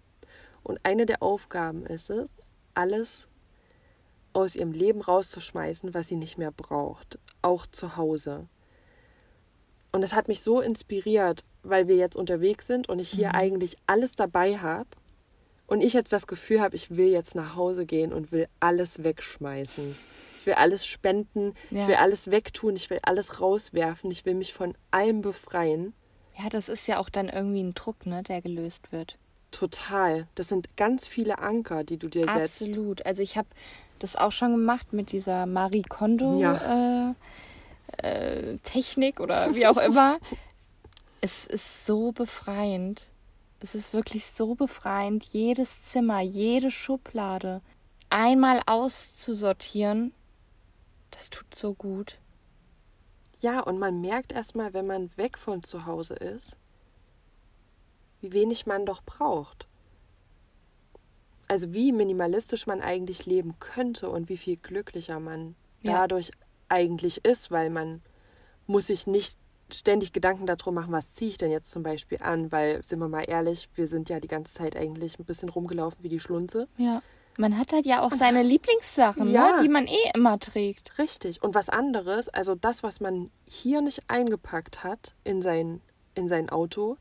Und 0.63 0.81
eine 0.85 1.05
der 1.05 1.23
Aufgaben 1.23 1.85
ist 1.85 2.09
es, 2.09 2.31
alles 2.73 3.29
aus 4.33 4.57
ihrem 4.57 4.73
Leben 4.73 5.03
rauszuschmeißen, 5.03 5.93
was 5.93 6.09
sie 6.09 6.17
nicht 6.17 6.39
mehr 6.39 6.51
braucht, 6.51 7.19
auch 7.43 7.67
zu 7.67 7.97
Hause. 7.99 8.47
Und 9.93 10.01
das 10.01 10.15
hat 10.15 10.29
mich 10.29 10.43
so 10.43 10.61
inspiriert, 10.61 11.45
weil 11.63 11.89
wir 11.89 11.97
jetzt 11.97 12.17
unterwegs 12.17 12.67
sind 12.67 12.89
und 12.89 13.01
ich 13.01 13.11
hier 13.11 13.35
eigentlich 13.35 13.77
alles 13.87 14.15
dabei 14.17 14.59
habe 14.59 14.89
und 15.67 15.83
ich 15.83 15.93
jetzt 15.93 16.13
das 16.13 16.27
Gefühl 16.27 16.63
habe, 16.63 16.75
ich 16.75 16.97
will 16.97 17.09
jetzt 17.09 17.35
nach 17.35 17.55
Hause 17.55 17.85
gehen 17.85 18.15
und 18.15 18.33
will 18.33 18.49
alles 18.61 19.05
wegschmeißen. 19.05 19.95
Will 20.49 20.55
alles 20.55 20.87
spenden, 20.87 21.53
Ja. 21.71 21.83
ich 21.83 21.89
will 21.89 21.97
alles 21.97 22.31
wegtun, 22.31 22.75
ich 22.75 22.89
will 22.89 23.01
alles 23.03 23.39
rauswerfen, 23.43 24.11
ich 24.11 24.25
will 24.25 24.33
mich 24.35 24.55
von 24.55 24.75
allem 24.91 25.21
befreien. 25.21 25.93
Ja, 26.39 26.49
das 26.49 26.71
ist 26.71 26.87
ja 26.89 26.99
auch 26.99 27.11
dann 27.11 27.29
irgendwie 27.29 27.61
ein 27.63 27.75
Druck, 27.75 28.07
ne, 28.07 28.23
der 28.23 28.41
gelöst 28.41 28.91
wird. 28.91 29.19
Total. 29.51 30.27
Das 30.37 30.49
sind 30.49 30.75
ganz 30.79 31.07
viele 31.07 31.39
Anker, 31.41 31.85
die 31.85 31.99
du 31.99 32.09
dir 32.09 32.27
setzt. 32.33 32.63
Absolut. 32.63 33.05
Also 33.05 33.21
ich 33.21 33.37
habe 33.37 33.49
das 33.99 34.17
auch 34.17 34.33
schon 34.33 34.53
gemacht 34.53 34.95
mit 34.95 35.13
dieser 35.13 35.45
Marie 35.45 35.83
Kondo 35.83 36.41
Ja. 36.41 37.15
äh, 38.01 38.07
äh, 38.07 38.59
Technik 38.63 39.21
oder 39.21 39.55
wie 39.55 39.67
auch 39.67 39.77
immer. 39.77 40.19
es 41.21 41.47
ist 41.47 41.85
so 41.85 42.13
befreiend. 42.13 43.11
Es 43.61 43.75
ist 43.75 43.93
wirklich 43.93 44.27
so 44.27 44.55
befreiend, 44.55 45.25
jedes 45.25 45.83
Zimmer, 45.85 46.21
jede 46.23 46.71
Schublade 46.71 47.61
einmal 48.09 48.63
auszusortieren. 48.65 50.13
Das 51.11 51.31
tut 51.31 51.55
so 51.55 51.75
gut. 51.75 52.19
Ja, 53.41 53.61
und 53.61 53.79
man 53.79 54.01
merkt 54.01 54.33
erstmal, 54.33 54.73
wenn 54.75 54.87
man 54.87 55.11
weg 55.17 55.39
von 55.39 55.63
zu 55.63 55.87
Hause 55.87 56.15
ist, 56.15 56.57
wie 58.21 58.33
wenig 58.33 58.67
man 58.67 58.85
doch 58.85 59.03
braucht. 59.03 59.67
Also 61.47 61.73
wie 61.73 61.93
minimalistisch 61.93 62.67
man 62.67 62.83
eigentlich 62.83 63.27
leben 63.27 63.55
könnte 63.61 64.11
und 64.11 64.29
wie 64.29 64.37
viel 64.37 64.57
glücklicher 64.57 65.21
man 65.21 65.55
Ja. 65.83 65.93
dadurch 66.01 66.31
eigentlich 66.69 67.25
ist, 67.25 67.51
weil 67.51 67.71
man 67.71 68.03
muss 68.67 68.89
sich 68.89 69.07
nicht 69.07 69.39
ständig 69.71 70.13
Gedanken 70.13 70.47
darum 70.47 70.75
machen, 70.75 70.93
was 70.93 71.13
ziehe 71.13 71.31
ich 71.31 71.39
denn 71.39 71.51
jetzt 71.51 71.71
zum 71.71 71.83
Beispiel 71.83 72.19
an, 72.23 72.51
weil, 72.53 72.83
sind 72.85 72.99
wir 72.99 73.09
mal 73.09 73.23
ehrlich, 73.23 73.69
wir 73.75 73.87
sind 73.87 74.09
ja 74.09 74.19
die 74.21 74.29
ganze 74.29 74.53
Zeit 74.55 74.77
eigentlich 74.77 75.19
ein 75.19 75.25
bisschen 75.25 75.49
rumgelaufen 75.49 76.03
wie 76.03 76.09
die 76.09 76.21
Schlunze. 76.21 76.69
Ja. 76.77 77.03
Man 77.41 77.57
hat 77.57 77.73
halt 77.73 77.87
ja 77.87 78.03
auch 78.03 78.11
seine 78.11 78.43
Lieblingssachen, 78.43 79.31
Ja. 79.31 79.57
ne, 79.57 79.63
die 79.63 79.69
man 79.69 79.87
eh 79.87 80.11
immer 80.15 80.39
trägt. 80.41 80.99
Richtig. 80.99 81.41
Und 81.43 81.55
was 81.55 81.69
anderes, 81.69 82.29
also 82.29 82.55
das, 82.57 82.83
was 82.83 82.99
man 83.01 83.31
hier 83.47 83.81
nicht 83.81 84.01
eingepackt 84.09 84.83
hat 84.83 85.15
in 85.23 85.41
sein, 85.41 85.81
in 86.17 86.27
sein 86.29 86.51
Auto, 86.51 86.97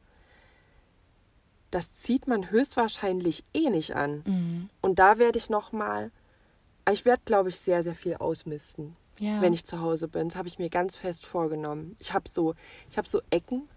das 1.72 1.94
zieht 1.94 2.28
man 2.28 2.52
höchstwahrscheinlich 2.52 3.44
eh 3.54 3.70
nicht 3.72 3.96
an. 3.96 4.22
Mhm. 4.26 4.70
Und 4.82 5.00
da 5.00 5.18
werde 5.18 5.40
ich 5.40 5.50
nochmal, 5.50 6.12
ich 6.90 7.04
werde, 7.04 7.24
glaube 7.26 7.50
ich, 7.50 7.58
sehr, 7.58 7.82
sehr 7.82 7.96
viel 7.96 8.16
ausmisten, 8.16 8.96
Ja. 9.20 9.42
wenn 9.42 9.54
ich 9.54 9.66
zu 9.66 9.82
Hause 9.82 10.08
bin. 10.08 10.30
Das 10.30 10.38
habe 10.38 10.48
ich 10.48 10.60
mir 10.60 10.70
ganz 10.70 10.96
fest 10.98 11.26
vorgenommen. 11.26 11.96
Ich 12.00 12.14
habe 12.14 12.30
so, 12.30 12.54
ich 12.92 12.98
habe 13.00 13.08
so 13.08 13.22
Ecken, 13.32 13.68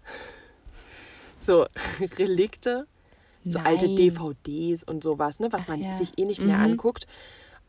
so 1.39 1.65
Relikte, 2.19 2.85
so 3.43 3.59
alte 3.59 3.85
Nein. 3.87 3.95
DVDs 3.95 4.83
und 4.83 5.03
sowas, 5.03 5.39
ne, 5.39 5.51
was 5.51 5.63
Ach 5.63 5.67
man 5.69 5.81
ja. 5.81 5.93
sich 5.93 6.17
eh 6.17 6.23
nicht 6.25 6.41
mehr 6.41 6.57
Mhm. 6.57 6.73
anguckt. 6.73 7.07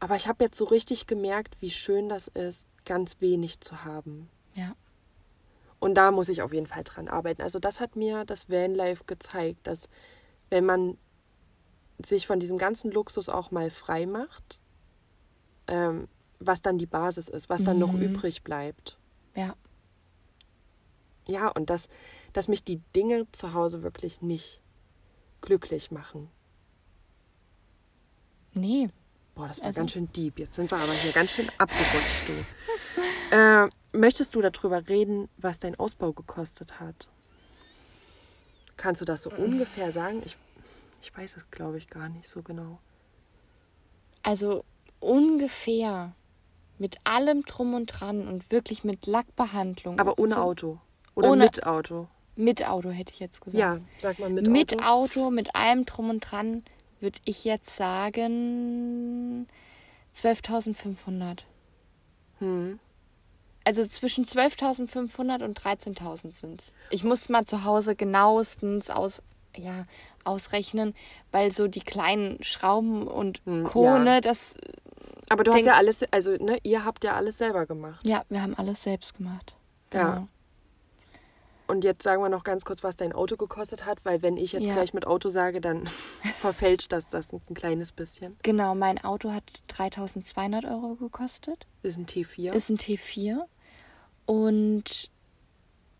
Aber 0.00 0.16
ich 0.16 0.26
habe 0.28 0.42
jetzt 0.44 0.56
so 0.58 0.64
richtig 0.64 1.06
gemerkt, 1.06 1.56
wie 1.60 1.70
schön 1.70 2.08
das 2.08 2.28
ist, 2.28 2.66
ganz 2.84 3.20
wenig 3.20 3.60
zu 3.60 3.84
haben. 3.84 4.28
Ja. 4.54 4.74
Und 5.78 5.94
da 5.94 6.10
muss 6.10 6.28
ich 6.28 6.42
auf 6.42 6.52
jeden 6.52 6.66
Fall 6.66 6.84
dran 6.84 7.08
arbeiten. 7.08 7.42
Also 7.42 7.58
das 7.58 7.80
hat 7.80 7.96
mir 7.96 8.24
das 8.24 8.48
Vanlife 8.50 9.04
gezeigt, 9.04 9.66
dass 9.66 9.88
wenn 10.50 10.64
man 10.66 10.98
sich 12.04 12.26
von 12.26 12.40
diesem 12.40 12.58
ganzen 12.58 12.90
Luxus 12.90 13.28
auch 13.28 13.50
mal 13.50 13.70
frei 13.70 14.06
macht, 14.06 14.60
ähm, 15.68 16.08
was 16.40 16.60
dann 16.62 16.78
die 16.78 16.86
Basis 16.86 17.28
ist, 17.28 17.48
was 17.48 17.62
dann 17.62 17.78
noch 17.78 17.92
Mhm. 17.92 18.02
übrig 18.02 18.42
bleibt. 18.42 18.98
Ja. 19.36 19.54
Ja, 21.26 21.48
und 21.48 21.70
dass, 21.70 21.88
dass 22.32 22.48
mich 22.48 22.64
die 22.64 22.80
Dinge 22.96 23.26
zu 23.30 23.54
Hause 23.54 23.82
wirklich 23.82 24.20
nicht 24.22 24.60
glücklich 25.42 25.90
machen. 25.90 26.30
Nee. 28.54 28.88
Boah, 29.34 29.48
das 29.48 29.58
war 29.60 29.66
Also- 29.66 29.80
ganz 29.80 29.92
schön 29.92 30.10
deep. 30.12 30.38
Jetzt 30.38 30.54
sind 30.54 30.70
wir 30.70 30.78
aber 30.78 30.92
hier 30.92 31.12
ganz 31.12 31.30
schön 31.30 31.50
abgerutscht, 31.58 32.28
du. 32.28 33.36
äh, 33.36 33.68
möchtest 33.92 34.34
du 34.34 34.42
darüber 34.42 34.88
reden, 34.88 35.28
was 35.38 35.58
dein 35.58 35.78
Ausbau 35.78 36.12
gekostet 36.12 36.80
hat? 36.80 37.08
Kannst 38.76 39.00
du 39.00 39.04
das 39.04 39.22
so 39.22 39.30
ungefähr 39.30 39.92
sagen? 39.92 40.22
Ich, 40.24 40.36
ich 41.00 41.16
weiß 41.16 41.36
es, 41.36 41.50
glaube 41.50 41.78
ich, 41.78 41.88
gar 41.88 42.08
nicht 42.08 42.28
so 42.28 42.42
genau. 42.42 42.78
Also 44.22 44.64
ungefähr 45.00 46.14
mit 46.78 46.98
allem 47.04 47.42
drum 47.42 47.74
und 47.74 47.86
dran 47.86 48.26
und 48.28 48.50
wirklich 48.50 48.84
mit 48.84 49.06
Lackbehandlung. 49.06 49.98
Aber 49.98 50.18
ohne 50.18 50.34
so. 50.34 50.40
Auto. 50.40 50.80
Oder 51.14 51.30
Ohne- 51.30 51.44
mit 51.44 51.64
Auto. 51.66 52.08
Mit 52.34 52.66
Auto 52.66 52.90
hätte 52.90 53.12
ich 53.12 53.20
jetzt 53.20 53.40
gesagt. 53.40 53.58
Ja, 53.60 53.78
sag 53.98 54.18
mal 54.18 54.30
mit, 54.30 54.46
mit 54.48 54.72
Auto. 54.82 54.84
Auto, 55.24 55.30
mit 55.30 55.54
allem 55.54 55.84
drum 55.84 56.10
und 56.10 56.20
dran, 56.20 56.64
würde 57.00 57.18
ich 57.26 57.44
jetzt 57.44 57.76
sagen 57.76 59.46
12.500. 60.16 61.40
Hm. 62.38 62.78
Also 63.64 63.86
zwischen 63.86 64.24
12.500 64.24 65.44
und 65.44 65.60
13.000 65.60 66.34
sind 66.34 66.72
Ich 66.90 67.04
muss 67.04 67.28
mal 67.28 67.44
zu 67.44 67.64
Hause 67.64 67.94
genauestens 67.94 68.90
aus, 68.90 69.22
ja, 69.56 69.84
ausrechnen, 70.24 70.94
weil 71.30 71.52
so 71.52 71.68
die 71.68 71.80
kleinen 71.80 72.42
Schrauben 72.42 73.06
und 73.06 73.40
Hm, 73.44 73.64
Co., 73.64 73.84
ja. 73.84 74.20
das, 74.20 74.54
Aber 75.28 75.44
du 75.44 75.52
hast 75.52 75.64
ja 75.64 75.74
alles, 75.74 76.02
also 76.10 76.32
ne, 76.32 76.58
ihr 76.64 76.84
habt 76.84 77.04
ja 77.04 77.14
alles 77.14 77.38
selber 77.38 77.66
gemacht. 77.66 78.04
ja, 78.06 78.22
wir 78.28 78.42
haben 78.42 78.54
alles 78.54 78.82
selbst 78.82 79.14
gemacht. 79.16 79.54
Ja. 79.92 80.26
Und 81.72 81.84
jetzt 81.84 82.02
sagen 82.02 82.22
wir 82.22 82.28
noch 82.28 82.44
ganz 82.44 82.66
kurz, 82.66 82.84
was 82.84 82.96
dein 82.96 83.14
Auto 83.14 83.38
gekostet 83.38 83.86
hat, 83.86 84.04
weil 84.04 84.20
wenn 84.20 84.36
ich 84.36 84.52
jetzt 84.52 84.66
Ja. 84.66 84.74
gleich 84.74 84.92
mit 84.92 85.06
Auto 85.06 85.30
sage, 85.30 85.62
dann 85.62 85.86
verfälscht 86.38 86.92
das 86.92 87.08
das 87.08 87.32
ein 87.32 87.40
kleines 87.54 87.92
bisschen. 87.92 88.36
Genau, 88.42 88.74
mein 88.74 89.02
Auto 89.02 89.32
hat 89.32 89.42
3.200 89.70 90.70
Euro 90.70 90.96
gekostet. 90.96 91.66
Ist 91.82 91.96
ein 91.96 92.04
T4. 92.04 92.52
Ist 92.52 92.68
ein 92.68 92.76
T4. 92.76 93.46
Und 94.26 95.08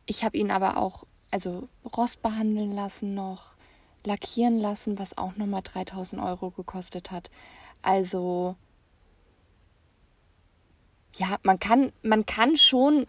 ich 0.05 0.25
habe 0.25 0.37
ihn 0.37 0.51
aber 0.51 0.77
auch, 0.77 1.05
also 1.31 1.71
Rost 1.97 2.21
behandeln 2.21 2.73
lassen 2.73 3.15
noch, 3.15 3.55
lackieren 4.05 4.59
lassen, 4.59 4.99
was 4.99 5.17
auch 5.17 5.37
nochmal 5.37 5.63
3000 5.65 6.23
Euro 6.23 6.51
gekostet 6.51 7.11
hat. 7.11 7.31
Also, 7.81 8.57
ja, 11.17 11.39
man 11.45 11.59
kann, 11.59 11.95
man 12.03 12.27
kann 12.27 12.59
schon 12.59 13.07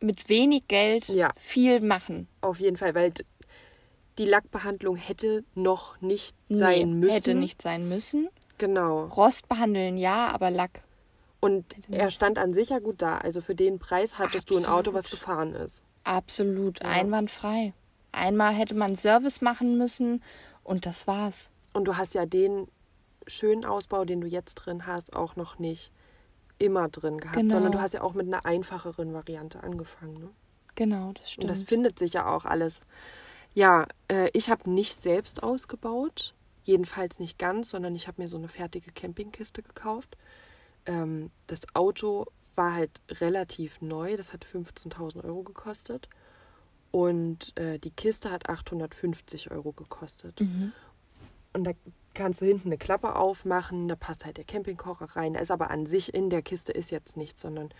mit 0.00 0.28
wenig 0.28 0.68
Geld 0.68 1.08
Ja. 1.08 1.30
viel 1.36 1.80
machen. 1.80 2.28
Auf 2.40 2.60
jeden 2.60 2.76
Fall, 2.76 2.94
weil 2.94 3.12
die 4.18 4.24
Lackbehandlung 4.24 4.96
hätte 4.96 5.44
noch 5.54 6.00
nicht 6.00 6.36
Nee, 6.48 6.56
sein 6.56 6.94
müssen. 6.94 7.12
Hätte 7.12 7.34
nicht 7.34 7.62
sein 7.62 7.88
müssen. 7.88 8.28
Genau. 8.58 9.04
Rost 9.04 9.48
behandeln, 9.48 9.96
ja, 9.96 10.28
aber 10.28 10.50
Lack. 10.50 10.82
Und 11.40 11.64
er 11.88 12.10
stand 12.10 12.36
an 12.38 12.52
sich 12.52 12.70
ja 12.70 12.80
gut 12.80 13.00
da. 13.00 13.18
Also 13.18 13.40
für 13.40 13.54
den 13.54 13.78
Preis 13.78 14.18
hattest 14.18 14.50
du 14.50 14.56
ein 14.56 14.66
Auto, 14.66 14.92
was 14.92 15.04
Absolut. 15.04 15.20
gefahren 15.20 15.54
ist. 15.54 15.84
Absolut 16.02 16.82
einwandfrei. 16.82 17.74
Einmal 18.10 18.54
hätte 18.54 18.74
man 18.74 18.96
Service 18.96 19.40
machen 19.40 19.78
müssen 19.78 20.22
und 20.64 20.84
das 20.86 21.06
war's. 21.06 21.50
Und 21.74 21.84
du 21.86 21.96
hast 21.96 22.14
ja 22.14 22.26
den 22.26 22.66
schönen 23.28 23.64
Ausbau, 23.64 24.04
den 24.04 24.20
du 24.20 24.26
jetzt 24.26 24.56
drin 24.56 24.86
hast, 24.86 25.14
auch 25.14 25.36
noch 25.36 25.58
nicht 25.60 25.92
immer 26.58 26.88
drin 26.88 27.18
gehabt, 27.18 27.36
Genau. 27.36 27.54
sondern 27.54 27.72
du 27.72 27.80
hast 27.80 27.94
ja 27.94 28.02
auch 28.02 28.14
mit 28.14 28.26
einer 28.26 28.44
einfacheren 28.44 29.12
Variante 29.12 29.62
angefangen. 29.62 30.14
Ne? 30.18 30.30
Genau, 30.74 31.12
das 31.12 31.22
Und 31.24 31.28
stimmt. 31.28 31.50
das 31.50 31.62
findet 31.62 31.98
sich 31.98 32.14
ja 32.14 32.26
auch 32.26 32.44
alles. 32.44 32.80
Ja, 33.54 33.86
äh, 34.08 34.30
ich 34.32 34.50
habe 34.50 34.70
nicht 34.70 34.94
selbst 34.94 35.42
ausgebaut, 35.42 36.34
jedenfalls 36.64 37.18
nicht 37.18 37.38
ganz, 37.38 37.70
sondern 37.70 37.94
ich 37.94 38.06
habe 38.08 38.22
mir 38.22 38.28
so 38.28 38.36
eine 38.36 38.48
fertige 38.48 38.92
Campingkiste 38.92 39.62
gekauft. 39.62 40.16
Ähm, 40.86 41.30
das 41.46 41.62
Auto 41.74 42.26
war 42.54 42.74
halt 42.74 42.90
relativ 43.10 43.80
neu, 43.80 44.16
das 44.16 44.32
hat 44.32 44.44
15.000 44.44 45.24
Euro 45.24 45.42
gekostet. 45.42 46.08
Und 46.90 47.56
äh, 47.58 47.78
die 47.78 47.90
Kiste 47.90 48.30
hat 48.30 48.48
850 48.48 49.50
Euro 49.50 49.72
gekostet. 49.72 50.40
Mhm. 50.40 50.72
Und 51.52 51.64
da 51.64 51.72
kannst 52.18 52.42
du 52.42 52.46
hinten 52.46 52.68
eine 52.68 52.78
Klappe 52.78 53.16
aufmachen, 53.16 53.88
da 53.88 53.96
passt 53.96 54.24
halt 54.26 54.36
der 54.36 54.44
Campingkocher 54.44 55.16
rein. 55.16 55.32
Da 55.34 55.40
ist 55.40 55.50
aber 55.50 55.70
an 55.70 55.86
sich 55.86 56.12
in 56.12 56.28
der 56.28 56.42
Kiste 56.42 56.72
ist 56.72 56.90
jetzt 56.90 57.16
nichts, 57.16 57.40
sondern 57.40 57.70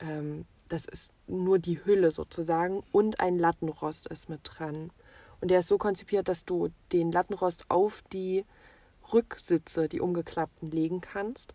ähm, 0.00 0.46
das 0.68 0.86
ist 0.86 1.12
nur 1.26 1.58
die 1.58 1.84
Hülle 1.84 2.10
sozusagen 2.10 2.82
und 2.90 3.20
ein 3.20 3.38
Lattenrost 3.38 4.06
ist 4.08 4.28
mit 4.28 4.40
dran. 4.42 4.90
Und 5.40 5.50
der 5.50 5.58
ist 5.60 5.68
so 5.68 5.78
konzipiert, 5.78 6.28
dass 6.28 6.44
du 6.44 6.70
den 6.92 7.12
Lattenrost 7.12 7.66
auf 7.68 8.02
die 8.12 8.44
Rücksitze, 9.12 9.88
die 9.88 10.00
umgeklappten, 10.00 10.70
legen 10.70 11.00
kannst. 11.02 11.54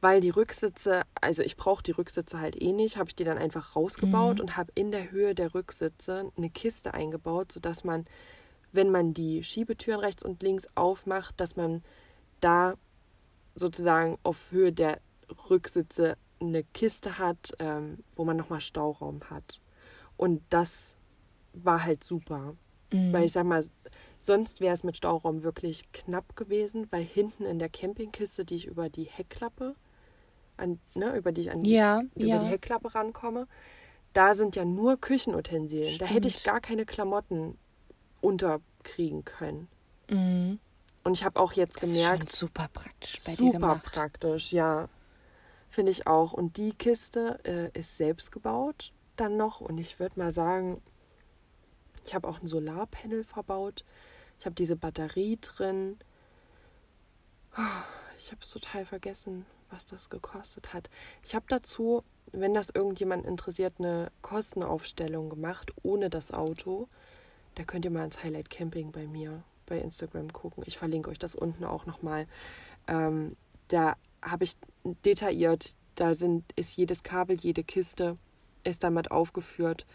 Weil 0.00 0.20
die 0.20 0.30
Rücksitze, 0.30 1.02
also 1.20 1.42
ich 1.42 1.56
brauche 1.56 1.82
die 1.82 1.90
Rücksitze 1.90 2.38
halt 2.38 2.60
eh 2.62 2.72
nicht, 2.72 2.96
habe 2.96 3.08
ich 3.08 3.16
die 3.16 3.24
dann 3.24 3.38
einfach 3.38 3.74
rausgebaut 3.74 4.36
Mhm. 4.36 4.42
und 4.42 4.56
habe 4.56 4.70
in 4.76 4.92
der 4.92 5.10
Höhe 5.10 5.34
der 5.34 5.54
Rücksitze 5.54 6.30
eine 6.36 6.50
Kiste 6.50 6.94
eingebaut, 6.94 7.50
sodass 7.50 7.82
man, 7.82 8.06
wenn 8.72 8.90
man 8.90 9.14
die 9.14 9.42
Schiebetüren 9.42 10.00
rechts 10.00 10.24
und 10.24 10.42
links 10.42 10.66
aufmacht, 10.74 11.40
dass 11.40 11.56
man 11.56 11.82
da 12.40 12.74
sozusagen 13.54 14.18
auf 14.22 14.50
Höhe 14.50 14.72
der 14.72 15.00
Rücksitze 15.48 16.16
eine 16.40 16.64
Kiste 16.64 17.18
hat, 17.18 17.52
ähm, 17.58 17.98
wo 18.14 18.24
man 18.24 18.36
nochmal 18.36 18.60
Stauraum 18.60 19.20
hat. 19.30 19.60
Und 20.16 20.42
das 20.50 20.96
war 21.54 21.84
halt 21.84 22.04
super. 22.04 22.54
Mhm. 22.92 23.12
Weil 23.12 23.24
ich 23.24 23.32
sag 23.32 23.44
mal, 23.46 23.64
sonst 24.18 24.60
wäre 24.60 24.74
es 24.74 24.84
mit 24.84 24.96
Stauraum 24.96 25.42
wirklich 25.42 25.90
knapp 25.92 26.36
gewesen, 26.36 26.86
weil 26.90 27.02
hinten 27.02 27.44
in 27.44 27.58
der 27.58 27.68
Campingkiste, 27.68 28.44
die 28.44 28.56
ich 28.56 28.66
über 28.66 28.88
die 28.88 29.04
Heckklappe, 29.04 29.74
an, 30.56 30.78
ne, 30.94 31.16
über 31.16 31.32
die 31.32 31.42
ich 31.42 31.50
an 31.50 31.60
die, 31.62 31.72
Ja, 31.72 32.02
über 32.14 32.24
ja. 32.26 32.38
die 32.38 32.46
Heckklappe 32.46 32.94
rankomme, 32.94 33.46
da 34.12 34.34
sind 34.34 34.56
ja 34.56 34.64
nur 34.64 34.98
Küchenutensilien. 34.98 35.98
Da 35.98 36.06
hätte 36.06 36.28
ich 36.28 36.34
Stimmt. 36.34 36.46
gar 36.46 36.60
keine 36.60 36.86
Klamotten 36.86 37.58
unterkriegen 38.20 39.24
können. 39.24 39.68
Mhm. 40.08 40.58
Und 41.04 41.12
ich 41.16 41.24
habe 41.24 41.38
auch 41.38 41.52
jetzt 41.52 41.82
Das 41.82 41.90
gemerkt, 41.90 42.32
super 42.32 42.68
praktisch 42.72 43.24
bei 43.24 43.34
dir 43.36 43.52
super 43.52 43.80
praktisch, 43.84 44.52
ja. 44.52 44.88
Finde 45.68 45.92
ich 45.92 46.06
auch. 46.06 46.32
Und 46.32 46.56
die 46.56 46.72
Kiste 46.72 47.38
äh, 47.44 47.78
ist 47.78 47.96
selbst 47.96 48.32
gebaut 48.32 48.92
dann 49.16 49.36
noch. 49.36 49.60
Und 49.60 49.78
ich 49.78 49.98
würde 49.98 50.18
mal 50.18 50.32
sagen, 50.32 50.82
ich 52.04 52.14
habe 52.14 52.28
auch 52.28 52.40
ein 52.40 52.46
Solarpanel 52.46 53.24
verbaut. 53.24 53.84
Ich 54.38 54.46
habe 54.46 54.54
diese 54.54 54.76
Batterie 54.76 55.38
drin. 55.40 55.96
Ich 58.18 58.30
habe 58.30 58.42
es 58.42 58.50
total 58.50 58.84
vergessen, 58.84 59.46
was 59.70 59.86
das 59.86 60.10
gekostet 60.10 60.72
hat. 60.72 60.90
Ich 61.22 61.34
habe 61.34 61.46
dazu, 61.48 62.04
wenn 62.32 62.54
das 62.54 62.70
irgendjemand 62.70 63.24
interessiert, 63.26 63.74
eine 63.78 64.10
Kostenaufstellung 64.22 65.30
gemacht, 65.30 65.72
ohne 65.82 66.10
das 66.10 66.32
Auto. 66.32 66.88
Da 67.56 67.64
könnt 67.64 67.84
ihr 67.84 67.90
mal 67.90 68.04
ins 68.04 68.22
Highlight 68.22 68.48
Camping 68.50 68.92
bei 68.92 69.06
mir 69.08 69.42
bei 69.66 69.78
Instagram 69.80 70.32
gucken. 70.32 70.62
Ich 70.66 70.78
verlinke 70.78 71.10
euch 71.10 71.18
das 71.18 71.34
unten 71.34 71.64
auch 71.64 71.86
nochmal. 71.86 72.26
Ähm, 72.86 73.34
da 73.68 73.96
habe 74.22 74.44
ich 74.44 74.52
detailliert, 75.04 75.74
da 75.96 76.14
sind, 76.14 76.44
ist 76.54 76.76
jedes 76.76 77.02
Kabel, 77.02 77.36
jede 77.40 77.64
Kiste 77.64 78.16
ist 78.62 78.84
damit 78.84 79.10
aufgeführt. 79.10 79.86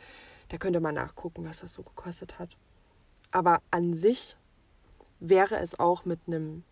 Da 0.50 0.58
könnt 0.58 0.76
ihr 0.76 0.82
mal 0.82 0.92
nachgucken, 0.92 1.46
was 1.46 1.62
das 1.62 1.74
so 1.74 1.84
gekostet 1.84 2.38
hat. 2.40 2.58
Aber 3.32 3.62
an 3.72 3.94
sich 3.94 4.36
wäre 5.22 5.58
es 5.60 5.80
auch 5.80 6.04
mit 6.04 6.20
einem 6.28 6.64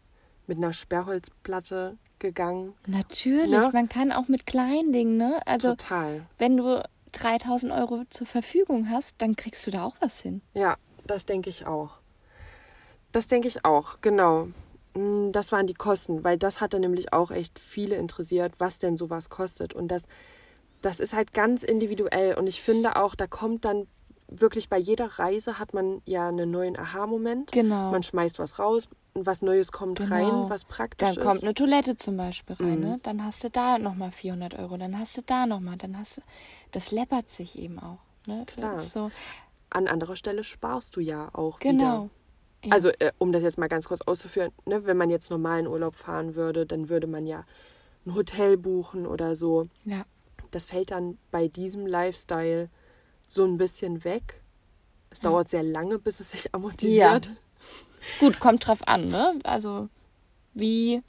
mit 0.48 0.58
einer 0.58 0.74
Sperrholzplatte 0.74 1.96
gegangen. 2.18 2.74
Natürlich, 2.88 3.52
Ne? 3.52 3.70
man 3.72 3.88
kann 3.88 4.12
auch 4.12 4.28
mit 4.28 4.48
kleinen 4.48 4.92
Dingen, 4.92 5.16
ne? 5.16 5.40
Also, 5.46 5.76
Total. 5.76 6.26
wenn 6.40 6.58
du 6.58 6.84
3000 7.12 7.72
Euro 7.72 8.04
zur 8.10 8.28
Verfügung 8.28 8.90
hast, 8.90 9.16
dann 9.20 9.36
kriegst 9.36 9.66
du 9.68 9.72
da 9.72 9.84
auch 9.84 9.96
was 10.00 10.20
hin. 10.20 10.42
Ja, 10.54 10.78
das 11.06 11.26
denke 11.26 11.50
ich 11.50 11.66
auch. 11.66 12.00
Das 13.12 13.28
denke 13.28 13.48
ich 13.48 13.66
auch, 13.66 14.02
genau. 14.02 14.50
Mm, 14.94 15.32
Das 15.32 15.52
waren 15.52 15.68
die 15.68 15.74
Kosten, 15.74 16.24
weil 16.24 16.38
das 16.38 16.62
hatte 16.62 16.80
nämlich 16.80 17.14
auch 17.14 17.32
echt 17.32 17.60
viele 17.60 17.96
interessiert, 17.96 18.54
was 18.60 18.80
denn 18.80 18.98
sowas 18.98 19.30
kostet. 19.30 19.74
Und 19.74 19.88
das, 19.90 20.04
das 20.82 21.00
ist 21.00 21.14
halt 21.14 21.34
ganz 21.34 21.64
individuell. 21.64 22.36
Und 22.36 22.48
ich 22.48 22.62
finde 22.62 22.96
auch, 22.96 23.16
da 23.16 23.28
kommt 23.28 23.66
dann 23.66 23.88
wirklich 24.28 24.70
bei 24.70 24.78
jeder 24.78 25.08
Reise 25.18 25.58
hat 25.58 25.74
man 25.74 26.02
ja 26.06 26.28
einen 26.28 26.52
neuen 26.52 26.78
Aha-Moment. 26.78 27.52
Genau. 27.52 27.92
Man 27.92 28.04
schmeißt 28.04 28.38
was 28.38 28.60
raus, 28.60 28.88
was 29.14 29.42
Neues 29.42 29.72
kommt 29.72 29.98
Genau. 30.00 30.16
rein, 30.44 30.50
was 30.50 30.66
praktisch 30.66 31.16
Dann 31.16 31.24
kommt 31.24 31.38
ist. 31.38 31.44
eine 31.44 31.54
Toilette 31.54 31.98
zum 31.98 32.16
Beispiel 32.18 32.56
rein, 32.56 32.76
Mhm. 32.80 32.86
ne? 32.86 33.00
Dann 33.04 33.24
hast 33.24 33.44
du 33.44 33.50
da 33.50 33.78
nochmal 33.80 34.12
400 34.12 34.58
Euro, 34.58 34.78
dann 34.78 34.98
hast 34.98 35.18
du 35.18 35.22
da 35.24 35.46
nochmal, 35.46 35.78
dann 35.78 35.98
hast 35.98 36.18
du. 36.18 36.22
Das 36.72 36.92
läppert 36.92 37.30
sich 37.30 37.58
eben 37.60 37.80
auch, 37.80 37.98
ne? 38.26 38.46
Klar. 38.46 38.76
Ist 38.78 38.92
so, 38.92 39.12
An 39.72 39.88
anderer 39.88 40.16
Stelle 40.16 40.44
sparst 40.44 40.96
du 40.96 41.00
ja 41.00 41.30
auch 41.34 41.60
genau. 41.60 42.06
wieder. 42.06 42.10
Ja. 42.66 42.72
Also, 42.74 42.90
äh, 42.90 43.12
um 43.20 43.32
das 43.32 43.44
jetzt 43.44 43.58
mal 43.58 43.68
ganz 43.70 43.88
kurz 43.88 44.02
auszuführen, 44.02 44.52
ne, 44.66 44.86
wenn 44.86 44.98
man 44.98 45.10
jetzt 45.10 45.30
normalen 45.30 45.68
Urlaub 45.68 45.96
fahren 45.96 46.36
würde, 46.36 46.66
dann 46.66 46.90
würde 46.90 47.08
man 47.08 47.26
ja 47.28 47.46
ein 48.06 48.16
Hotel 48.16 48.58
buchen 48.58 49.06
oder 49.06 49.36
so. 49.36 49.68
Ja. 49.86 50.04
Das 50.52 50.66
fällt 50.66 50.92
dann 50.92 51.18
bei 51.32 51.48
diesem 51.48 51.86
Lifestyle 51.86 52.70
so 53.28 53.46
ein 53.46 53.58
bisschen 53.58 54.04
weg. 54.04 54.42
Es 55.12 55.20
dauert 55.22 55.48
sehr 55.50 55.64
lange, 55.64 56.00
bis 56.00 56.20
es 56.20 56.32
sich 56.32 56.54
amortisiert. 56.56 57.32
Gut, 58.20 58.40
kommt 58.40 58.68
drauf 58.68 58.80
an, 58.88 59.08
ne? 59.08 59.40
Also, 59.44 59.90
wie. 60.54 61.04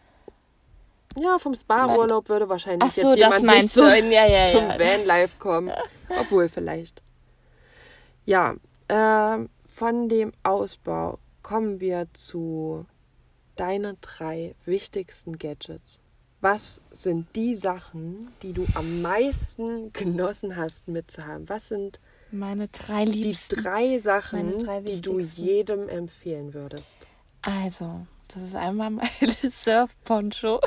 Ja, 1.18 1.38
vom 1.38 1.54
Spa-Urlaub 1.54 2.28
würde 2.28 2.48
wahrscheinlich 2.48 2.82
Ach 2.84 2.90
so, 2.90 3.10
jetzt 3.10 3.20
das 3.20 3.40
jemand 3.40 3.56
nicht 3.64 3.76
du. 3.76 3.80
zum, 3.80 4.10
Ja, 4.12 4.26
ja, 4.26 4.52
zum 4.52 4.68
ja. 4.68 4.78
Vanlife 4.78 5.36
kommen. 5.38 5.72
Obwohl 6.20 6.48
vielleicht. 6.48 7.02
Ja, 8.26 8.54
ähm, 8.88 9.48
von 9.66 10.08
dem 10.08 10.32
Ausbau 10.42 11.18
kommen 11.42 11.80
wir 11.80 12.06
zu 12.12 12.86
deine 13.56 13.96
drei 14.00 14.54
wichtigsten 14.64 15.38
Gadgets. 15.38 16.00
Was 16.40 16.80
sind 16.90 17.26
die 17.36 17.54
Sachen, 17.54 18.28
die 18.42 18.52
du 18.52 18.64
am 18.74 19.02
meisten 19.02 19.92
genossen 19.92 20.56
hast 20.56 20.88
mitzuhamen? 20.88 21.48
Was 21.48 21.68
sind 21.68 22.00
Meine 22.32 22.68
drei 22.68 23.04
die 23.04 23.22
Liebsten. 23.22 23.62
drei 23.62 23.98
Sachen, 23.98 24.58
drei 24.60 24.80
die 24.80 25.00
du 25.00 25.18
jedem 25.20 25.88
empfehlen 25.88 26.54
würdest? 26.54 26.98
Also, 27.42 28.06
das 28.28 28.42
ist 28.42 28.54
einmal 28.54 28.90
mein 28.90 29.08
Surf-Poncho. 29.50 30.60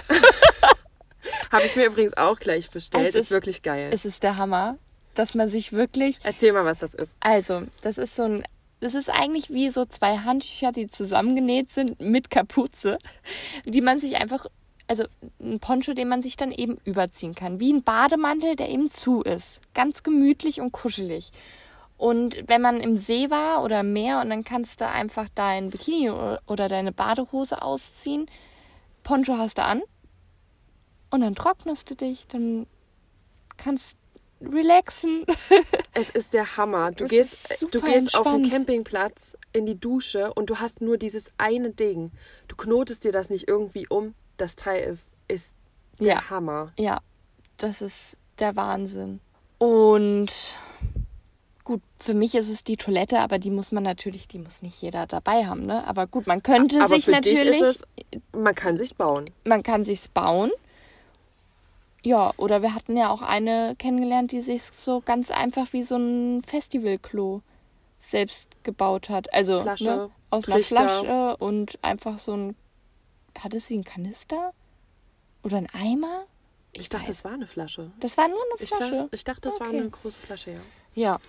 Habe 1.52 1.66
ich 1.66 1.76
mir 1.76 1.86
übrigens 1.86 2.18
auch 2.18 2.40
gleich 2.40 2.70
bestellt. 2.70 3.08
Es 3.10 3.16
ist, 3.16 3.22
ist- 3.24 3.32
wirklich 3.32 3.62
geil. 3.62 3.92
Es 3.94 4.06
ist 4.06 4.24
der 4.24 4.38
Hammer, 4.38 4.78
dass 5.14 5.36
man 5.36 5.48
sich 5.50 5.72
wirklich 5.72 6.18
Erzähl 6.24 6.52
mal, 6.52 6.66
was 6.66 6.80
das 6.80 6.94
ist. 6.94 7.16
Also, 7.20 7.62
das 7.82 7.98
ist 7.98 8.16
so 8.16 8.24
ein. 8.24 8.44
Das 8.80 8.96
ist 8.96 9.10
eigentlich 9.10 9.50
wie 9.50 9.70
so 9.70 9.86
zwei 9.86 10.18
Handtücher, 10.18 10.74
die 10.74 10.88
zusammengenäht 10.88 11.72
sind 11.72 12.02
mit 12.02 12.30
Kapuze, 12.30 12.98
die 13.66 13.80
man 13.82 14.00
sich 14.00 14.18
einfach. 14.18 14.48
Also 14.94 15.06
ein 15.42 15.60
Poncho, 15.60 15.96
den 15.96 16.08
man 16.08 16.22
sich 16.22 16.38
dann 16.38 16.52
eben 16.52 16.78
überziehen 16.86 17.34
kann. 17.34 17.60
Wie 17.60 17.74
ein 17.74 17.82
Bademantel, 17.82 18.56
der 18.56 18.70
eben 18.70 18.92
zu 18.92 19.24
ist. 19.24 19.60
Ganz 19.74 20.04
gemütlich 20.04 20.62
und 20.62 20.72
kuschelig. 20.72 21.32
Und 21.98 22.44
wenn 22.46 22.62
man 22.62 22.80
im 22.80 22.96
See 22.96 23.32
war 23.32 23.64
oder 23.64 23.80
im 23.80 23.92
Meer 23.92 24.22
und 24.22 24.30
dann 24.30 24.44
kannst 24.44 24.82
du 24.82 24.88
einfach 24.88 25.30
dein 25.34 25.72
Bikini 25.72 26.12
oder 26.12 26.68
deine 26.68 26.92
Badehose 26.92 27.64
ausziehen, 27.64 28.28
Poncho 29.02 29.40
hast 29.40 29.58
du 29.58 29.64
an 29.64 29.82
und 31.10 31.22
dann 31.22 31.34
trocknest 31.34 31.90
du 31.90 31.96
dich, 31.96 32.28
dann 32.28 32.68
kannst 33.58 33.98
relaxen. 34.42 35.26
Es 35.96 36.10
ist 36.10 36.34
der 36.36 36.58
Hammer. 36.58 36.92
Du 36.92 37.06
Es 37.06 37.10
gehst, 37.10 37.52
ist 37.52 37.62
du 37.62 37.82
gehst 37.82 38.16
auf 38.16 38.28
den. 38.28 38.50
Campingplatz 38.50 39.38
in 39.54 39.66
die 39.66 39.80
Dusche 39.80 40.34
und 40.34 40.52
du 40.52 40.60
hast 40.60 40.82
nur 40.82 40.98
dieses 40.98 41.32
eine 41.40 41.72
Ding. 41.72 42.12
Du 42.48 42.56
knotest 42.56 43.04
dir 43.04 43.12
das 43.12 43.32
nicht 43.32 43.48
irgendwie 43.48 43.88
um. 43.88 44.14
Das 44.44 44.58
Teil 44.58 44.84
ist, 44.84 45.10
ist 45.30 45.56
der 46.00 46.08
Ja. 46.08 46.30
Hammer. 46.30 46.74
Ja, 46.78 47.00
das 47.56 47.82
ist 47.82 48.18
der 48.40 48.58
Wahnsinn. 48.58 49.22
Und 49.58 50.34
gut, 51.64 51.82
für 51.98 52.14
mich 52.14 52.36
ist 52.36 52.50
es 52.50 52.66
die 52.66 52.76
Toilette, 52.76 53.20
aber 53.22 53.40
die 53.40 53.50
muss 53.52 53.72
man 53.72 53.84
natürlich, 53.84 54.28
die 54.28 54.40
muss 54.40 54.62
nicht 54.62 54.82
jeder 54.82 55.08
dabei 55.08 55.46
haben, 55.46 55.66
ne? 55.66 55.88
Aber 55.88 56.08
gut, 56.08 56.28
man 56.28 56.44
könnte 56.44 56.80
Aber 56.82 56.90
sich 56.90 57.06
für 57.06 57.22
dich 57.22 57.36
natürlich, 57.36 57.62
ist 57.62 57.86
es, 58.12 58.22
man 58.34 58.54
kann 58.54 58.76
sich's 58.76 58.94
bauen. 58.94 59.30
man 59.46 59.64
kann 59.64 59.86
sich's 59.86 60.10
bauen. 60.10 60.52
Ja, 62.04 62.34
oder 62.36 62.62
wir 62.62 62.76
hatten 62.76 62.98
ja 62.98 63.10
auch 63.10 63.22
eine 63.22 63.76
kennengelernt, 63.78 64.34
die 64.34 64.42
sich 64.42 64.62
so 64.64 65.00
ganz 65.00 65.32
einfach 65.32 65.72
wie 65.72 65.84
so 65.84 65.96
ein 65.96 66.44
Festivalklo 66.46 67.42
selbst 67.98 68.50
gebaut 68.64 69.08
hat. 69.10 69.34
Also 69.34 69.62
Flasche, 69.62 69.86
ne, 69.86 70.10
aus 70.30 70.50
einer. 70.50 70.66
Flasche 70.66 71.38
und 71.38 71.80
einfach 71.82 72.20
so 72.20 72.34
ein. 72.34 72.56
Hatte 73.40 73.60
sie 73.60 73.76
einen 73.76 73.84
Kanister? 73.84 74.54
Oder 75.44 75.58
einen 75.58 75.70
Eimer? 75.74 76.26
Ich 76.72 76.90
dachte, 76.90 77.04
weiß. 77.10 77.18
das 77.18 77.26
war 77.26 77.34
eine 77.34 77.48
Flasche. 77.48 77.92
Das 78.00 78.18
war 78.18 78.28
nur 78.28 78.38
eine 78.42 78.62
Ich 78.64 78.70
Flasche. 78.70 78.92
dachte, 78.92 79.10
ich 79.12 79.24
dachte 79.24 79.42
das 79.42 79.60
war 79.60 79.68
Okay. 79.68 79.78
eine 79.80 79.90
große 79.90 80.18
Flasche, 80.18 80.52
ja. 80.52 80.60
Ja. 80.96 81.20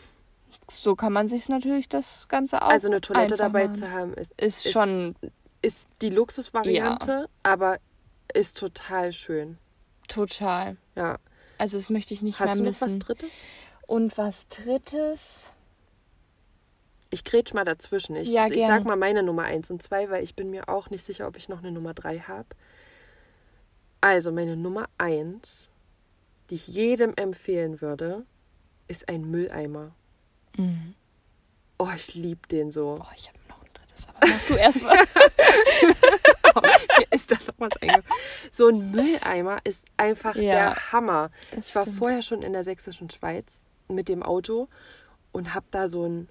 So 0.70 0.94
kann 0.94 1.12
man 1.12 1.28
sich 1.28 1.48
natürlich 1.48 1.88
das 1.88 2.28
Ganze 2.28 2.62
auch 2.62 2.68
Also 2.68 2.88
eine 2.88 3.00
Toilette 3.00 3.36
dabei 3.36 3.64
machen. 3.64 3.74
zu 3.76 3.90
haben, 3.90 4.14
ist, 4.14 4.32
ist 4.36 4.66
ist- 4.66 4.72
schon 4.72 5.16
ist 5.62 5.86
die 6.02 6.10
Luxusvariante, 6.10 7.28
aber 7.42 7.78
ist 8.32 8.58
total 8.58 9.12
schön. 9.12 9.58
total. 10.08 10.76
Ja. 10.94 11.18
Also 11.58 11.78
das 11.78 11.88
möchte 11.90 12.14
ich 12.14 12.22
nicht 12.22 12.38
Hast 12.40 12.56
du 12.56 12.62
mehr 12.62 12.72
noch 12.72 12.80
was. 12.80 12.98
Drittes? 12.98 13.30
Und 13.86 14.16
was 14.18 14.46
drittes? 14.48 15.50
Ich 17.14 17.22
grätsch 17.24 17.54
mal 17.54 17.64
dazwischen. 17.64 18.16
Ich, 18.16 18.28
Ja, 18.28 18.46
ich 18.48 18.66
sag 18.66 18.84
mal 18.84 18.96
meine 18.96 19.22
Nummer 19.22 19.44
1 19.44 19.70
und 19.70 19.80
2, 19.82 20.10
weil 20.10 20.22
ich 20.24 20.34
bin 20.34 20.50
mir 20.50 20.68
auch 20.68 20.90
nicht 20.90 21.04
sicher, 21.04 21.28
ob 21.28 21.36
ich 21.36 21.48
noch 21.48 21.60
eine 21.60 21.70
Nummer 21.70 21.94
3 21.94 22.18
habe. 22.18 22.48
Also 24.00 24.32
meine 24.32 24.56
Nummer 24.56 24.86
1, 24.98 25.70
die 26.50 26.54
ich 26.56 26.66
jedem 26.66 27.14
empfehlen 27.16 27.80
würde, 27.80 28.24
ist 28.88 29.08
ein 29.08 29.30
Mülleimer. 29.30 29.92
Mhm. 30.56 30.94
Oh, 31.78 31.88
ich 31.96 32.14
liebe 32.14 32.46
den 32.48 32.70
so. 32.70 32.98
Oh, 33.00 33.12
ich 33.16 33.28
habe 33.28 33.38
noch 33.48 33.62
ein 33.62 33.70
drittes, 33.72 34.06
aber 34.08 34.26
mach 34.28 34.46
du 34.48 34.54
erst 34.56 34.82
mal. 34.82 34.98
Mir 36.98 37.06
ist 37.10 37.30
da 37.30 37.36
noch 37.46 37.54
was 37.58 37.76
eingefallen. 37.80 38.20
So 38.50 38.68
ein 38.68 38.90
Mülleimer 38.90 39.58
ist 39.64 39.86
einfach 39.96 40.34
Ja, 40.36 40.42
der 40.52 40.92
Hammer. 40.92 41.30
ich 41.56 41.74
war 41.74 41.82
stimmt. 41.82 41.98
vorher 41.98 42.22
schon 42.22 42.42
in 42.42 42.52
der 42.52 42.64
sächsischen 42.64 43.10
Schweiz 43.10 43.60
mit 43.88 44.08
dem 44.08 44.22
Auto 44.22 44.68
und 45.32 45.54
habe 45.54 45.66
da 45.70 45.88
so 45.88 46.04
einen 46.04 46.28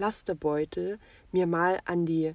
Plastebeutel 0.00 0.98
mir 1.30 1.46
mal 1.46 1.78
an 1.84 2.06
die 2.06 2.34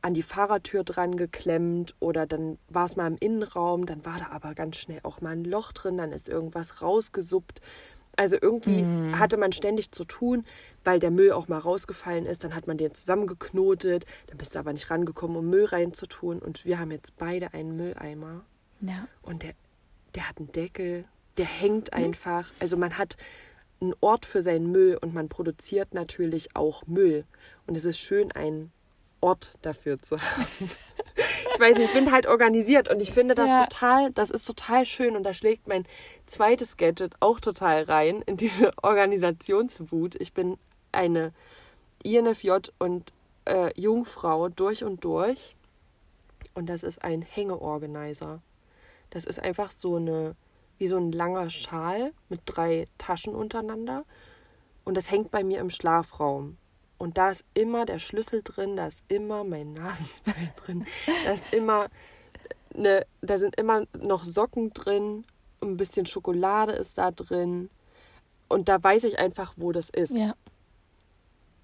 an 0.00 0.14
die 0.14 0.22
Fahrertür 0.24 0.82
dran 0.82 1.16
geklemmt 1.16 1.94
oder 2.00 2.26
dann 2.26 2.58
war 2.68 2.86
es 2.86 2.96
mal 2.96 3.06
im 3.06 3.16
Innenraum, 3.20 3.86
dann 3.86 4.04
war 4.04 4.18
da 4.18 4.30
aber 4.32 4.52
ganz 4.54 4.76
schnell 4.78 4.98
auch 5.04 5.20
mal 5.20 5.30
ein 5.30 5.44
Loch 5.44 5.70
drin, 5.72 5.96
dann 5.98 6.10
ist 6.10 6.28
irgendwas 6.28 6.82
rausgesuppt. 6.82 7.60
Also 8.16 8.36
irgendwie 8.40 8.82
Mhm. 8.82 9.20
hatte 9.20 9.36
man 9.36 9.52
ständig 9.52 9.92
zu 9.92 10.04
tun, 10.04 10.44
weil 10.84 10.98
der 10.98 11.12
Müll 11.12 11.30
auch 11.32 11.46
mal 11.46 11.58
rausgefallen 11.58 12.26
ist. 12.26 12.42
Dann 12.42 12.54
hat 12.56 12.66
man 12.66 12.78
den 12.78 12.92
zusammengeknotet, 12.94 14.06
dann 14.26 14.38
bist 14.38 14.54
du 14.56 14.58
aber 14.58 14.72
nicht 14.72 14.90
rangekommen, 14.90 15.36
um 15.36 15.48
Müll 15.48 15.66
reinzutun. 15.66 16.40
Und 16.40 16.64
wir 16.64 16.80
haben 16.80 16.90
jetzt 16.90 17.16
beide 17.16 17.54
einen 17.54 17.76
Mülleimer 17.76 18.40
Ja. 18.80 19.06
und 19.22 19.44
der, 19.44 19.52
der 20.16 20.28
hat 20.28 20.38
einen 20.38 20.50
Deckel, 20.50 21.04
der 21.36 21.46
hängt 21.46 21.92
einfach. 21.92 22.48
Also 22.58 22.76
man 22.76 22.98
hat 22.98 23.16
einen 23.82 23.94
Ort 24.00 24.24
für 24.26 24.40
seinen 24.42 24.70
Müll 24.70 24.96
und 25.00 25.12
man 25.12 25.28
produziert 25.28 25.92
natürlich 25.94 26.54
auch 26.56 26.86
Müll. 26.86 27.24
Und 27.66 27.76
es 27.76 27.84
ist 27.84 27.98
schön, 27.98 28.32
einen 28.32 28.72
Ort 29.20 29.54
dafür 29.62 30.00
zu 30.00 30.20
haben. 30.22 30.46
Ich 31.54 31.60
weiß 31.60 31.76
nicht, 31.76 31.88
ich 31.88 31.92
bin 31.92 32.10
halt 32.10 32.26
organisiert 32.26 32.88
und 32.90 33.00
ich 33.00 33.12
finde 33.12 33.34
das 33.34 33.50
Ja. 33.50 33.66
total, 33.66 34.10
das 34.12 34.30
ist 34.30 34.46
total 34.46 34.84
schön 34.86 35.16
und 35.16 35.24
da 35.24 35.34
schlägt 35.34 35.68
mein 35.68 35.84
zweites 36.26 36.76
Gadget 36.76 37.14
auch 37.20 37.38
total 37.38 37.82
rein 37.84 38.22
in 38.26 38.36
diese 38.36 38.72
Organisationswut. 38.82 40.14
Ich 40.16 40.32
bin 40.32 40.56
eine 40.92 41.32
INFJ 42.02 42.52
und 42.78 43.12
äh, 43.44 43.70
Jungfrau 43.80 44.48
durch 44.48 44.84
und 44.84 45.04
durch 45.04 45.54
und 46.54 46.68
das 46.68 46.82
ist 46.82 47.02
ein 47.02 47.22
Hängeorganizer. 47.22 48.40
Das 49.10 49.24
ist 49.24 49.38
einfach 49.38 49.70
so 49.70 49.96
eine, 49.96 50.34
wie 50.82 50.88
so 50.88 50.96
ein 50.96 51.12
langer 51.12 51.48
Schal 51.48 52.12
mit 52.28 52.40
drei 52.44 52.88
Taschen 52.98 53.36
untereinander. 53.36 54.04
Und 54.84 54.96
das 54.96 55.12
hängt 55.12 55.30
bei 55.30 55.44
mir 55.44 55.60
im 55.60 55.70
Schlafraum. 55.70 56.56
Und 56.98 57.18
da 57.18 57.30
ist 57.30 57.44
immer 57.54 57.86
der 57.86 58.00
Schlüssel 58.00 58.42
drin, 58.42 58.74
da 58.74 58.88
ist 58.88 59.04
immer 59.06 59.44
mein 59.44 59.74
Nasenspray 59.74 60.48
drin, 60.56 60.84
da 61.24 61.32
ist 61.34 61.52
immer 61.52 61.88
eine, 62.74 63.06
da 63.20 63.38
sind 63.38 63.54
immer 63.60 63.84
noch 63.96 64.24
Socken 64.24 64.72
drin, 64.72 65.24
ein 65.62 65.76
bisschen 65.76 66.06
Schokolade 66.06 66.72
ist 66.72 66.98
da 66.98 67.12
drin. 67.12 67.70
Und 68.48 68.68
da 68.68 68.82
weiß 68.82 69.04
ich 69.04 69.20
einfach, 69.20 69.54
wo 69.56 69.70
das 69.70 69.88
ist. 69.88 70.16
Ja. 70.16 70.34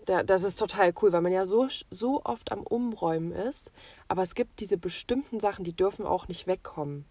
Da, 0.06 0.22
das 0.22 0.44
ist 0.44 0.60
total 0.60 0.94
cool, 1.02 1.12
weil 1.12 1.22
man 1.22 1.32
ja 1.32 1.44
so, 1.44 1.66
so 1.90 2.22
oft 2.24 2.52
am 2.52 2.62
Umräumen 2.62 3.32
ist. 3.32 3.72
Aber 4.06 4.22
es 4.22 4.36
gibt 4.36 4.60
diese 4.60 4.78
bestimmten 4.78 5.40
Sachen, 5.40 5.64
die 5.64 5.74
dürfen 5.74 6.06
auch 6.06 6.28
nicht 6.28 6.46
wegkommen. 6.46 7.04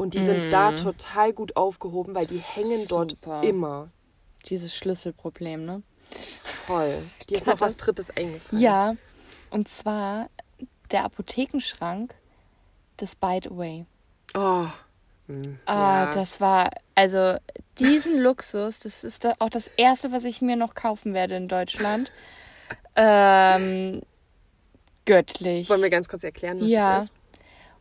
Und 0.00 0.14
die 0.14 0.22
sind 0.22 0.48
da 0.50 0.72
total 0.72 1.34
gut 1.34 1.56
aufgehoben, 1.56 2.14
weil 2.14 2.24
die 2.26 2.38
hängen 2.38 2.86
dort 2.88 3.10
Super. 3.10 3.42
immer. 3.42 3.88
Dieses 4.46 4.74
Schlüsselproblem, 4.74 5.66
ne? 5.66 5.82
Voll. 6.42 7.02
Dir 7.28 7.36
ist 7.36 7.46
noch 7.46 7.60
was 7.60 7.76
Drittes 7.76 8.08
eingefallen. 8.16 8.62
Ja. 8.62 8.94
Und 9.50 9.68
zwar 9.68 10.30
der 10.90 11.04
Apothekenschrank 11.04 12.14
des 12.98 13.14
Bite 13.14 13.50
Away. 13.50 13.84
Oh. 14.34 14.66
Hm, 15.26 15.58
Ah, 15.66 16.04
ja. 16.06 16.10
das 16.12 16.40
war, 16.40 16.70
also 16.94 17.36
diesen 17.78 18.18
Luxus, 18.22 18.78
das 18.78 19.04
ist 19.04 19.26
auch 19.38 19.50
das 19.50 19.68
erste, 19.76 20.12
was 20.12 20.24
ich 20.24 20.40
mir 20.40 20.56
noch 20.56 20.74
kaufen 20.74 21.12
werde 21.12 21.36
in 21.36 21.46
Deutschland. 21.46 22.10
Ähm, 22.96 24.00
göttlich. 25.04 25.68
Wollen 25.68 25.82
wir 25.82 25.90
ganz 25.90 26.08
kurz 26.08 26.24
erklären, 26.24 26.60
was 26.62 26.70
Ja. 26.70 26.94
das 26.96 27.04
ist? 27.04 27.14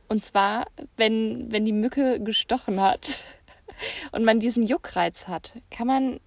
Und 0.10 0.24
zwar, 0.24 0.68
wenn, 0.97 1.51
wenn 1.51 1.66
die 1.66 1.72
Mücke 1.72 2.20
gestochen 2.20 2.82
hat 2.82 3.22
und 4.12 4.26
man 4.26 4.39
diesen 4.39 4.66
Juckreiz 4.66 5.28
hat, 5.28 5.53
kann 5.72 5.88
man. 5.88 6.20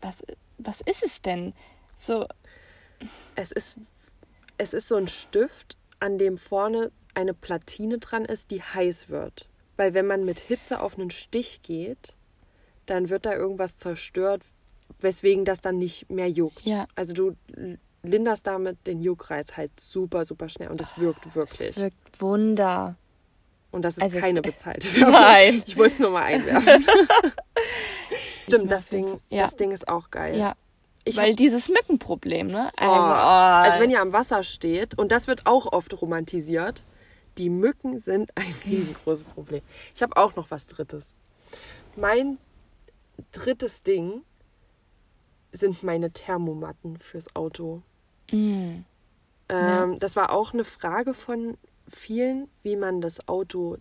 Was, 0.00 0.22
was 0.58 0.80
ist 0.82 1.02
es 1.04 1.22
denn? 1.22 1.54
So, 1.94 2.26
Es 3.36 3.52
ist, 3.52 3.76
es 4.58 4.74
ist 4.74 4.88
so 4.88 4.96
ein 4.96 5.08
Stift, 5.08 5.76
an 6.00 6.18
dem 6.18 6.38
vorne 6.38 6.90
eine 7.14 7.34
Platine 7.34 7.98
dran 7.98 8.24
ist, 8.24 8.50
die 8.50 8.62
heiß 8.62 9.08
wird. 9.08 9.48
Weil 9.76 9.94
wenn 9.94 10.06
man 10.06 10.24
mit 10.24 10.38
Hitze 10.40 10.80
auf 10.80 10.98
einen 10.98 11.10
Stich 11.10 11.62
geht, 11.62 12.14
dann 12.86 13.08
wird 13.08 13.26
da 13.26 13.34
irgendwas 13.34 13.76
zerstört, 13.76 14.42
weswegen 15.00 15.44
das 15.44 15.60
dann 15.60 15.78
nicht 15.78 16.10
mehr 16.10 16.28
juckt. 16.28 16.64
Ja. 16.64 16.86
Also 16.94 17.12
du 17.12 17.36
linderst 18.02 18.46
damit 18.46 18.86
den 18.86 19.00
Juckreiz 19.00 19.56
halt 19.56 19.78
super, 19.78 20.24
super 20.24 20.48
schnell 20.48 20.68
und 20.70 20.80
es 20.80 20.98
wirkt 20.98 21.34
wirklich. 21.34 21.70
es 21.70 21.80
wirkt 21.80 22.20
Wunder. 22.20 22.96
und 23.70 23.82
das 23.82 23.96
ist 23.96 24.02
also 24.02 24.18
keine 24.18 24.42
bezahlte 24.42 24.86
Werbung. 24.96 25.12
Nein. 25.12 25.62
Ich 25.66 25.76
wollte 25.76 25.92
es 25.94 25.98
nur 26.00 26.10
mal 26.10 26.22
einwerfen. 26.24 26.84
Stimmt, 28.46 28.70
das 28.70 28.88
Ding. 28.88 29.20
Ja. 29.28 29.42
das 29.42 29.56
Ding 29.56 29.70
ist 29.70 29.88
auch 29.88 30.10
geil. 30.10 30.36
Ja. 30.36 30.54
Ich 31.04 31.16
Weil 31.16 31.30
hab- 31.30 31.36
dieses 31.36 31.68
Mückenproblem, 31.68 32.48
ne? 32.48 32.70
Oh, 32.80 32.84
Also, 32.84 33.00
oh, 33.00 33.70
also 33.70 33.80
wenn 33.80 33.90
ihr 33.90 34.00
am 34.00 34.12
Wasser 34.12 34.42
steht, 34.44 34.96
und 34.98 35.10
das 35.10 35.26
wird 35.26 35.46
auch 35.46 35.72
oft 35.72 36.00
romantisiert, 36.00 36.84
die 37.38 37.50
Mücken 37.50 37.98
sind 37.98 38.30
ein 38.36 38.54
riesengroßes 38.64 39.24
Problem. 39.24 39.62
Ich 39.94 40.02
habe 40.02 40.16
auch 40.16 40.36
noch 40.36 40.50
was 40.50 40.66
Drittes. 40.66 41.14
Mein 41.96 42.38
drittes 43.32 43.82
Ding 43.82 44.22
sind 45.50 45.82
meine 45.82 46.10
Thermomatten 46.12 46.98
fürs 46.98 47.34
Auto. 47.36 47.82
Mm, 48.32 48.84
Ähm, 49.48 49.98
Das 49.98 50.16
war 50.16 50.32
auch 50.32 50.52
eine 50.52 50.64
Frage 50.64 51.14
von 51.14 51.56
vielen, 51.88 52.48
wie 52.62 52.76
man 52.76 53.00
das 53.00 53.28
Auto 53.28 53.76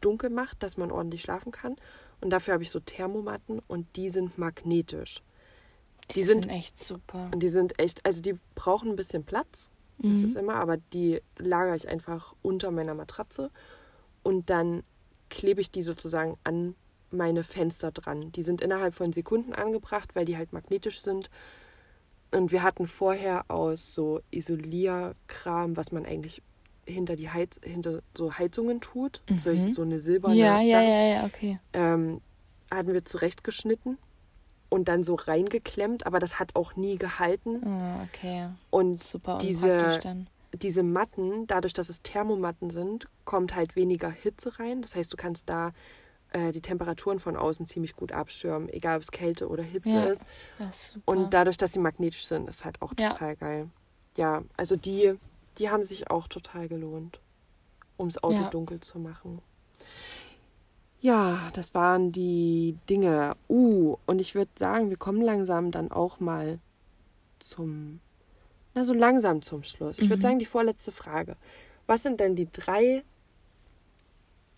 dunkel 0.00 0.30
macht, 0.30 0.62
dass 0.62 0.76
man 0.76 0.90
ordentlich 0.92 1.22
schlafen 1.22 1.52
kann. 1.52 1.76
Und 2.20 2.30
dafür 2.30 2.54
habe 2.54 2.62
ich 2.62 2.70
so 2.70 2.80
Thermomatten 2.80 3.60
und 3.66 3.86
die 3.96 4.08
sind 4.08 4.38
magnetisch. 4.38 5.22
die, 6.14 6.22
sind 6.22 6.44
sind 6.44 6.52
echt 6.52 6.82
super. 6.82 7.30
und 7.32 7.40
die 7.42 7.48
sind 7.48 7.78
echt, 7.78 8.04
also 8.06 8.22
die 8.22 8.38
brauchen 8.54 8.90
ein 8.90 8.96
bisschen 8.96 9.24
Platz. 9.24 9.70
Das 9.98 10.22
ist 10.22 10.36
immer, 10.36 10.56
aber 10.56 10.76
die 10.92 11.22
lagere 11.38 11.74
ich 11.74 11.88
einfach 11.88 12.34
unter 12.42 12.70
meiner 12.70 12.94
Matratze 12.94 13.50
und 14.22 14.50
dann 14.50 14.82
klebe 15.30 15.62
ich 15.62 15.70
die 15.70 15.82
sozusagen 15.82 16.36
an 16.44 16.74
meine 17.10 17.42
Fenster 17.44 17.92
dran. 17.92 18.30
Die 18.32 18.42
sind 18.42 18.60
innerhalb 18.60 18.94
von 18.94 19.14
Sekunden 19.14 19.54
angebracht, 19.54 20.14
weil 20.14 20.26
die 20.26 20.36
halt 20.36 20.52
magnetisch 20.52 21.00
sind. 21.00 21.30
Und 22.32 22.52
wir 22.52 22.62
hatten 22.62 22.86
vorher 22.86 23.44
aus 23.48 23.94
so 23.94 24.20
Isolierkram, 24.30 25.76
was 25.76 25.92
man 25.92 26.06
eigentlich 26.06 26.42
hinter 26.86 27.16
die 27.16 27.30
Heiz 27.30 27.60
hinter 27.62 28.00
so 28.16 28.34
Heizungen 28.34 28.80
tut, 28.80 29.22
solch, 29.36 29.72
so 29.72 29.82
eine 29.82 29.98
silberne 29.98 30.36
Ja, 30.36 30.60
ja, 30.60 30.78
Sache 30.78 30.88
ja, 30.90 31.02
ja, 31.14 31.24
okay. 31.24 31.58
ähm, 31.72 32.20
hatten 32.70 32.92
wir 32.92 33.04
zurechtgeschnitten 33.04 33.98
und 34.68 34.88
dann 34.88 35.02
so 35.02 35.14
reingeklemmt, 35.14 36.06
aber 36.06 36.18
das 36.18 36.38
hat 36.38 36.54
auch 36.54 36.76
nie 36.76 36.96
gehalten. 36.96 37.64
Ah, 37.66 38.04
okay. 38.04 38.48
Und 38.70 39.02
Super 39.02 39.38
diese, 39.38 39.98
dann. 40.02 40.28
diese 40.54 40.82
Matten, 40.82 41.46
dadurch, 41.46 41.72
dass 41.72 41.88
es 41.88 42.02
Thermomatten 42.02 42.70
sind, 42.70 43.08
kommt 43.24 43.54
halt 43.54 43.76
weniger 43.76 44.10
Hitze 44.10 44.58
rein. 44.58 44.82
Das 44.82 44.94
heißt, 44.96 45.12
du 45.12 45.16
kannst 45.16 45.48
da 45.48 45.72
äh, 46.32 46.52
die 46.52 46.60
Temperaturen 46.60 47.18
von 47.18 47.36
außen 47.36 47.66
ziemlich 47.66 47.94
gut 47.96 48.12
abschirmen, 48.12 48.68
egal 48.68 48.96
ob 48.96 49.02
es 49.02 49.10
Kälte 49.10 49.48
oder 49.48 49.62
Hitze 49.62 49.96
Ja. 49.98 50.04
ist. 50.04 50.24
Das 50.58 50.96
ist. 50.96 50.98
Und 51.04 51.34
dadurch, 51.34 51.56
dass 51.56 51.72
sie 51.72 51.78
magnetisch 51.80 52.26
sind, 52.26 52.48
ist 52.48 52.64
halt 52.64 52.80
auch 52.82 52.92
Ja. 52.98 53.10
total 53.10 53.36
geil. 53.36 53.70
Ja, 54.16 54.42
also 54.56 54.76
die, 54.76 55.14
die 55.58 55.70
haben 55.70 55.84
sich 55.84 56.10
auch 56.10 56.26
total 56.28 56.68
gelohnt, 56.68 57.20
ums 57.98 58.18
Auto 58.22 58.42
Ja. 58.42 58.50
dunkel 58.50 58.80
zu 58.80 58.98
machen. 58.98 59.40
Ja, 61.00 61.50
das 61.52 61.74
waren 61.74 62.10
die 62.12 62.76
Dinge. 62.88 63.36
Uh, 63.48 63.96
und 64.06 64.20
ich 64.20 64.34
würde 64.34 64.50
sagen, 64.56 64.90
wir 64.90 64.96
kommen 64.96 65.20
langsam 65.20 65.70
dann 65.70 65.90
auch 65.90 66.20
mal 66.20 66.58
zum, 67.38 68.00
na 68.74 68.82
so 68.82 68.94
langsam 68.94 69.42
zum 69.42 69.62
Schluss. 69.62 69.98
Ich 69.98 70.08
würde 70.08 70.16
Mhm. 70.16 70.22
sagen, 70.22 70.38
die 70.38 70.46
vorletzte 70.46 70.92
Frage. 70.92 71.36
Was 71.86 72.02
sind 72.02 72.18
denn 72.18 72.34
die 72.34 72.50
drei 72.50 73.04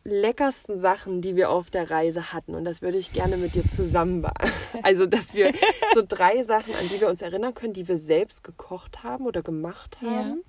leckersten 0.08 0.78
Sachen, 0.78 1.20
die 1.20 1.36
wir 1.36 1.50
auf 1.50 1.70
der 1.70 1.90
Reise 1.90 2.32
hatten? 2.32 2.54
Und 2.54 2.64
das 2.64 2.82
würde 2.82 2.98
ich 2.98 3.12
gerne 3.12 3.36
mit 3.36 3.54
dir 3.54 3.66
zusammen 3.68 4.22
beantworten. 4.22 4.54
Also, 4.82 5.06
dass 5.06 5.34
wir 5.34 5.52
so 5.94 6.02
drei 6.06 6.42
Sachen, 6.42 6.74
an 6.74 6.88
die 6.92 7.00
wir 7.00 7.08
uns 7.08 7.22
erinnern 7.22 7.54
können, 7.54 7.72
die 7.72 7.88
wir 7.88 7.96
selbst 7.96 8.44
gekocht 8.44 9.02
haben 9.02 9.26
oder 9.26 9.42
gemacht 9.42 9.98
Ja. 10.00 10.10
haben, 10.10 10.42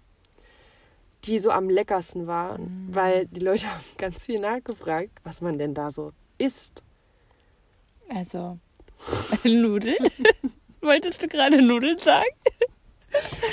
die 1.26 1.40
so 1.40 1.52
am 1.52 1.70
leckersten 1.70 2.28
waren, 2.28 2.88
Mhm. 2.88 2.96
weil 2.96 3.26
die 3.28 3.40
Leute 3.42 3.68
haben 3.70 3.84
ganz 3.98 4.26
viel 4.26 4.40
nachgefragt, 4.40 5.12
was 5.24 5.42
man 5.42 5.58
denn 5.58 5.74
da 5.74 5.92
so 5.92 6.12
isst. 6.38 6.84
Also, 8.10 8.58
Nudeln? 9.44 9.98
Wolltest 10.82 11.22
du 11.24 11.28
gerade 11.28 11.62
Nudeln 11.62 11.98
sagen? 11.98 12.28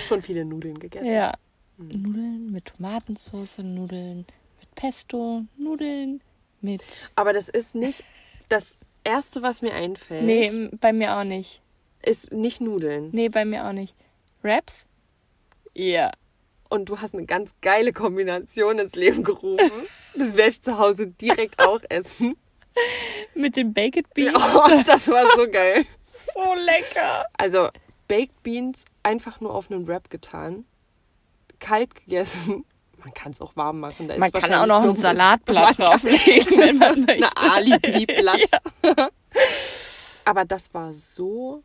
Schon 0.07 0.22
viele 0.22 0.44
Nudeln 0.44 0.78
gegessen. 0.78 1.07
Ja. 1.12 1.34
Nudeln 1.78 2.52
mit 2.52 2.66
Tomatensauce, 2.66 3.59
Nudeln 3.59 4.26
Pesto, 4.77 5.43
Nudeln 5.57 6.22
mit. 6.61 7.11
Aber 7.16 7.33
das 7.33 7.49
ist 7.49 7.74
nicht 7.74 8.05
das 8.49 8.79
Erste, 9.03 9.43
was 9.43 9.62
mir 9.62 9.72
einfällt. 9.72 10.22
Nee, 10.24 10.70
bei 10.81 10.93
mir 10.93 11.16
auch 11.16 11.24
nicht. 11.24 11.61
Ist 12.03 12.33
nicht 12.33 12.61
Nudeln. 12.61 13.11
Nee, 13.12 13.29
bei 13.29 13.45
mir 13.45 13.66
auch 13.66 13.72
nicht. 13.72 13.97
Wraps? 14.43 14.87
Ja. 15.74 16.12
Und 16.68 16.89
du 16.89 17.01
hast 17.01 17.14
eine 17.14 17.27
ganz 17.27 17.51
geile 17.62 17.93
Kombination 17.93 18.79
ins 18.79 18.95
Leben 18.95 19.24
gerufen. 19.24 19.83
Das 20.14 20.37
werde 20.37 20.51
ich 20.51 20.62
zu 20.62 20.79
Hause 20.79 21.09
direkt 21.09 21.61
auch 21.61 21.81
essen. 21.89 22.37
Mit 23.35 23.57
den 23.57 23.72
Baked 23.72 24.12
Beans. 24.14 24.39
Oh, 24.55 24.83
das 24.85 25.09
war 25.09 25.24
so 25.37 25.51
geil. 25.51 25.85
So 26.01 26.55
lecker. 26.55 27.24
Also, 27.39 27.68
Baked 28.09 28.43
Beans 28.43 28.85
einfach 29.03 29.41
nur 29.41 29.55
auf 29.55 29.70
einen 29.70 29.87
Wrap 29.87 30.11
getan. 30.11 30.64
Kalt 31.59 31.95
gegessen. 31.95 32.64
Man 33.07 33.14
kann 33.14 33.30
es 33.30 33.40
auch 33.40 33.54
warm 33.54 33.78
machen. 33.78 34.09
Da 34.09 34.18
Man 34.18 34.32
kann 34.32 34.52
auch 34.52 34.66
noch 34.66 34.82
ein 34.82 34.96
Salatblatt 34.96 35.78
drauflegen, 35.78 36.59
wenn 36.59 36.76
man 36.78 37.00
möchte. 37.07 37.30
Eine 37.36 37.54
Alibi-Blatt. 37.54 38.50
Aber 40.24 40.44
das 40.44 40.74
war 40.74 40.92
so 40.92 41.62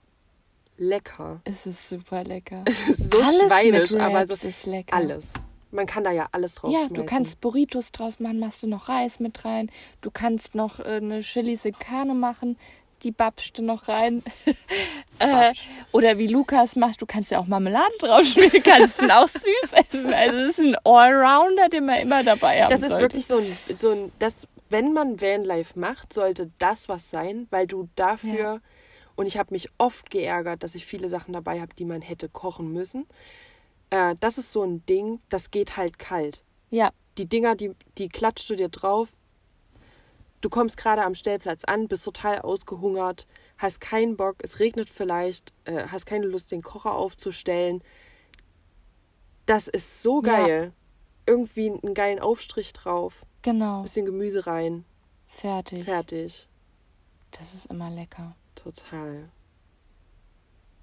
lecker. 0.77 1.41
Es 1.45 1.65
ist 1.65 1.89
super 1.89 2.23
lecker. 2.23 2.61
Es 2.65 2.87
ist 2.87 3.11
so 3.11 3.17
alles 3.19 3.39
schweinisch, 3.47 3.91
mit 3.91 4.01
aber 4.01 4.27
so 4.27 4.47
ist 4.47 4.67
lecker. 4.67 4.95
alles. 4.95 5.33
Man 5.71 5.87
kann 5.87 6.03
da 6.03 6.11
ja 6.11 6.27
alles 6.31 6.53
drauf 6.55 6.71
Ja, 6.71 6.87
du 6.89 7.05
kannst 7.05 7.41
Burritos 7.41 7.91
draus 7.91 8.19
machen, 8.19 8.37
machst 8.37 8.61
du 8.61 8.67
noch 8.67 8.87
Reis 8.87 9.19
mit 9.19 9.43
rein. 9.43 9.71
Du 10.01 10.11
kannst 10.11 10.53
noch 10.53 10.79
äh, 10.79 10.97
eine 10.97 11.21
Chili 11.21 11.55
Secane 11.55 12.13
machen, 12.13 12.55
die 13.03 13.11
babst 13.11 13.57
du 13.57 13.61
noch 13.61 13.87
rein. 13.87 14.23
äh, 15.19 15.53
oder 15.91 16.17
wie 16.17 16.27
Lukas 16.27 16.75
macht, 16.75 17.01
du 17.01 17.05
kannst 17.05 17.31
ja 17.31 17.39
auch 17.39 17.47
Marmelade 17.47 17.93
draufschmieren, 17.99 18.63
kannst 18.63 19.01
ihn 19.01 19.11
auch 19.11 19.27
süß 19.27 19.73
essen. 19.73 20.13
Also 20.13 20.37
es 20.37 20.57
ist 20.57 20.59
ein 20.59 20.75
Allrounder, 20.83 21.69
den 21.69 21.85
man 21.85 21.99
immer 21.99 22.23
dabei 22.23 22.61
haben 22.63 22.69
Das 22.69 22.81
ist 22.81 22.89
sollte. 22.89 23.03
wirklich 23.03 23.25
so 23.25 23.37
ein, 23.37 23.75
so 23.75 23.91
ein 23.91 24.11
das, 24.19 24.47
wenn 24.69 24.93
man 24.93 25.19
Vanlife 25.21 25.77
macht, 25.79 26.13
sollte 26.13 26.49
das 26.59 26.89
was 26.89 27.09
sein, 27.09 27.47
weil 27.51 27.67
du 27.67 27.89
dafür, 27.95 28.37
Ja. 28.39 28.59
und 29.15 29.25
ich 29.25 29.37
habe 29.37 29.53
mich 29.53 29.69
oft 29.77 30.09
geärgert, 30.09 30.63
dass 30.63 30.75
ich 30.75 30.85
viele 30.85 31.09
Sachen 31.09 31.33
dabei 31.33 31.59
habe, 31.61 31.73
die 31.75 31.85
man 31.85 32.01
hätte 32.01 32.29
kochen 32.29 32.71
müssen. 32.71 33.05
Äh, 33.89 34.15
das 34.19 34.37
ist 34.37 34.51
so 34.51 34.63
ein 34.63 34.85
Ding, 34.85 35.19
das 35.29 35.51
geht 35.51 35.77
halt 35.77 35.99
kalt. 35.99 36.43
Ja, 36.69 36.91
Die 37.17 37.27
Dinger, 37.27 37.55
die, 37.55 37.71
die 37.97 38.07
klatschst 38.07 38.49
du 38.49 38.55
dir 38.55 38.69
drauf. 38.69 39.09
Du 40.41 40.49
kommst 40.49 40.77
gerade 40.77 41.03
am 41.03 41.13
Stellplatz 41.15 41.63
an, 41.65 41.87
bist 41.87 42.03
total 42.03 42.39
ausgehungert, 42.41 43.27
hast 43.57 43.79
keinen 43.79 44.17
Bock, 44.17 44.37
es 44.41 44.59
regnet 44.59 44.89
vielleicht, 44.89 45.53
äh, 45.65 45.87
hast 45.87 46.05
keine 46.07 46.25
Lust, 46.25 46.51
den 46.51 46.63
Kocher 46.63 46.93
aufzustellen. 46.93 47.83
Das 49.45 49.67
ist 49.67 50.01
so 50.01 50.21
Ja. 50.23 50.45
geil. 50.45 50.73
Irgendwie 51.27 51.69
einen 51.69 51.93
geilen 51.93 52.19
Aufstrich 52.19 52.73
drauf, 52.73 53.23
genau. 53.43 53.83
bisschen 53.83 54.05
Gemüse 54.07 54.47
rein, 54.47 54.83
Fertig. 55.27 55.85
fertig. 55.85 56.47
Das 57.31 57.53
ist 57.53 57.67
immer 57.67 57.89
lecker. 57.91 58.35
Total. 58.55 59.29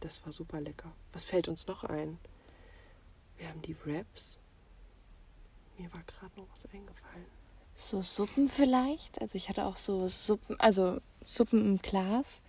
Das 0.01 0.25
war 0.25 0.33
super 0.33 0.61
lecker. 0.61 0.93
Was 1.13 1.25
fällt 1.25 1.49
uns 1.49 1.67
noch 1.67 1.83
ein? 1.85 2.19
Wir 3.37 3.49
haben 3.49 3.61
die 3.63 3.77
Wraps. 3.85 4.39
Mir 5.77 5.93
war 5.93 6.03
gerade 6.07 6.41
noch 6.41 6.47
was 6.53 6.65
eingefallen. 6.73 7.27
So 7.81 8.03
Suppen 8.03 8.49
vielleicht. 8.49 9.23
Also 9.23 9.37
ich 9.37 9.49
hatte 9.49 9.65
auch 9.65 9.77
so 9.77 10.09
Suppen, 10.09 10.59
also 10.59 10.99
Suppen 11.25 11.65
im 11.65 11.79
Glas, 11.79 12.43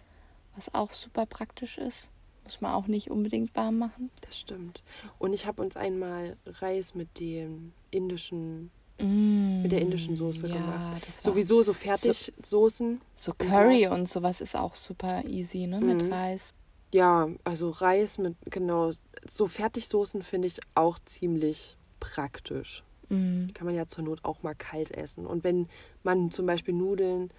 was 0.56 0.74
auch 0.74 0.92
super 0.92 1.28
praktisch 1.28 1.78
ist. 1.78 2.10
Muss 2.46 2.62
man 2.62 2.74
auch 2.74 2.88
nicht 2.88 3.12
unbedingt 3.12 3.56
warm 3.56 3.78
machen. 3.78 4.10
Das 4.22 4.40
stimmt. 4.40 4.82
Und 5.20 5.34
ich 5.34 5.46
habe 5.46 5.62
uns 5.62 5.78
einmal 5.78 6.36
Reis 6.48 6.96
mit 6.96 7.20
dem 7.20 7.74
indischen, 7.92 8.72
Mm, 9.00 9.62
mit 9.62 9.72
der 9.72 9.82
indischen 9.82 10.18
Soße 10.18 10.48
ja, 10.48 10.54
gemacht. 10.58 11.08
Sowieso 11.22 11.62
so 11.62 11.74
Fertigsoßen. 11.74 13.00
so 13.14 13.32
im 13.32 13.38
Curry 13.38 13.88
und 13.88 14.10
sowas 14.10 14.42
ist 14.42 14.56
auch 14.58 14.74
super 14.74 15.24
easy, 15.26 15.68
ne? 15.68 15.80
Mhm. 15.80 15.86
Mit 15.86 16.12
Reis. 16.12 16.56
Ja, 16.92 17.30
also 17.44 17.70
Reis 17.70 18.18
mit, 18.18 18.36
genau, 18.50 18.92
so 19.28 19.46
Fertigsoßen 19.46 20.24
finde 20.24 20.48
ich 20.48 20.60
auch 20.74 20.98
ziemlich 21.06 21.78
praktisch. 22.00 22.84
Die 23.10 23.53
kann 23.53 23.66
man 23.66 23.76
ja 23.76 23.88
zur 23.88 24.03
Not 24.03 24.24
auch 24.24 24.43
mal 24.43 24.53
kalt 24.55 24.91
essen. 24.91 25.26
Und 25.26 25.43
wenn 25.43 25.68
man 26.03 26.30
zum 26.32 26.45
Beispiel 26.45 26.74
Nudeln 26.76 27.32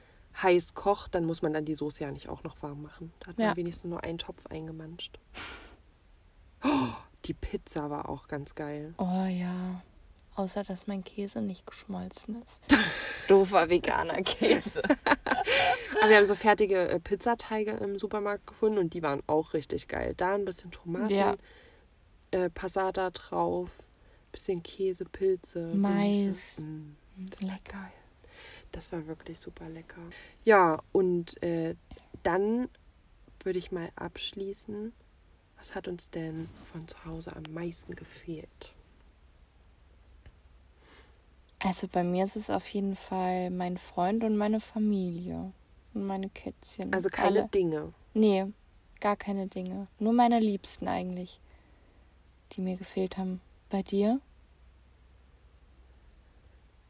heiß 0.42 0.74
kocht, 0.74 1.14
dann 1.14 1.24
muss 1.24 1.42
man 1.42 1.52
dann 1.52 1.64
die 1.64 1.74
Soße 1.74 2.02
ja 2.04 2.10
nicht 2.10 2.28
auch 2.28 2.42
noch 2.44 2.60
warm 2.62 2.82
machen. 2.82 3.12
Da 3.20 3.28
hat 3.28 3.38
Ja. 3.38 3.46
man 3.48 3.56
wenigstens 3.56 3.88
nur 3.90 4.02
einen 4.04 4.18
Topf 4.18 4.46
eingemanscht. 4.46 5.18
Oh, 6.62 6.88
die 7.24 7.32
Pizza 7.34 7.88
war 7.88 8.08
auch 8.10 8.28
ganz 8.28 8.54
geil. 8.54 8.92
Oh 8.98 9.24
ja. 9.26 9.80
Außer 10.34 10.62
dass 10.62 10.86
mein 10.86 11.04
Käse 11.04 11.40
nicht 11.40 11.66
geschmolzen 11.66 12.42
ist. 12.42 12.62
Doofer 13.28 13.68
veganer 13.70 14.20
Käse. 14.22 14.82
Aber 14.84 16.08
wir 16.10 16.16
haben 16.18 16.26
so 16.26 16.34
fertige 16.34 16.88
äh, 16.88 17.00
Pizzateige 17.00 17.72
im 17.72 17.98
Supermarkt 17.98 18.46
gefunden 18.46 18.78
und 18.78 18.94
die 18.94 19.02
waren 19.02 19.22
auch 19.26 19.54
richtig 19.54 19.88
geil. 19.88 20.12
Da 20.16 20.34
ein 20.34 20.44
bisschen 20.44 20.70
Tomaten, 20.70 21.08
Ja. 21.14 21.36
äh, 22.30 22.48
Passata 22.50 23.10
drauf, 23.10 23.88
bisschen 24.32 24.62
Käse, 24.62 25.04
Pilze, 25.04 25.72
Mais. 25.74 26.58
Mm, 26.60 26.92
das 27.30 27.42
war 27.42 27.48
Lecker. 27.50 27.72
geil. 27.72 27.92
Das 28.72 28.92
war 28.92 29.06
wirklich 29.06 29.38
super 29.40 29.68
lecker. 29.68 30.00
Ja, 30.44 30.80
und 30.92 31.42
äh, 31.42 31.74
dann 32.22 32.68
würde 33.42 33.58
ich 33.58 33.72
mal 33.72 33.90
abschließen. 33.96 34.92
Was 35.58 35.74
hat 35.74 35.88
uns 35.88 36.10
denn 36.10 36.48
von 36.72 36.86
zu 36.88 37.04
Hause 37.04 37.34
am 37.34 37.42
meisten 37.52 37.94
gefehlt? 37.96 38.72
Also 41.58 41.88
bei 41.88 42.02
mir 42.02 42.24
ist 42.24 42.36
es 42.36 42.48
auf 42.48 42.66
jeden 42.68 42.96
Fall 42.96 43.50
mein 43.50 43.76
Freund 43.76 44.24
und 44.24 44.36
meine 44.36 44.60
Familie. 44.60 45.52
Und 45.92 46.06
meine 46.06 46.30
Kätzchen. 46.30 46.92
Also 46.94 47.08
keine 47.10 47.40
Alle. 47.40 47.48
Dinge. 47.48 47.92
Nee, 48.14 48.46
gar 49.00 49.16
keine 49.16 49.48
Dinge. 49.48 49.88
Nur 49.98 50.12
meine 50.12 50.38
Liebsten 50.38 50.88
eigentlich, 50.88 51.40
die 52.52 52.62
mir 52.62 52.76
gefehlt 52.76 53.18
haben. 53.18 53.40
Bei 53.70 53.82
dir? 53.82 54.20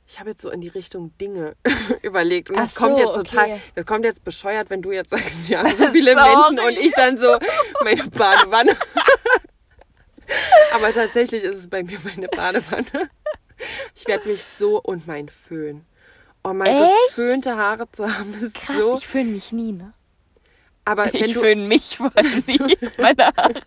Ich 0.09 0.19
habe 0.19 0.31
jetzt 0.31 0.43
so 0.43 0.51
in 0.51 0.61
die 0.61 0.69
Richtung 0.69 1.17
Dinge 1.19 1.55
überlegt 2.03 2.51
und 2.51 2.57
Ach 2.57 2.63
das 2.63 2.75
kommt 2.75 2.97
so, 2.97 3.03
jetzt 3.05 3.15
total, 3.15 3.45
okay. 3.45 3.61
das 3.77 3.87
kommt 3.87 4.05
jetzt 4.05 4.25
bescheuert, 4.25 4.69
wenn 4.71 4.83
du 4.83 4.91
jetzt 4.91 5.11
sagst, 5.11 5.49
ja, 5.49 5.65
so 5.77 5.87
viele. 5.89 6.17
Menschen 6.17 6.59
und 6.59 6.77
ich 6.77 6.93
dann 6.95 7.17
so 7.17 7.39
meine 7.85 8.03
Badewanne. 8.05 8.77
Aber 10.75 10.93
tatsächlich 10.93 11.45
ist 11.45 11.57
es 11.59 11.71
bei 11.71 11.83
mir 11.83 11.99
meine 12.03 12.29
Badewanne. 12.29 13.11
Ich 13.95 14.07
werde 14.07 14.29
mich 14.29 14.43
so 14.43 14.81
und 14.81 15.07
mein 15.07 15.29
Föhn. 15.29 15.85
Oh, 16.43 16.55
mein 16.55 16.69
Echt? 16.85 17.09
geföhnte 17.09 17.57
Haare 17.57 17.91
zu 17.93 18.13
haben 18.13 18.33
ist 18.35 18.55
Krass, 18.55 18.77
so. 18.77 18.97
ich 18.97 19.07
föhne 19.07 19.31
mich 19.31 19.53
nie, 19.53 19.73
ne? 19.73 19.93
Aber 20.87 21.13
wenn 21.13 21.23
Ich 21.25 21.35
du, 21.35 21.41
föhne 21.41 21.67
mich 21.69 21.99
voll 21.99 22.11
nie. 22.47 22.79
Meine 22.97 23.27
Haare. 23.37 23.61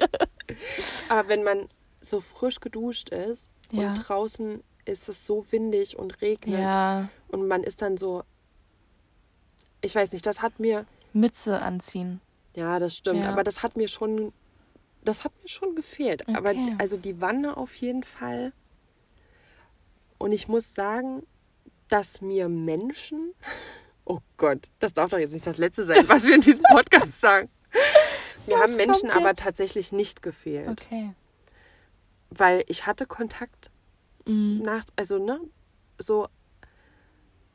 aber 1.09 1.28
wenn 1.30 1.43
man 1.43 1.70
so 2.04 2.20
frisch 2.22 2.60
geduscht 2.60 3.10
ist 3.10 3.49
Ja. 3.72 3.89
und 3.89 3.95
draußen 3.95 4.64
ist 4.86 5.08
es 5.10 5.26
so 5.26 5.45
windig 5.51 5.97
und 5.97 6.22
regnet 6.22 6.60
Ja, 6.60 7.10
und 7.30 7.47
man 7.47 7.64
ist 7.64 7.82
dann 7.82 7.95
so, 7.97 8.24
ich 9.82 9.95
weiß 9.95 10.12
nicht, 10.12 10.26
das 10.26 10.41
hat 10.41 10.60
mir 10.60 10.86
Mütze 11.14 11.62
anziehen. 11.62 12.20
Ja, 12.56 12.80
das 12.80 12.95
stimmt. 12.95 13.20
Ja. 13.22 13.30
Aber 13.32 13.43
das 13.43 13.64
hat 13.64 13.78
mir 13.78 13.88
schon, 13.88 14.34
das 15.04 15.24
hat 15.24 15.32
mir 15.41 15.47
schon 15.49 15.76
gefehlt. 15.76 16.28
Aber 16.30 16.49
Okay. 16.51 16.76
also 16.80 16.97
die 16.97 17.20
Wanne 17.22 17.56
auf 17.58 17.76
jeden 17.76 18.04
Fall. 18.04 18.51
Und 20.18 20.32
ich 20.32 20.47
muss 20.47 20.74
sagen, 20.74 21.26
dass 21.89 22.22
mir 22.22 22.49
Menschen, 22.49 23.34
oh 24.06 24.20
Gott, 24.38 24.70
das 24.80 24.93
darf 24.93 25.12
doch 25.12 25.18
jetzt 25.18 25.34
nicht 25.34 25.47
das 25.47 25.58
Letzte 25.58 25.84
sein, 25.84 26.08
was 26.08 26.24
wir 26.26 26.36
in 26.36 26.41
diesem 26.41 26.64
Podcast 26.72 27.20
sagen. 27.22 27.49
Mir 28.47 28.60
haben 28.60 28.76
Menschen 28.76 29.10
aber 29.10 29.34
tatsächlich 29.36 29.91
nicht 29.93 30.22
gefehlt, 30.22 30.68
Okay. 30.70 31.14
Weil 32.38 32.64
ich 32.68 32.86
hatte 32.86 33.06
Kontakt 33.06 33.70
Mhm. 34.26 34.62
nach, 34.64 34.86
also 34.96 35.18
ne, 35.18 35.40
so. 35.98 36.28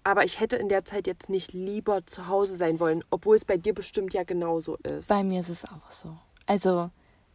Aber 0.05 0.25
ich 0.25 0.41
hätte 0.41 0.57
in 0.57 0.69
der 0.69 0.85
Zeit 0.85 1.07
jetzt 1.07 1.29
nicht 1.29 1.53
lieber 1.53 2.05
zu 2.07 2.29
Hause 2.29 2.57
sein 2.57 2.79
wollen, 2.81 3.03
obwohl 3.11 3.37
es 3.37 3.45
bei 3.45 3.57
dir 3.57 3.75
bestimmt 3.75 4.15
ja 4.15 4.25
genauso 4.25 4.77
ist. 4.77 5.09
Bei 5.09 5.23
mir 5.23 5.41
ist 5.41 5.49
es 5.49 5.65
auch 5.65 5.91
so. 5.91 6.17
Also, 6.47 6.91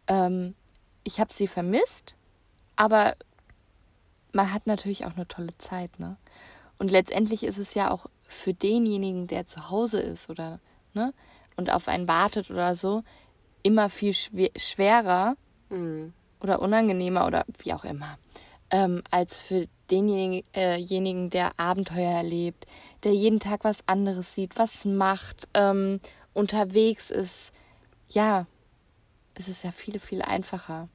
ähm, 0.07 0.55
ich 1.03 1.19
habe 1.19 1.33
sie 1.33 1.47
vermisst, 1.47 2.15
aber 2.75 3.15
man 4.33 4.51
hat 4.53 4.65
natürlich 4.67 5.05
auch 5.05 5.15
eine 5.15 5.27
tolle 5.27 5.55
Zeit, 5.57 5.99
ne? 5.99 6.17
Und 6.79 6.89
letztendlich 6.89 7.43
ist 7.43 7.59
es 7.59 7.75
ja 7.75 7.91
auch 7.91 8.07
für 8.27 8.53
denjenigen, 8.53 9.27
der 9.27 9.45
zu 9.45 9.69
Hause 9.69 9.99
ist 9.99 10.29
oder, 10.29 10.59
ne, 10.93 11.13
und 11.55 11.69
auf 11.69 11.87
einen 11.87 12.07
wartet 12.07 12.49
oder 12.49 12.73
so, 12.73 13.03
immer 13.61 13.89
viel 13.89 14.13
schwer, 14.13 14.49
schwerer 14.57 15.35
Mhm. 15.69 16.13
Oder 16.43 16.61
unangenehmer 16.61 17.25
oder 17.25 17.45
wie 17.59 17.73
auch 17.73 17.85
immer, 17.85 18.19
ähm, 18.69 19.01
als 19.09 19.37
für 19.37 19.67
denjenigen, 19.89 20.43
äh, 20.53 21.29
der 21.29 21.59
Abenteuer 21.59 22.11
erlebt, 22.11 22.67
der 23.03 23.13
jeden 23.13 23.39
Tag 23.39 23.63
was 23.63 23.87
anderes 23.87 24.35
sieht, 24.35 24.57
was 24.57 24.85
macht, 24.85 25.47
ähm, 25.53 25.99
unterwegs 26.33 27.09
ist. 27.09 27.53
Ja, 28.09 28.45
es 29.35 29.47
ist 29.47 29.63
ja 29.63 29.71
viel, 29.71 29.99
viel 29.99 30.21
einfacher. 30.21 30.89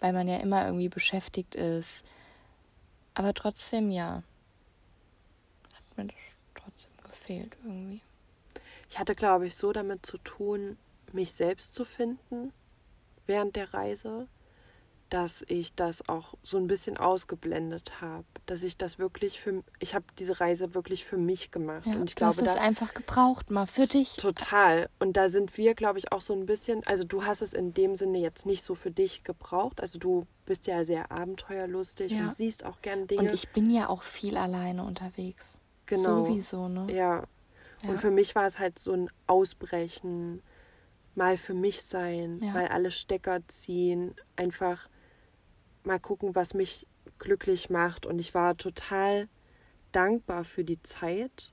weil 0.00 0.12
man 0.12 0.28
ja 0.28 0.36
immer 0.36 0.64
irgendwie 0.64 0.88
beschäftigt 0.88 1.56
ist. 1.56 2.04
Aber 3.14 3.34
trotzdem, 3.34 3.90
ja, 3.90 4.22
hat 5.74 5.96
mir 5.96 6.06
das 6.06 6.36
trotzdem 6.54 6.92
gefehlt 7.02 7.56
irgendwie. 7.64 8.02
Ich 8.88 8.98
hatte, 8.98 9.16
glaube 9.16 9.48
ich, 9.48 9.56
so 9.56 9.72
damit 9.72 10.06
zu 10.06 10.18
tun, 10.18 10.78
mich 11.12 11.32
selbst 11.32 11.74
zu 11.74 11.84
finden 11.84 12.52
während 13.26 13.56
der 13.56 13.74
Reise, 13.74 14.28
dass 15.10 15.44
ich 15.48 15.74
das 15.74 16.08
auch 16.08 16.34
so 16.42 16.58
ein 16.58 16.66
bisschen 16.66 16.96
ausgeblendet 16.96 18.00
habe, 18.00 18.24
dass 18.46 18.62
ich 18.62 18.76
das 18.76 18.98
wirklich 18.98 19.40
für 19.40 19.62
ich 19.78 19.94
habe 19.94 20.04
diese 20.18 20.40
Reise 20.40 20.74
wirklich 20.74 21.04
für 21.04 21.16
mich 21.16 21.50
gemacht 21.50 21.86
Ja, 21.86 21.94
und 21.96 22.10
ich 22.10 22.14
du 22.14 22.24
hast 22.26 22.38
glaube 22.38 22.50
es 22.52 22.56
einfach 22.58 22.94
gebraucht, 22.94 23.50
mal 23.50 23.66
für 23.66 23.86
dich. 23.86 24.16
total 24.16 24.88
und 24.98 25.16
da 25.16 25.28
sind 25.28 25.56
wir 25.56 25.74
glaube 25.74 25.98
ich 25.98 26.12
auch 26.12 26.20
so 26.20 26.32
ein 26.34 26.46
bisschen, 26.46 26.86
also 26.86 27.04
du 27.04 27.24
hast 27.24 27.42
es 27.42 27.54
in 27.54 27.72
dem 27.74 27.94
Sinne 27.94 28.18
jetzt 28.18 28.46
nicht 28.46 28.62
so 28.62 28.74
für 28.74 28.90
dich 28.90 29.24
gebraucht, 29.24 29.80
also 29.80 29.98
du 29.98 30.26
bist 30.44 30.66
ja 30.66 30.84
sehr 30.84 31.10
abenteuerlustig 31.10 32.12
Ja. 32.12 32.24
und 32.26 32.34
siehst 32.34 32.64
auch 32.64 32.80
gern 32.82 33.06
Dinge. 33.06 33.22
Und 33.22 33.34
ich 33.34 33.48
bin 33.50 33.70
ja 33.70 33.88
auch 33.88 34.02
viel 34.02 34.36
alleine 34.36 34.84
unterwegs. 34.84 35.58
Genau. 35.86 36.24
Sowieso, 36.26 36.68
ne? 36.68 36.92
Ja. 36.92 37.24
Ja. 37.82 37.90
Und 37.90 37.98
für 37.98 38.10
mich 38.10 38.34
war 38.34 38.44
es 38.46 38.58
halt 38.58 38.78
so 38.78 38.92
ein 38.92 39.08
Ausbrechen, 39.26 40.42
mal 41.14 41.36
für 41.36 41.54
mich 41.54 41.82
sein, 41.82 42.38
mal 42.52 42.68
alle 42.68 42.90
Stecker 42.90 43.40
ziehen, 43.48 44.14
einfach 44.36 44.88
mal 45.88 45.98
gucken, 45.98 46.36
was 46.36 46.54
mich 46.54 46.86
glücklich 47.18 47.68
macht. 47.70 48.06
Und 48.06 48.20
ich 48.20 48.32
war 48.34 48.56
total 48.56 49.28
dankbar 49.90 50.44
für 50.44 50.62
die 50.62 50.80
Zeit. 50.82 51.52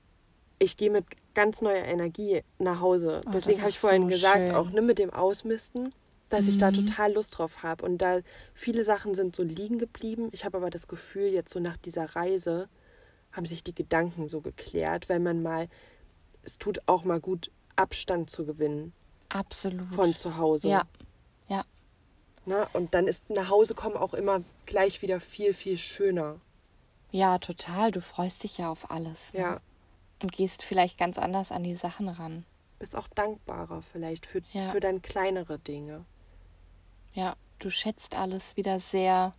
Ich 0.60 0.76
gehe 0.76 0.90
mit 0.90 1.04
ganz 1.34 1.60
neuer 1.60 1.84
Energie 1.84 2.42
nach 2.58 2.80
Hause. 2.80 3.22
Oh, 3.26 3.30
Deswegen 3.32 3.58
habe 3.60 3.70
ich 3.70 3.78
vorhin 3.78 4.02
so 4.02 4.08
gesagt, 4.08 4.38
schön. 4.46 4.54
auch 4.54 4.70
ne, 4.70 4.80
mit 4.82 4.98
dem 4.98 5.10
Ausmisten, 5.10 5.92
dass 6.28 6.46
ich 6.48 6.56
da 6.58 6.70
Mhm. 6.70 6.86
total 6.86 7.12
Lust 7.14 7.36
drauf 7.38 7.62
habe. 7.62 7.84
Und 7.84 7.98
da 7.98 8.20
viele 8.54 8.84
Sachen 8.84 9.14
sind 9.14 9.34
so 9.36 9.42
liegen 9.42 9.78
geblieben. 9.78 10.28
Ich 10.32 10.44
habe 10.44 10.56
aber 10.58 10.70
das 10.70 10.86
Gefühl, 10.88 11.26
jetzt 11.26 11.52
so 11.52 11.60
nach 11.60 11.76
dieser 11.76 12.16
Reise 12.16 12.68
haben 13.32 13.46
sich 13.46 13.62
die 13.64 13.74
Gedanken 13.74 14.28
so 14.28 14.40
geklärt, 14.40 15.08
weil 15.08 15.20
man 15.20 15.42
mal, 15.42 15.68
es 16.42 16.58
tut 16.58 16.80
auch 16.86 17.04
mal 17.04 17.20
gut, 17.20 17.50
Abstand 17.76 18.30
zu 18.30 18.46
gewinnen 18.46 18.94
Absolut. 19.28 19.92
von 19.94 20.14
zu 20.14 20.36
Hause. 20.38 20.68
Ja. 20.68 20.82
Ja. 21.48 21.64
Ne? 22.46 22.66
Und 22.72 22.94
dann 22.94 23.06
ist 23.06 23.30
nach 23.30 23.50
Hause 23.50 23.74
kommen 23.74 23.96
auch 23.96 24.14
immer 24.14 24.42
gleich 24.66 25.02
wieder 25.02 25.20
viel, 25.20 25.52
viel 25.52 25.78
schöner. 25.78 26.40
Ja, 27.10 27.38
total. 27.38 27.90
Du 27.92 28.00
freust 28.00 28.42
dich 28.44 28.58
ja 28.58 28.70
auf 28.70 28.90
alles. 28.90 29.32
Ne? 29.34 29.40
Ja. 29.40 29.60
Und 30.22 30.32
gehst 30.32 30.62
vielleicht 30.62 30.98
ganz 30.98 31.18
anders 31.18 31.52
an 31.52 31.62
die 31.62 31.74
Sachen 31.74 32.08
ran. 32.08 32.44
Bist 32.78 32.94
auch 32.96 33.08
dankbarer 33.08 33.82
vielleicht 33.82 34.26
für, 34.26 34.42
Ja. 34.52 34.68
für 34.68 34.80
dann 34.80 35.02
kleinere 35.02 35.58
Dinge. 35.58 36.04
Ja, 37.14 37.34
du 37.58 37.70
schätzt 37.70 38.16
alles 38.16 38.56
wieder 38.56 38.78
sehr. 38.78 39.34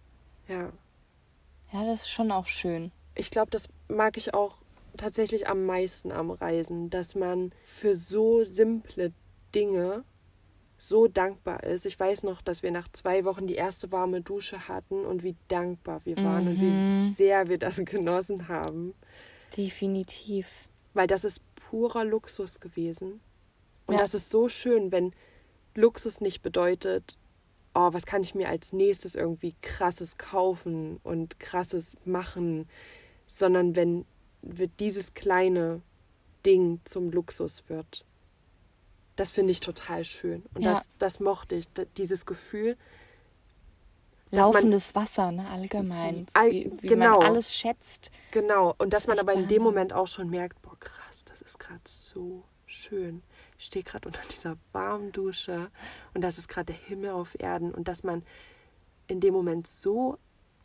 Ja. 0.48 0.72
Ja, 1.72 1.84
das 1.86 2.02
ist 2.02 2.10
schon 2.10 2.32
auch 2.32 2.48
schön. 2.48 2.92
Ich 3.16 3.32
glaube, 3.32 3.52
das 3.52 3.68
mag 3.88 4.18
ich 4.18 4.34
auch 4.34 4.56
tatsächlich 4.96 5.48
am 5.48 5.66
meisten 5.66 6.12
am 6.12 6.32
Reisen, 6.32 6.90
dass 6.90 7.14
man 7.16 7.52
für 7.66 7.96
so 7.96 8.44
simple 8.44 9.14
Dinge 9.54 10.04
so 10.78 11.08
dankbar 11.08 11.64
ist. 11.64 11.86
Ich 11.86 12.00
weiß 12.00 12.24
noch, 12.24 12.42
dass 12.42 12.62
wir 12.64 12.72
nach 12.72 12.88
zwei 12.90 13.26
Wochen 13.26 13.48
die 13.48 13.56
erste 13.56 13.92
warme 13.92 14.22
Dusche 14.22 14.68
hatten 14.68 15.06
und 15.06 15.24
wie 15.24 15.36
dankbar 15.48 16.02
wir 16.06 16.18
waren 16.24 16.48
und 16.48 16.62
wie 16.62 16.72
Mhm. 16.72 16.92
sehr 16.92 17.48
wir 17.50 17.58
das 17.58 17.78
genossen 17.86 18.48
haben. 18.48 18.94
Definitiv. 19.56 20.68
Weil 20.94 21.08
das 21.08 21.24
ist 21.24 21.42
purer 21.56 22.04
Luxus 22.06 22.60
gewesen. 22.60 23.20
Und 23.88 23.96
Ja. 23.96 24.02
das 24.02 24.14
ist 24.14 24.30
so 24.30 24.50
schön, 24.50 24.92
wenn 24.92 25.14
Luxus 25.76 26.22
nicht 26.22 26.42
bedeutet, 26.42 27.18
oh, 27.74 27.94
was 27.94 28.06
kann 28.06 28.22
ich 28.24 28.36
mir 28.36 28.50
als 28.50 28.74
nächstes 28.74 29.16
irgendwie 29.16 29.56
krasses 29.62 30.18
kaufen 30.18 31.00
und 31.04 31.40
krasses 31.40 31.98
machen, 32.06 32.68
sondern 33.26 33.76
wenn 33.76 34.06
wenn 34.44 34.72
dieses 34.80 35.14
kleine 35.14 35.82
Ding 36.46 36.80
zum 36.86 37.10
Luxus 37.10 37.68
wird. 37.68 38.06
Das 39.18 39.32
finde 39.32 39.52
ich 39.52 39.60
total 39.60 40.06
schön. 40.06 40.44
Und 40.56 40.62
Ja. 40.64 40.76
das, 40.76 40.88
das 41.00 41.20
mochte 41.20 41.56
ich, 41.56 41.68
dieses 41.98 42.26
Gefühl. 42.26 42.78
Dass 44.32 44.40
man- 44.42 44.54
Laufendes 44.54 44.94
Wasser, 44.96 45.32
ne, 45.32 45.48
allgemein. 45.50 46.28
All- 46.34 46.52
Wie, 46.52 46.72
wie 46.82 46.88
genau. 46.88 47.20
man 47.20 47.28
alles 47.28 47.54
schätzt. 47.56 48.12
Genau, 48.32 48.76
und 48.78 48.92
Das 48.94 49.04
dass 49.04 49.08
man 49.08 49.20
aber 49.20 49.34
in 49.34 49.48
dem. 49.48 49.62
Moment 49.64 49.94
auch 49.94 50.08
schon 50.08 50.30
merkt, 50.30 50.62
boah, 50.62 50.78
krass, 50.80 51.24
das 51.26 51.42
ist 51.42 51.58
gerade 51.60 51.80
so 51.86 52.44
schön. 52.66 53.24
Ich 53.58 53.66
stehe 53.66 53.84
gerade 53.84 54.08
unter 54.08 54.20
dieser 54.32 54.54
warmen 54.74 55.12
Dusche 55.14 55.72
und 56.14 56.22
das 56.22 56.38
ist 56.38 56.48
gerade 56.50 56.74
der 56.74 56.76
Himmel 56.76 57.12
auf 57.12 57.40
Erden 57.40 57.74
und 57.74 57.88
dass 57.88 58.04
man 58.04 58.24
in 59.08 59.20
dem 59.22 59.34
Moment 59.34 59.66
so 59.68 60.18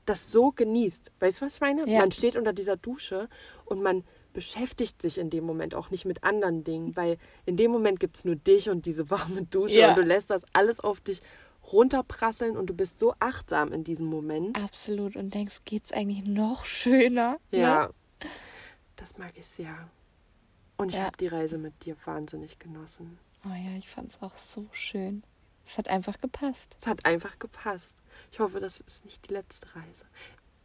das 0.07 0.33
so 0.33 0.51
genießt. 0.51 1.13
Weißt 1.21 1.41
du, 1.41 1.45
was 1.47 1.55
ich 1.55 1.61
meine? 1.61 1.89
Ja. 1.89 2.01
Man 2.01 2.11
steht 2.11 2.35
unter 2.37 2.53
dieser 2.53 2.77
Dusche 2.77 3.29
und 3.65 3.81
man 3.81 4.03
beschäftigt 4.33 5.01
sich 5.03 5.19
in 5.19 5.31
dem 5.31 5.45
Moment 5.45 5.75
auch 5.75 5.91
nicht 5.91 6.05
mit 6.05 6.25
anderen 6.25 6.65
Dingen, 6.65 6.97
weil 6.97 7.19
in 7.47 7.57
dem 7.57 7.71
Moment 7.71 8.01
gibt 8.01 8.17
es 8.17 8.25
nur 8.25 8.37
dich 8.37 8.69
und 8.71 8.87
diese 8.87 9.11
warme 9.11 9.43
Dusche 9.45 9.79
Ja. 9.81 9.91
und 9.91 9.97
du 9.99 10.03
lässt 10.03 10.31
das 10.31 10.43
alles 10.53 10.81
auf 10.81 11.01
dich 11.01 11.21
runterprasseln 11.73 12.57
und 12.57 12.67
du 12.67 12.75
bist 12.75 12.99
so 12.99 13.15
achtsam 13.21 13.73
in 13.73 13.85
diesem 13.85 14.07
Moment. 14.07 14.63
Absolut. 14.63 15.17
Und 15.17 15.33
denkst, 15.35 15.59
geht's 15.65 15.93
eigentlich 15.93 16.25
noch 16.25 16.65
schöner? 16.65 17.39
Ja, 17.51 17.87
Ne? 18.21 18.29
das 18.97 19.17
mag 19.19 19.33
ich 19.37 19.47
sehr. 19.47 19.89
Und 20.77 20.91
ich 20.91 20.97
Ja. 20.99 21.05
habe 21.05 21.17
die 21.17 21.29
Reise 21.29 21.59
mit 21.59 21.85
dir 21.85 21.97
wahnsinnig 22.05 22.59
genossen. 22.59 23.19
Oh 23.45 23.49
ja, 23.51 23.77
ich 23.79 23.89
fand's 23.89 24.21
auch 24.23 24.37
so 24.37 24.67
schön. 24.73 25.23
Es 25.65 25.79
hat 25.79 25.89
einfach 25.89 26.21
gepasst. 26.21 26.77
Es 26.81 26.87
hat 26.87 27.05
einfach 27.05 27.39
gepasst. 27.39 27.99
Ich 28.33 28.41
hoffe, 28.41 28.59
das 28.59 28.81
ist 28.81 29.05
nicht 29.05 29.29
die 29.29 29.35
letzte 29.35 29.69
Reise. 29.77 30.05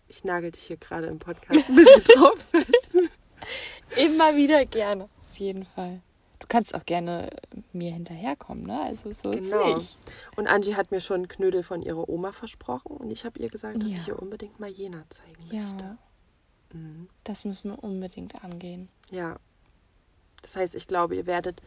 Ich 0.07 0.24
nagel 0.24 0.51
dich 0.51 0.63
hier 0.63 0.78
gerade 0.78 1.07
im 1.07 1.20
Podcast 1.20 1.70
ein 1.70 1.76
bisschen 1.76 2.03
drauf 2.15 2.39
fest. 2.51 2.97
Immer 3.98 4.36
wieder 4.36 4.66
gerne. 4.66 5.10
Auf 5.24 5.38
jeden 5.38 5.66
Fall. 5.66 6.02
Du 6.40 6.46
kannst 6.48 6.76
auch 6.76 6.86
gerne 6.86 7.30
mir 7.74 7.92
hinterherkommen, 7.92 8.66
ne? 8.66 8.80
Also 8.82 9.12
so 9.12 9.32
Genau. 9.32 9.76
ist 9.76 9.76
nicht. 9.76 9.98
Und 10.38 10.48
Angie 10.48 10.76
hat 10.76 10.92
mir 10.92 11.02
schon 11.02 11.28
Knödel 11.28 11.64
von 11.64 11.82
ihrer 11.82 12.08
Oma 12.08 12.32
versprochen 12.32 12.96
und 12.98 13.10
ich 13.12 13.26
habe 13.26 13.40
ihr 13.40 13.50
gesagt, 13.50 13.82
dass 13.82 13.92
Ja. 13.92 13.98
ich 13.98 14.08
ihr 14.10 14.22
unbedingt 14.22 14.60
mal 14.60 14.70
Jena 14.70 15.04
zeigen 15.10 15.42
möchte. 15.52 15.84
Ja, 15.86 15.98
Mhm. 16.74 17.10
das 17.24 17.44
müssen 17.46 17.72
wir 17.72 17.84
unbedingt 17.84 18.44
angehen. 18.44 18.88
Ja. 19.10 19.38
Das 20.44 20.56
heißt, 20.56 20.76
ich 20.76 20.86
glaube, 20.88 21.16
ihr 21.16 21.26
werdet 21.26 21.62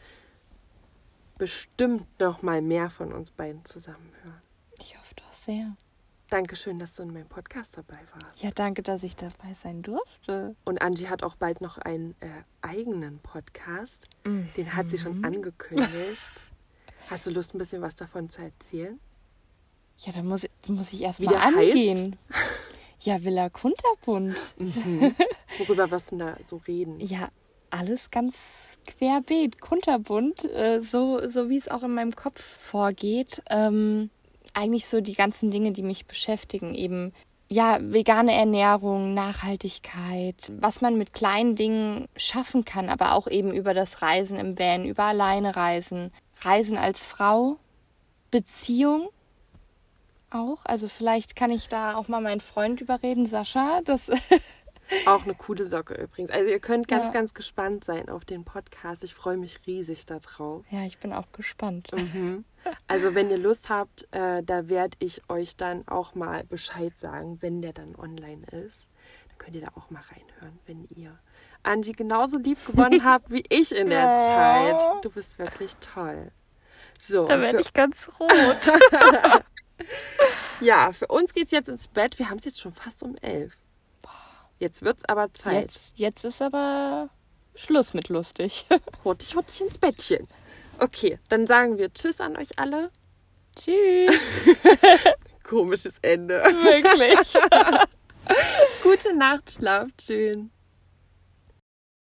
bestimmt 1.38 2.06
noch 2.20 2.42
mal 2.42 2.62
mehr 2.62 2.90
von 2.90 3.12
uns 3.12 3.30
beiden 3.30 3.64
zusammen 3.64 4.12
hören. 4.22 4.42
Ich 4.80 4.96
hoffe 4.98 5.14
doch 5.16 5.32
sehr. 5.32 5.76
Dankeschön, 6.30 6.78
dass 6.78 6.94
du 6.94 7.02
in 7.02 7.12
meinem 7.12 7.26
Podcast 7.26 7.76
dabei 7.76 7.98
warst. 8.20 8.42
Ja, 8.44 8.50
danke, 8.54 8.82
dass 8.82 9.02
ich 9.02 9.16
dabei 9.16 9.52
sein 9.52 9.82
durfte. 9.82 10.54
Und 10.64 10.80
Angie 10.80 11.08
hat 11.08 11.24
auch 11.24 11.34
bald 11.34 11.60
noch 11.60 11.76
einen 11.78 12.14
äh, 12.20 12.28
eigenen 12.62 13.18
Podcast. 13.18 14.06
Den 14.24 14.76
hat 14.76 14.88
sie 14.88 14.96
Mhm. 14.98 15.00
schon 15.00 15.24
angekündigt. 15.24 16.30
Hast 17.10 17.26
du 17.26 17.30
Lust, 17.32 17.54
ein 17.54 17.58
bisschen 17.58 17.82
was 17.82 17.96
davon 17.96 18.28
zu 18.28 18.42
erzählen? 18.42 19.00
Ja, 19.98 20.12
da 20.12 20.22
muss, 20.22 20.46
muss 20.68 20.92
ich 20.92 21.02
erst 21.02 21.18
Wie 21.20 21.24
mal 21.26 21.32
der 21.32 21.44
heißt? 21.44 21.56
angehen. 21.56 22.16
Ja, 23.02 23.24
Villa 23.24 23.48
Kunterbund. 23.48 24.36
Worüber 25.56 25.90
wirst 25.90 26.12
du 26.12 26.16
denn 26.18 26.26
da 26.26 26.36
so 26.44 26.58
reden? 26.68 27.00
Ja, 27.00 27.30
alles 27.70 28.10
ganz 28.10 28.76
querbeet, 28.86 29.58
kunterbunt, 29.62 30.44
äh, 30.44 30.80
so, 30.82 31.26
so 31.26 31.48
wie 31.48 31.56
es 31.56 31.68
auch 31.68 31.82
in 31.82 31.94
meinem 31.94 32.14
Kopf 32.14 32.42
vorgeht. 32.42 33.42
Ähm, 33.48 34.10
eigentlich 34.54 34.86
so 34.86 35.00
die 35.00 35.14
ganzen 35.14 35.50
Dinge, 35.50 35.72
die 35.72 35.82
mich 35.82 36.06
beschäftigen, 36.06 36.74
eben 36.74 37.12
ja, 37.52 37.78
vegane 37.80 38.32
Ernährung, 38.32 39.12
Nachhaltigkeit, 39.14 40.52
was 40.60 40.80
man 40.80 40.96
mit 40.96 41.12
kleinen 41.12 41.56
Dingen 41.56 42.06
schaffen 42.16 42.64
kann, 42.64 42.88
aber 42.88 43.14
auch 43.14 43.26
eben 43.26 43.52
über 43.52 43.74
das 43.74 44.02
Reisen 44.02 44.38
im 44.38 44.56
Van, 44.58 44.84
über 44.84 45.04
alleine 45.04 45.56
Reisen, 45.56 46.12
Reisen 46.42 46.76
als 46.78 47.04
Frau, 47.04 47.56
Beziehung 48.30 49.08
auch. 50.30 50.64
Also 50.64 50.86
vielleicht 50.88 51.34
kann 51.34 51.50
ich 51.50 51.68
da 51.68 51.96
auch 51.96 52.06
mal 52.06 52.20
meinen 52.20 52.40
Freund 52.40 52.80
überreden, 52.80 53.26
Sascha, 53.26 53.80
das 53.84 54.10
Auch 55.06 55.22
eine 55.22 55.34
coole 55.34 55.64
Socke 55.66 55.94
übrigens. 55.94 56.30
Also 56.30 56.50
ihr 56.50 56.58
könnt 56.58 56.88
ganz, 56.88 57.06
Ja. 57.06 57.12
ganz 57.12 57.32
gespannt 57.32 57.84
sein 57.84 58.08
auf 58.08 58.24
den 58.24 58.44
Podcast. 58.44 59.04
Ich 59.04 59.14
freue 59.14 59.36
mich 59.36 59.60
riesig 59.66 60.04
darauf. 60.04 60.64
ja, 60.70 60.84
ich 60.84 60.98
bin 60.98 61.12
auch 61.12 61.30
gespannt. 61.32 61.90
Mhm. 61.92 62.44
Also 62.86 63.14
wenn 63.14 63.30
ihr 63.30 63.38
Lust 63.38 63.68
habt, 63.68 64.06
äh, 64.12 64.42
da 64.42 64.68
werde 64.68 64.96
ich 65.00 65.22
euch 65.28 65.56
dann 65.56 65.86
auch 65.88 66.14
mal 66.14 66.44
Bescheid 66.44 66.96
sagen, 66.98 67.38
wenn 67.40 67.62
der 67.62 67.72
dann 67.72 67.96
online 67.96 68.46
ist. 68.46 68.88
Dann 69.28 69.38
könnt 69.38 69.56
ihr 69.56 69.62
da 69.62 69.68
auch 69.76 69.90
mal 69.90 70.02
reinhören, 70.02 70.58
wenn 70.66 70.86
ihr 70.94 71.18
Angie 71.62 71.92
genauso 71.92 72.38
lieb 72.38 72.58
gewonnen 72.66 73.04
habt 73.04 73.30
wie 73.30 73.44
ich 73.48 73.74
in 73.74 73.88
der. 73.90 74.14
Zeit. 74.14 75.04
Du 75.04 75.10
bist 75.10 75.38
wirklich 75.38 75.74
toll. 75.76 76.30
So, 76.98 77.26
Da 77.26 77.40
werde 77.40 77.60
ich 77.60 77.72
ganz 77.72 78.10
rot. 78.20 78.30
ja, 80.60 80.92
für 80.92 81.06
uns 81.06 81.32
geht's 81.32 81.50
jetzt 81.50 81.68
ins 81.68 81.88
Bett. 81.88 82.18
Wir 82.18 82.28
haben 82.28 82.36
es 82.36 82.44
jetzt 82.44 82.60
schon 82.60 82.72
fast 82.72 83.02
um 83.02 83.16
elf. 83.22 83.56
Jetzt 84.58 84.82
wird's 84.82 85.06
aber 85.06 85.32
Zeit. 85.32 85.62
Jetzt, 85.72 85.98
jetzt 85.98 86.24
ist 86.24 86.42
aber 86.42 87.08
Schluss 87.54 87.94
mit 87.94 88.10
lustig. 88.10 88.66
Hurtig, 89.04 89.34
hurtig 89.34 89.60
ins 89.62 89.78
Bettchen. 89.78 90.28
Okay, 90.80 91.18
dann 91.28 91.46
sagen 91.46 91.76
wir 91.76 91.92
Tschüss 91.92 92.20
an 92.20 92.36
euch 92.36 92.58
alle. 92.58 92.90
Tschüss. 93.54 94.14
Komisches 95.42 95.98
Ende. 96.00 96.42
Wirklich. 96.42 97.34
Gute 98.82 99.14
Nacht, 99.14 99.52
schlaft 99.52 100.02
schön. 100.02 100.50